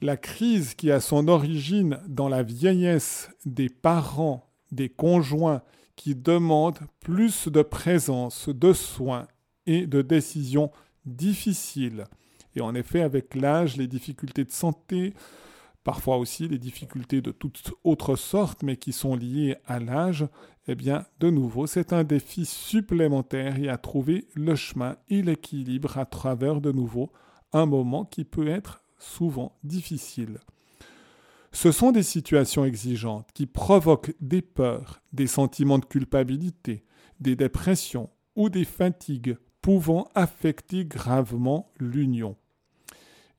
La 0.00 0.16
crise 0.16 0.74
qui 0.74 0.90
a 0.90 1.00
son 1.00 1.28
origine 1.28 1.98
dans 2.08 2.30
la 2.30 2.42
vieillesse 2.42 3.30
des 3.44 3.68
parents, 3.68 4.50
des 4.72 4.88
conjoints 4.88 5.62
qui 5.96 6.14
demandent 6.14 6.80
plus 7.00 7.48
de 7.48 7.60
présence, 7.60 8.48
de 8.48 8.72
soins 8.72 9.26
et 9.66 9.86
de 9.86 10.00
décisions 10.00 10.70
difficiles. 11.06 12.04
Et 12.56 12.60
en 12.60 12.74
effet, 12.74 13.00
avec 13.00 13.34
l'âge, 13.34 13.76
les 13.76 13.86
difficultés 13.86 14.44
de 14.44 14.50
santé, 14.50 15.14
parfois 15.84 16.18
aussi 16.18 16.48
les 16.48 16.58
difficultés 16.58 17.20
de 17.20 17.30
toutes 17.30 17.72
autres 17.84 18.16
sortes, 18.16 18.62
mais 18.62 18.76
qui 18.76 18.92
sont 18.92 19.14
liées 19.14 19.56
à 19.66 19.78
l'âge, 19.78 20.26
eh 20.68 20.74
bien, 20.74 21.06
de 21.18 21.30
nouveau, 21.30 21.66
c'est 21.66 21.92
un 21.92 22.04
défi 22.04 22.44
supplémentaire 22.44 23.58
et 23.58 23.68
à 23.68 23.78
trouver 23.78 24.28
le 24.34 24.54
chemin 24.54 24.96
et 25.08 25.22
l'équilibre 25.22 25.98
à 25.98 26.04
travers 26.04 26.60
de 26.60 26.72
nouveau 26.72 27.10
un 27.52 27.66
moment 27.66 28.04
qui 28.04 28.24
peut 28.24 28.48
être 28.48 28.82
souvent 28.98 29.56
difficile. 29.64 30.38
Ce 31.52 31.72
sont 31.72 31.90
des 31.90 32.04
situations 32.04 32.64
exigeantes 32.64 33.28
qui 33.34 33.46
provoquent 33.46 34.14
des 34.20 34.42
peurs, 34.42 35.02
des 35.12 35.26
sentiments 35.26 35.78
de 35.78 35.84
culpabilité, 35.84 36.84
des 37.18 37.34
dépressions 37.34 38.10
ou 38.36 38.48
des 38.48 38.64
fatigues 38.64 39.36
pouvant 39.62 40.08
affecter 40.14 40.84
gravement 40.84 41.70
l'union. 41.78 42.36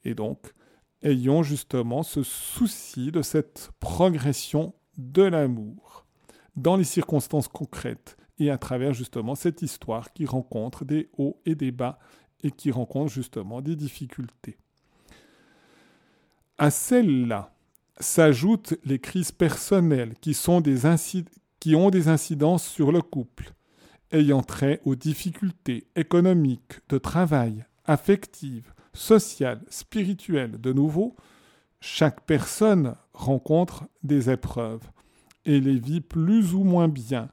Et 0.03 0.13
donc, 0.13 0.53
ayons 1.03 1.43
justement 1.43 2.03
ce 2.03 2.23
souci 2.23 3.11
de 3.11 3.21
cette 3.21 3.71
progression 3.79 4.73
de 4.97 5.23
l'amour 5.23 6.05
dans 6.55 6.75
les 6.75 6.83
circonstances 6.83 7.47
concrètes 7.47 8.17
et 8.39 8.49
à 8.49 8.57
travers 8.57 8.93
justement 8.93 9.35
cette 9.35 9.61
histoire 9.61 10.13
qui 10.13 10.25
rencontre 10.25 10.85
des 10.85 11.09
hauts 11.17 11.39
et 11.45 11.55
des 11.55 11.71
bas 11.71 11.99
et 12.43 12.51
qui 12.51 12.71
rencontre 12.71 13.11
justement 13.11 13.61
des 13.61 13.75
difficultés. 13.75 14.57
À 16.57 16.71
celles-là 16.71 17.53
s'ajoutent 17.99 18.73
les 18.83 18.99
crises 18.99 19.31
personnelles 19.31 20.15
qui, 20.19 20.35
qui 21.59 21.75
ont 21.75 21.89
des 21.89 22.07
incidences 22.07 22.67
sur 22.67 22.91
le 22.91 23.01
couple, 23.01 23.53
ayant 24.11 24.43
trait 24.43 24.81
aux 24.85 24.95
difficultés 24.95 25.87
économiques, 25.95 26.79
de 26.89 26.97
travail, 26.97 27.65
affectives, 27.85 28.73
sociales, 28.93 29.61
spirituelles. 29.69 30.59
De 30.59 30.73
nouveau, 30.73 31.15
chaque 31.79 32.21
personne 32.21 32.95
rencontre 33.13 33.85
des 34.03 34.29
épreuves 34.29 34.89
et 35.45 35.59
les 35.59 35.79
vit 35.79 36.01
plus 36.01 36.53
ou 36.53 36.63
moins 36.63 36.87
bien 36.87 37.29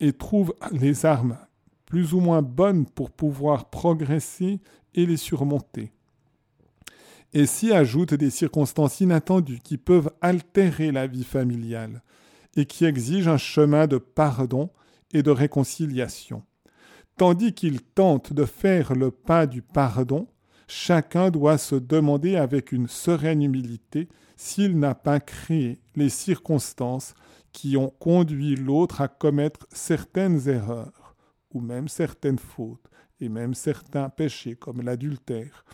et 0.00 0.12
trouve 0.12 0.54
les 0.72 1.06
armes 1.06 1.38
plus 1.86 2.12
ou 2.12 2.20
moins 2.20 2.42
bonnes 2.42 2.86
pour 2.86 3.10
pouvoir 3.10 3.70
progresser 3.70 4.60
et 4.94 5.06
les 5.06 5.16
surmonter. 5.16 5.92
Et 7.32 7.46
s'y 7.46 7.72
ajoutent 7.72 8.14
des 8.14 8.30
circonstances 8.30 9.00
inattendues 9.00 9.60
qui 9.60 9.78
peuvent 9.78 10.10
altérer 10.20 10.90
la 10.90 11.06
vie 11.06 11.24
familiale 11.24 12.02
et 12.56 12.66
qui 12.66 12.84
exigent 12.84 13.30
un 13.30 13.38
chemin 13.38 13.86
de 13.86 13.98
pardon 13.98 14.70
et 15.16 15.22
de 15.22 15.30
réconciliation. 15.30 16.42
Tandis 17.16 17.54
qu'il 17.54 17.80
tente 17.80 18.34
de 18.34 18.44
faire 18.44 18.94
le 18.94 19.10
pas 19.10 19.46
du 19.46 19.62
pardon, 19.62 20.28
chacun 20.68 21.30
doit 21.30 21.56
se 21.56 21.74
demander 21.74 22.36
avec 22.36 22.70
une 22.70 22.86
sereine 22.86 23.42
humilité 23.42 24.08
s'il 24.36 24.78
n'a 24.78 24.94
pas 24.94 25.18
créé 25.18 25.80
les 25.94 26.10
circonstances 26.10 27.14
qui 27.52 27.78
ont 27.78 27.88
conduit 27.98 28.56
l'autre 28.56 29.00
à 29.00 29.08
commettre 29.08 29.66
certaines 29.72 30.46
erreurs, 30.50 31.16
ou 31.50 31.62
même 31.62 31.88
certaines 31.88 32.38
fautes, 32.38 32.90
et 33.18 33.30
même 33.30 33.54
certains 33.54 34.10
péchés 34.10 34.54
comme 34.54 34.82
l'adultère. 34.82 35.64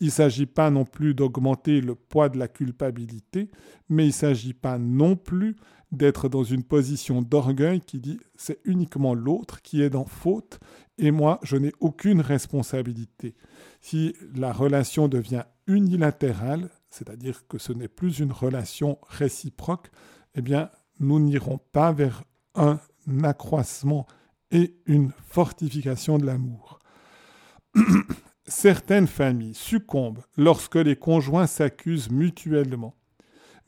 Il 0.00 0.06
ne 0.06 0.12
s'agit 0.12 0.46
pas 0.46 0.70
non 0.70 0.84
plus 0.84 1.14
d'augmenter 1.14 1.80
le 1.80 1.94
poids 1.94 2.28
de 2.28 2.38
la 2.38 2.48
culpabilité, 2.48 3.52
mais 3.88 4.06
il 4.06 4.08
ne 4.08 4.12
s'agit 4.12 4.54
pas 4.54 4.78
non 4.78 5.14
plus 5.14 5.54
d'être 5.92 6.28
dans 6.28 6.44
une 6.44 6.62
position 6.62 7.22
d'orgueil 7.22 7.80
qui 7.80 7.98
dit 7.98 8.20
c'est 8.36 8.60
uniquement 8.64 9.14
l'autre 9.14 9.60
qui 9.62 9.82
est 9.82 9.94
en 9.94 10.04
faute 10.04 10.60
et 10.98 11.10
moi 11.10 11.40
je 11.42 11.56
n'ai 11.56 11.72
aucune 11.80 12.20
responsabilité. 12.20 13.34
Si 13.80 14.14
la 14.34 14.52
relation 14.52 15.08
devient 15.08 15.44
unilatérale, 15.66 16.70
c'est-à-dire 16.88 17.46
que 17.48 17.58
ce 17.58 17.72
n'est 17.72 17.88
plus 17.88 18.18
une 18.20 18.32
relation 18.32 18.98
réciproque, 19.08 19.90
eh 20.34 20.42
bien 20.42 20.70
nous 21.00 21.18
n'irons 21.18 21.58
pas 21.72 21.92
vers 21.92 22.24
un 22.54 22.78
accroissement 23.22 24.06
et 24.50 24.76
une 24.86 25.12
fortification 25.26 26.18
de 26.18 26.26
l'amour. 26.26 26.78
Certaines 28.46 29.06
familles 29.06 29.54
succombent 29.54 30.22
lorsque 30.36 30.76
les 30.76 30.96
conjoints 30.96 31.46
s'accusent 31.46 32.10
mutuellement. 32.10 32.96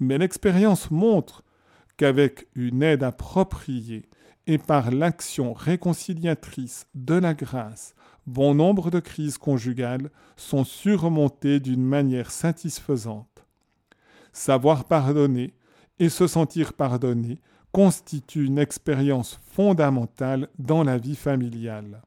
Mais 0.01 0.19
l'expérience 0.19 0.91
montre 0.91 1.45
qu'avec 2.03 2.49
une 2.57 2.83
aide 2.83 3.05
appropriée 3.05 4.03
et 4.49 4.59
par 4.59 4.91
l'action 4.91 5.53
réconciliatrice 5.53 6.89
de 6.97 7.15
la 7.15 7.33
grâce, 7.33 7.95
bon 8.27 8.57
nombre 8.57 8.91
de 8.91 8.99
crises 8.99 9.39
conjugales 9.39 10.11
sont 10.37 10.65
surmontées 10.65 11.61
d'une 11.61 11.85
manière 11.85 12.33
satisfaisante. 12.33 13.47
Savoir 14.33 14.87
pardonner 14.87 15.55
et 16.01 16.09
se 16.09 16.27
sentir 16.27 16.73
pardonné 16.73 17.39
constitue 17.71 18.47
une 18.47 18.59
expérience 18.59 19.39
fondamentale 19.53 20.49
dans 20.59 20.83
la 20.83 20.99
vie 20.99 21.15
familiale. 21.15 22.03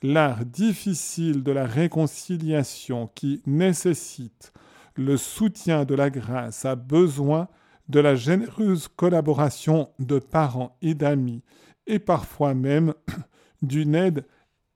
L'art 0.00 0.44
difficile 0.44 1.42
de 1.42 1.50
la 1.50 1.66
réconciliation 1.66 3.10
qui 3.16 3.42
nécessite 3.46 4.52
le 4.94 5.16
soutien 5.16 5.84
de 5.84 5.96
la 5.96 6.08
grâce 6.08 6.64
a 6.64 6.76
besoin 6.76 7.48
de 7.88 8.00
la 8.00 8.14
généreuse 8.14 8.88
collaboration 8.88 9.90
de 9.98 10.18
parents 10.18 10.76
et 10.82 10.94
d'amis, 10.94 11.42
et 11.86 11.98
parfois 11.98 12.54
même 12.54 12.94
d'une 13.62 13.94
aide 13.94 14.26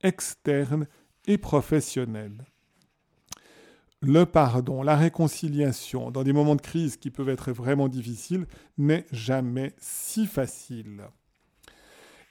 externe 0.02 0.86
et 1.26 1.38
professionnelle. 1.38 2.44
Le 4.00 4.24
pardon, 4.24 4.82
la 4.82 4.96
réconciliation 4.96 6.12
dans 6.12 6.22
des 6.22 6.32
moments 6.32 6.54
de 6.54 6.60
crise 6.60 6.96
qui 6.96 7.10
peuvent 7.10 7.28
être 7.28 7.50
vraiment 7.50 7.88
difficiles 7.88 8.46
n'est 8.76 9.06
jamais 9.10 9.74
si 9.78 10.26
facile. 10.26 11.02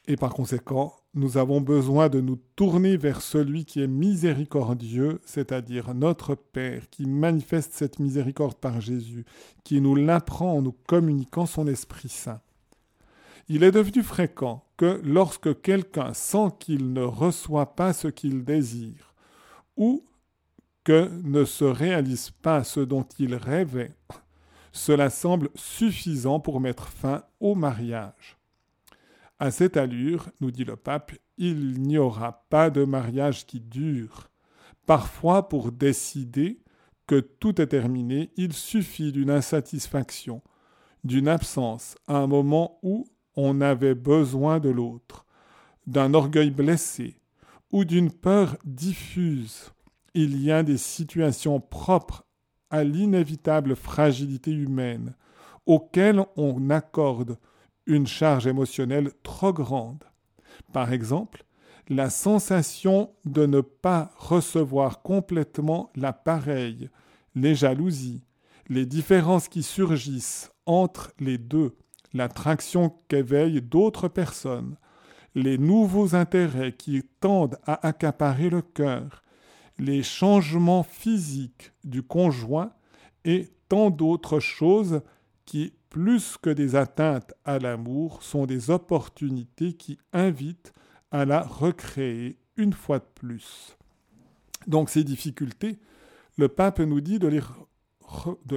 Et 0.09 0.15
par 0.15 0.33
conséquent, 0.33 0.95
nous 1.13 1.37
avons 1.37 1.59
besoin 1.59 2.07
de 2.07 2.21
nous 2.21 2.37
tourner 2.55 2.95
vers 2.95 3.21
celui 3.21 3.65
qui 3.65 3.81
est 3.81 3.87
miséricordieux, 3.87 5.19
c'est-à-dire 5.25 5.93
notre 5.93 6.33
Père, 6.33 6.89
qui 6.89 7.05
manifeste 7.05 7.73
cette 7.73 7.99
miséricorde 7.99 8.55
par 8.55 8.79
Jésus, 8.79 9.25
qui 9.65 9.81
nous 9.81 9.95
l'apprend 9.95 10.53
en 10.53 10.61
nous 10.61 10.75
communiquant 10.87 11.45
son 11.45 11.67
Esprit 11.67 12.07
Saint. 12.07 12.39
Il 13.49 13.63
est 13.63 13.71
devenu 13.71 14.01
fréquent 14.01 14.63
que 14.77 15.01
lorsque 15.03 15.61
quelqu'un 15.61 16.13
sent 16.13 16.51
qu'il 16.59 16.93
ne 16.93 17.03
reçoit 17.03 17.75
pas 17.75 17.91
ce 17.91 18.07
qu'il 18.07 18.45
désire, 18.45 19.13
ou 19.75 20.05
que 20.85 21.09
ne 21.23 21.43
se 21.43 21.65
réalise 21.65 22.31
pas 22.31 22.63
ce 22.63 22.79
dont 22.79 23.05
il 23.19 23.35
rêvait, 23.35 23.93
cela 24.71 25.09
semble 25.09 25.49
suffisant 25.55 26.39
pour 26.39 26.61
mettre 26.61 26.87
fin 26.87 27.23
au 27.41 27.55
mariage. 27.55 28.36
À 29.39 29.51
cette 29.51 29.77
allure, 29.77 30.29
nous 30.41 30.49
dit 30.51 30.63
le 30.63 30.75
pape, 30.75 31.11
il 31.37 31.81
n'y 31.81 31.99
aura 31.99 32.45
pas 32.49 32.69
de 32.71 32.83
mariage 32.85 33.45
qui 33.45 33.59
dure. 33.59 34.29
Parfois, 34.87 35.47
pour 35.47 35.71
décider 35.71 36.59
que 37.05 37.19
tout 37.19 37.61
est 37.61 37.67
terminé, 37.67 38.31
il 38.35 38.53
suffit 38.53 39.11
d'une 39.11 39.29
insatisfaction, 39.29 40.41
d'une 41.03 41.27
absence 41.27 41.95
à 42.07 42.17
un 42.17 42.27
moment 42.27 42.79
où 42.81 43.07
on 43.35 43.61
avait 43.61 43.95
besoin 43.95 44.59
de 44.59 44.69
l'autre, 44.69 45.25
d'un 45.85 46.15
orgueil 46.15 46.49
blessé 46.49 47.21
ou 47.71 47.85
d'une 47.85 48.11
peur 48.11 48.57
diffuse. 48.65 49.71
Il 50.15 50.41
y 50.41 50.51
a 50.51 50.63
des 50.63 50.77
situations 50.77 51.59
propres 51.59 52.25
à 52.71 52.83
l'inévitable 52.83 53.75
fragilité 53.75 54.51
humaine, 54.51 55.15
auxquelles 55.67 56.25
on 56.35 56.69
accorde 56.71 57.37
une 57.87 58.07
charge 58.07 58.45
émotionnelle 58.47 59.11
trop 59.23 59.53
grande. 59.53 60.03
Par 60.73 60.93
exemple, 60.93 61.45
la 61.89 62.09
sensation 62.09 63.11
de 63.25 63.45
ne 63.45 63.61
pas 63.61 64.11
recevoir 64.17 65.01
complètement 65.01 65.91
l'appareil, 65.95 66.89
les 67.35 67.55
jalousies, 67.55 68.23
les 68.67 68.85
différences 68.85 69.47
qui 69.47 69.63
surgissent 69.63 70.51
entre 70.65 71.13
les 71.19 71.37
deux, 71.37 71.77
l'attraction 72.13 72.93
qu'éveillent 73.07 73.61
d'autres 73.61 74.09
personnes, 74.09 74.75
les 75.35 75.57
nouveaux 75.57 76.15
intérêts 76.15 76.73
qui 76.73 77.03
tendent 77.21 77.57
à 77.65 77.87
accaparer 77.87 78.49
le 78.49 78.61
cœur, 78.61 79.23
les 79.79 80.03
changements 80.03 80.83
physiques 80.83 81.71
du 81.83 82.03
conjoint 82.03 82.71
et 83.23 83.49
tant 83.69 83.89
d'autres 83.89 84.39
choses 84.39 85.01
qui 85.45 85.73
plus 85.89 86.37
que 86.37 86.49
des 86.49 86.75
atteintes 86.75 87.33
à 87.45 87.59
l'amour, 87.59 88.23
sont 88.23 88.45
des 88.45 88.69
opportunités 88.69 89.73
qui 89.73 89.97
invitent 90.13 90.73
à 91.11 91.25
la 91.25 91.41
recréer 91.41 92.37
une 92.57 92.73
fois 92.73 92.99
de 92.99 93.07
plus. 93.15 93.77
Donc 94.67 94.89
ces 94.89 95.03
difficultés, 95.03 95.79
le 96.37 96.49
pape 96.49 96.79
nous 96.79 97.01
dit 97.01 97.19
de 97.19 97.27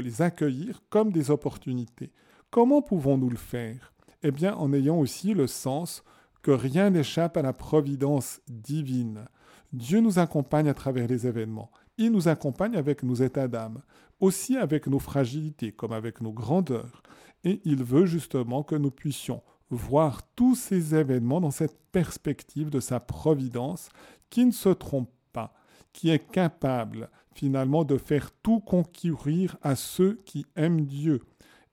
les, 0.01 0.23
accueillir 0.23 0.83
comme 0.91 1.13
des 1.13 1.31
opportunités. 1.31 2.13
Comment 2.51 2.83
pouvons-nous 2.83 3.31
le 3.31 3.37
faire? 3.37 3.93
Eh 4.23 4.31
bien 4.31 4.55
en 4.55 4.73
ayant 4.73 4.99
aussi 4.99 5.35
le 5.35 5.47
sens 5.47 6.03
que 6.43 6.51
rien 6.51 6.91
n'échappe 6.91 7.37
à 7.37 7.43
la 7.43 7.53
providence 7.53 8.41
divine. 8.49 9.27
Dieu 9.73 10.01
nous 10.01 10.19
accompagne 10.19 10.69
à 10.69 10.75
travers 10.75 11.07
les 11.07 11.27
événements. 11.27 11.71
Il 12.01 12.13
nous 12.13 12.29
accompagne 12.29 12.77
avec 12.77 13.03
nos 13.03 13.15
états 13.15 13.47
d'âme, 13.47 13.83
aussi 14.21 14.57
avec 14.57 14.87
nos 14.87 14.99
fragilités 14.99 15.71
comme 15.71 15.93
avec 15.93 16.23
nos 16.23 16.33
grandeurs. 16.33 17.03
Et 17.45 17.61
il 17.67 17.85
veut 17.85 18.07
justement 18.07 18.63
que 18.63 18.75
nous 18.75 18.91
puissions 18.91 19.43
voir 19.69 20.23
tous 20.35 20.55
ces 20.55 20.95
événements 20.95 21.43
dans 21.43 21.51
cette 21.51 21.79
perspective 21.93 22.71
de 22.71 22.81
sa 22.81 23.01
providence 23.01 23.91
qui 24.31 24.47
ne 24.47 24.51
se 24.51 24.71
trompe 24.71 25.11
pas, 25.35 25.53
qui 25.93 26.09
est 26.09 26.27
capable 26.33 27.11
finalement 27.35 27.85
de 27.85 27.99
faire 27.99 28.31
tout 28.43 28.61
concourir 28.61 29.59
à 29.61 29.77
ceux 29.77 30.19
qui 30.25 30.47
aiment 30.57 30.87
Dieu 30.87 31.21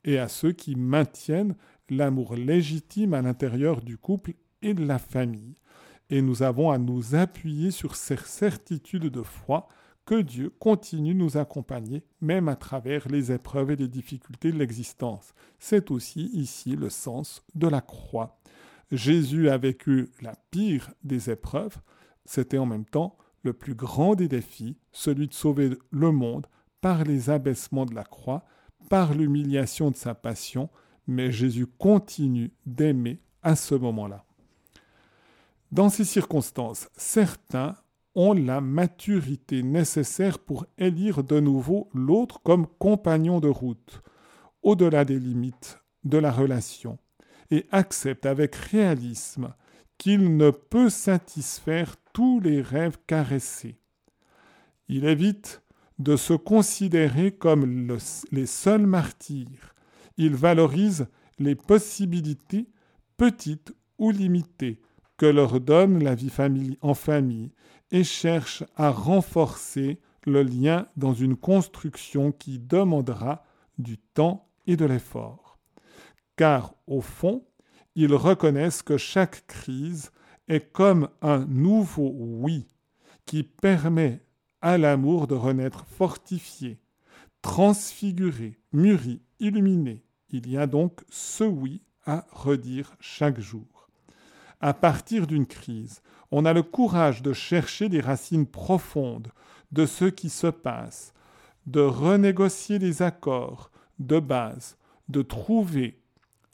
et 0.03 0.19
à 0.19 0.28
ceux 0.28 0.51
qui 0.51 0.75
maintiennent 0.75 1.55
l'amour 1.89 2.36
légitime 2.36 3.13
à 3.13 3.21
l'intérieur 3.21 3.82
du 3.82 3.97
couple 3.97 4.34
et 4.61 4.73
de 4.73 4.86
la 4.86 4.99
famille. 4.99 5.55
Et 6.09 6.21
nous 6.21 6.43
avons 6.43 6.69
à 6.69 6.78
nous 6.78 7.15
appuyer 7.15 7.71
sur 7.71 7.95
ces 7.95 8.17
certitudes 8.17 9.07
de 9.07 9.23
foi 9.23 9.69
que 10.07 10.21
Dieu 10.21 10.49
continue 10.57 11.13
de 11.13 11.19
nous 11.19 11.37
accompagner, 11.37 12.01
même 12.21 12.47
à 12.47 12.55
travers 12.55 13.09
les 13.09 13.33
épreuves 13.33 13.71
et 13.71 13.75
les 13.75 13.89
difficultés 13.89 14.53
de 14.53 14.57
l'existence. 14.57 15.33
C'est 15.59 15.91
aussi 15.91 16.31
ici 16.33 16.77
le 16.77 16.89
sens 16.89 17.43
de 17.55 17.67
la 17.67 17.81
croix. 17.81 18.39
Jésus 18.89 19.49
a 19.49 19.57
vécu 19.57 20.09
la 20.21 20.33
pire 20.49 20.93
des 21.03 21.29
épreuves, 21.29 21.75
c'était 22.23 22.57
en 22.57 22.65
même 22.65 22.85
temps 22.85 23.17
le 23.43 23.51
plus 23.51 23.75
grand 23.75 24.15
des 24.15 24.29
défis, 24.29 24.77
celui 24.93 25.27
de 25.27 25.33
sauver 25.33 25.71
le 25.91 26.11
monde 26.13 26.47
par 26.79 27.03
les 27.03 27.29
abaissements 27.29 27.85
de 27.85 27.93
la 27.93 28.05
croix, 28.05 28.45
par 28.89 29.13
l'humiliation 29.13 29.91
de 29.91 29.97
sa 29.97 30.15
passion, 30.15 30.69
mais 31.05 31.33
Jésus 31.33 31.67
continue 31.67 32.53
d'aimer 32.65 33.19
à 33.43 33.57
ce 33.57 33.75
moment-là. 33.75 34.23
Dans 35.73 35.89
ces 35.89 36.05
circonstances, 36.05 36.87
certains 36.95 37.75
ont 38.18 38.34
la 38.34 38.61
maturité 38.61 39.61
nécessaire 39.61 40.39
pour 40.39 40.65
élire 40.80 41.24
de 41.24 41.39
nouveau 41.39 41.88
l'autre 41.93 42.41
comme 42.41 42.65
compagnon 42.80 43.39
de 43.39 43.47
route, 43.47 44.01
au-delà 44.63 45.05
des 45.05 45.20
limites 45.20 45.80
de 46.03 46.18
la 46.18 46.32
relation, 46.32 46.97
et 47.51 47.68
acceptent 47.72 48.26
avec 48.26 48.55
réalisme 48.55 49.53
qu'il 49.99 50.36
ne 50.36 50.49
peut 50.49 50.89
satisfaire 50.89 51.95
tous 52.11 52.39
les 52.39 52.63
rêves 52.63 52.97
caressés. 53.05 53.80
Il 54.89 55.05
évite 55.05 55.61
de 55.99 56.15
se 56.15 56.34
considérer 56.34 57.32
comme 57.32 57.99
les 58.32 58.45
seuls 58.47 58.88
martyrs. 58.88 59.76
Il 60.18 60.36
valorise 60.36 61.05
les 61.38 61.55
possibilités, 61.55 62.68
petites 63.15 63.76
ou 63.99 64.09
limitées, 64.09 64.82
que 65.18 65.28
leur 65.28 65.59
donne 65.59 66.03
la 66.03 66.15
vie 66.15 66.32
en 66.82 66.93
famille 66.95 67.51
et 67.91 68.03
cherche 68.03 68.63
à 68.75 68.89
renforcer 68.91 69.99
le 70.25 70.43
lien 70.43 70.88
dans 70.97 71.13
une 71.13 71.38
construction 71.38 72.31
qui 72.31 72.59
demandera 72.59 73.43
du 73.77 73.97
temps 73.97 74.49
et 74.65 74.75
de 74.75 74.85
l'effort. 74.85 75.57
Car 76.35 76.75
au 76.85 77.01
fond, 77.01 77.45
ils 77.95 78.13
reconnaissent 78.13 78.83
que 78.83 78.97
chaque 78.97 79.47
crise 79.47 80.11
est 80.47 80.71
comme 80.71 81.09
un 81.21 81.45
nouveau 81.45 82.13
oui 82.15 82.67
qui 83.25 83.43
permet 83.43 84.21
à 84.61 84.77
l'amour 84.77 85.27
de 85.27 85.35
renaître 85.35 85.85
fortifié, 85.85 86.79
transfiguré, 87.41 88.59
mûri, 88.71 89.21
illuminé. 89.39 90.03
Il 90.29 90.49
y 90.49 90.57
a 90.57 90.67
donc 90.67 91.01
ce 91.09 91.43
oui 91.43 91.81
à 92.05 92.25
redire 92.31 92.95
chaque 92.99 93.39
jour. 93.39 93.89
À 94.59 94.73
partir 94.73 95.27
d'une 95.27 95.45
crise, 95.45 96.01
on 96.32 96.45
a 96.45 96.53
le 96.53 96.63
courage 96.63 97.21
de 97.21 97.34
chercher 97.34 97.89
les 97.89 98.01
racines 98.01 98.47
profondes 98.47 99.32
de 99.71 99.86
ce 99.86 100.05
qui 100.05 100.30
se 100.30 100.47
passe, 100.47 101.13
de 101.65 101.82
renégocier 101.82 102.80
les 102.80 103.01
accords 103.01 103.71
de 103.99 104.19
base, 104.19 104.78
de 105.09 105.21
trouver 105.21 105.99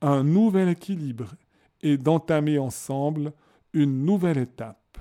un 0.02 0.24
nouvel 0.24 0.70
équilibre 0.70 1.36
et 1.82 1.98
d'entamer 1.98 2.60
ensemble 2.60 3.34
une 3.74 4.06
nouvelle 4.06 4.38
étape. 4.38 4.98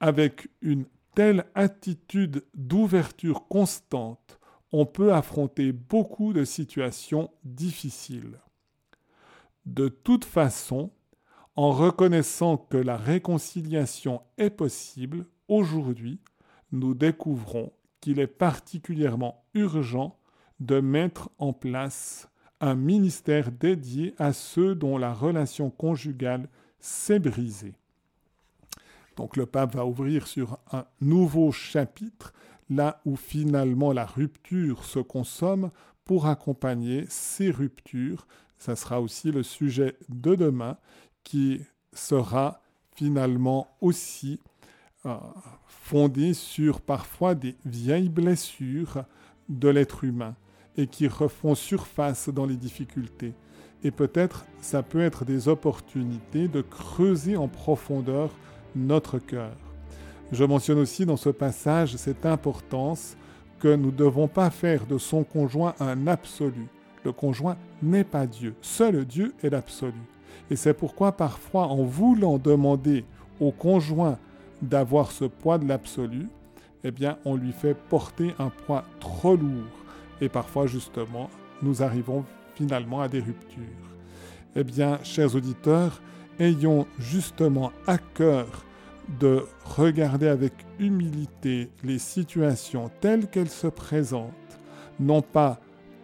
Avec 0.00 0.48
une 0.60 0.86
telle 1.14 1.46
attitude 1.54 2.44
d'ouverture 2.54 3.46
constante, 3.48 4.38
on 4.72 4.86
peut 4.86 5.12
affronter 5.12 5.72
beaucoup 5.72 6.32
de 6.32 6.44
situations 6.44 7.30
difficiles. 7.44 8.38
De 9.66 9.88
toute 9.88 10.24
façon, 10.24 10.90
en 11.56 11.70
reconnaissant 11.70 12.56
que 12.56 12.76
la 12.76 12.96
réconciliation 12.96 14.22
est 14.38 14.50
possible, 14.50 15.26
aujourd'hui, 15.48 16.20
nous 16.70 16.94
découvrons 16.94 17.72
qu'il 18.00 18.18
est 18.18 18.26
particulièrement 18.26 19.44
urgent 19.54 20.18
de 20.60 20.80
mettre 20.80 21.30
en 21.38 21.52
place 21.52 22.28
un 22.60 22.74
ministère 22.74 23.50
dédié 23.50 24.14
à 24.18 24.32
ceux 24.32 24.74
dont 24.74 24.96
la 24.96 25.12
relation 25.12 25.70
conjugale 25.70 26.48
s'est 26.78 27.18
brisée. 27.18 27.74
Donc 29.16 29.36
le 29.36 29.46
pape 29.46 29.74
va 29.74 29.84
ouvrir 29.84 30.26
sur 30.26 30.58
un 30.70 30.84
nouveau 31.00 31.52
chapitre, 31.52 32.32
là 32.70 33.00
où 33.04 33.16
finalement 33.16 33.92
la 33.92 34.06
rupture 34.06 34.84
se 34.84 35.00
consomme, 35.00 35.70
pour 36.04 36.26
accompagner 36.26 37.04
ces 37.08 37.50
ruptures. 37.50 38.26
Ça 38.58 38.74
sera 38.76 39.00
aussi 39.00 39.30
le 39.30 39.42
sujet 39.42 39.96
de 40.08 40.34
demain 40.34 40.78
qui 41.24 41.60
sera 41.92 42.60
finalement 42.94 43.68
aussi 43.80 44.40
euh, 45.06 45.16
fondé 45.66 46.34
sur 46.34 46.80
parfois 46.80 47.34
des 47.34 47.56
vieilles 47.64 48.08
blessures 48.08 49.04
de 49.48 49.68
l'être 49.68 50.04
humain 50.04 50.36
et 50.76 50.86
qui 50.86 51.08
refont 51.08 51.54
surface 51.54 52.28
dans 52.28 52.46
les 52.46 52.56
difficultés. 52.56 53.34
Et 53.82 53.90
peut-être 53.90 54.46
ça 54.60 54.82
peut 54.82 55.00
être 55.00 55.24
des 55.24 55.48
opportunités 55.48 56.48
de 56.48 56.62
creuser 56.62 57.36
en 57.36 57.48
profondeur 57.48 58.30
notre 58.76 59.18
cœur. 59.18 59.56
Je 60.30 60.44
mentionne 60.44 60.78
aussi 60.78 61.04
dans 61.04 61.16
ce 61.16 61.28
passage 61.28 61.96
cette 61.96 62.24
importance 62.24 63.16
que 63.58 63.74
nous 63.74 63.90
ne 63.90 63.96
devons 63.96 64.28
pas 64.28 64.50
faire 64.50 64.86
de 64.86 64.98
son 64.98 65.24
conjoint 65.24 65.74
un 65.78 66.06
absolu. 66.06 66.68
Le 67.04 67.12
conjoint 67.12 67.56
n'est 67.82 68.04
pas 68.04 68.26
Dieu. 68.26 68.54
Seul 68.62 69.04
Dieu 69.04 69.34
est 69.42 69.50
l'absolu. 69.50 69.92
Et 70.50 70.56
c'est 70.56 70.74
pourquoi 70.74 71.12
parfois, 71.12 71.66
en 71.66 71.82
voulant 71.84 72.38
demander 72.38 73.04
au 73.40 73.50
conjoint 73.52 74.18
d'avoir 74.60 75.10
ce 75.10 75.24
poids 75.24 75.58
de 75.58 75.66
l'absolu, 75.66 76.28
eh 76.84 76.90
bien, 76.90 77.18
on 77.24 77.36
lui 77.36 77.52
fait 77.52 77.74
porter 77.74 78.34
un 78.38 78.50
poids 78.50 78.84
trop 79.00 79.36
lourd. 79.36 79.66
Et 80.20 80.28
parfois, 80.28 80.66
justement, 80.66 81.30
nous 81.62 81.82
arrivons 81.82 82.24
finalement 82.54 83.00
à 83.00 83.08
des 83.08 83.20
ruptures. 83.20 83.62
Eh 84.56 84.64
bien, 84.64 84.98
chers 85.02 85.34
auditeurs, 85.34 86.00
ayons 86.38 86.86
justement 86.98 87.72
à 87.86 87.98
cœur 87.98 88.64
de 89.20 89.44
regarder 89.64 90.28
avec 90.28 90.52
humilité 90.78 91.70
les 91.82 91.98
situations 91.98 92.90
telles 93.00 93.28
qu'elles 93.28 93.50
se 93.50 93.66
présentent, 93.66 94.32
non 95.00 95.22
pas 95.22 95.60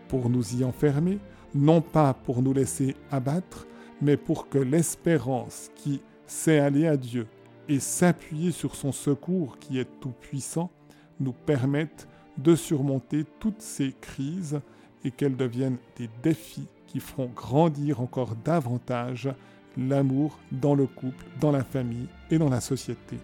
pour 0.08 0.30
nous 0.30 0.56
y 0.56 0.64
enfermer, 0.64 1.18
non 1.54 1.80
pas 1.80 2.14
pour 2.14 2.42
nous 2.42 2.52
laisser 2.52 2.96
abattre, 3.10 3.66
mais 4.00 4.16
pour 4.16 4.48
que 4.48 4.58
l'espérance 4.58 5.70
qui 5.74 6.00
sait 6.26 6.58
aller 6.58 6.86
à 6.86 6.96
Dieu 6.96 7.26
et 7.68 7.80
s'appuyer 7.80 8.50
sur 8.50 8.74
son 8.74 8.92
secours 8.92 9.58
qui 9.58 9.78
est 9.78 9.88
tout-puissant 10.00 10.70
nous 11.20 11.32
permette 11.32 12.08
de 12.36 12.54
surmonter 12.54 13.24
toutes 13.40 13.60
ces 13.62 13.94
crises 14.00 14.60
et 15.04 15.10
qu'elles 15.10 15.36
deviennent 15.36 15.78
des 15.96 16.08
défis 16.22 16.68
qui 16.86 17.00
feront 17.00 17.30
grandir 17.34 18.00
encore 18.00 18.36
davantage 18.36 19.28
l'amour 19.76 20.38
dans 20.50 20.74
le 20.74 20.86
couple, 20.86 21.24
dans 21.40 21.52
la 21.52 21.64
famille 21.64 22.08
et 22.30 22.38
dans 22.38 22.48
la 22.48 22.60
société. 22.60 23.18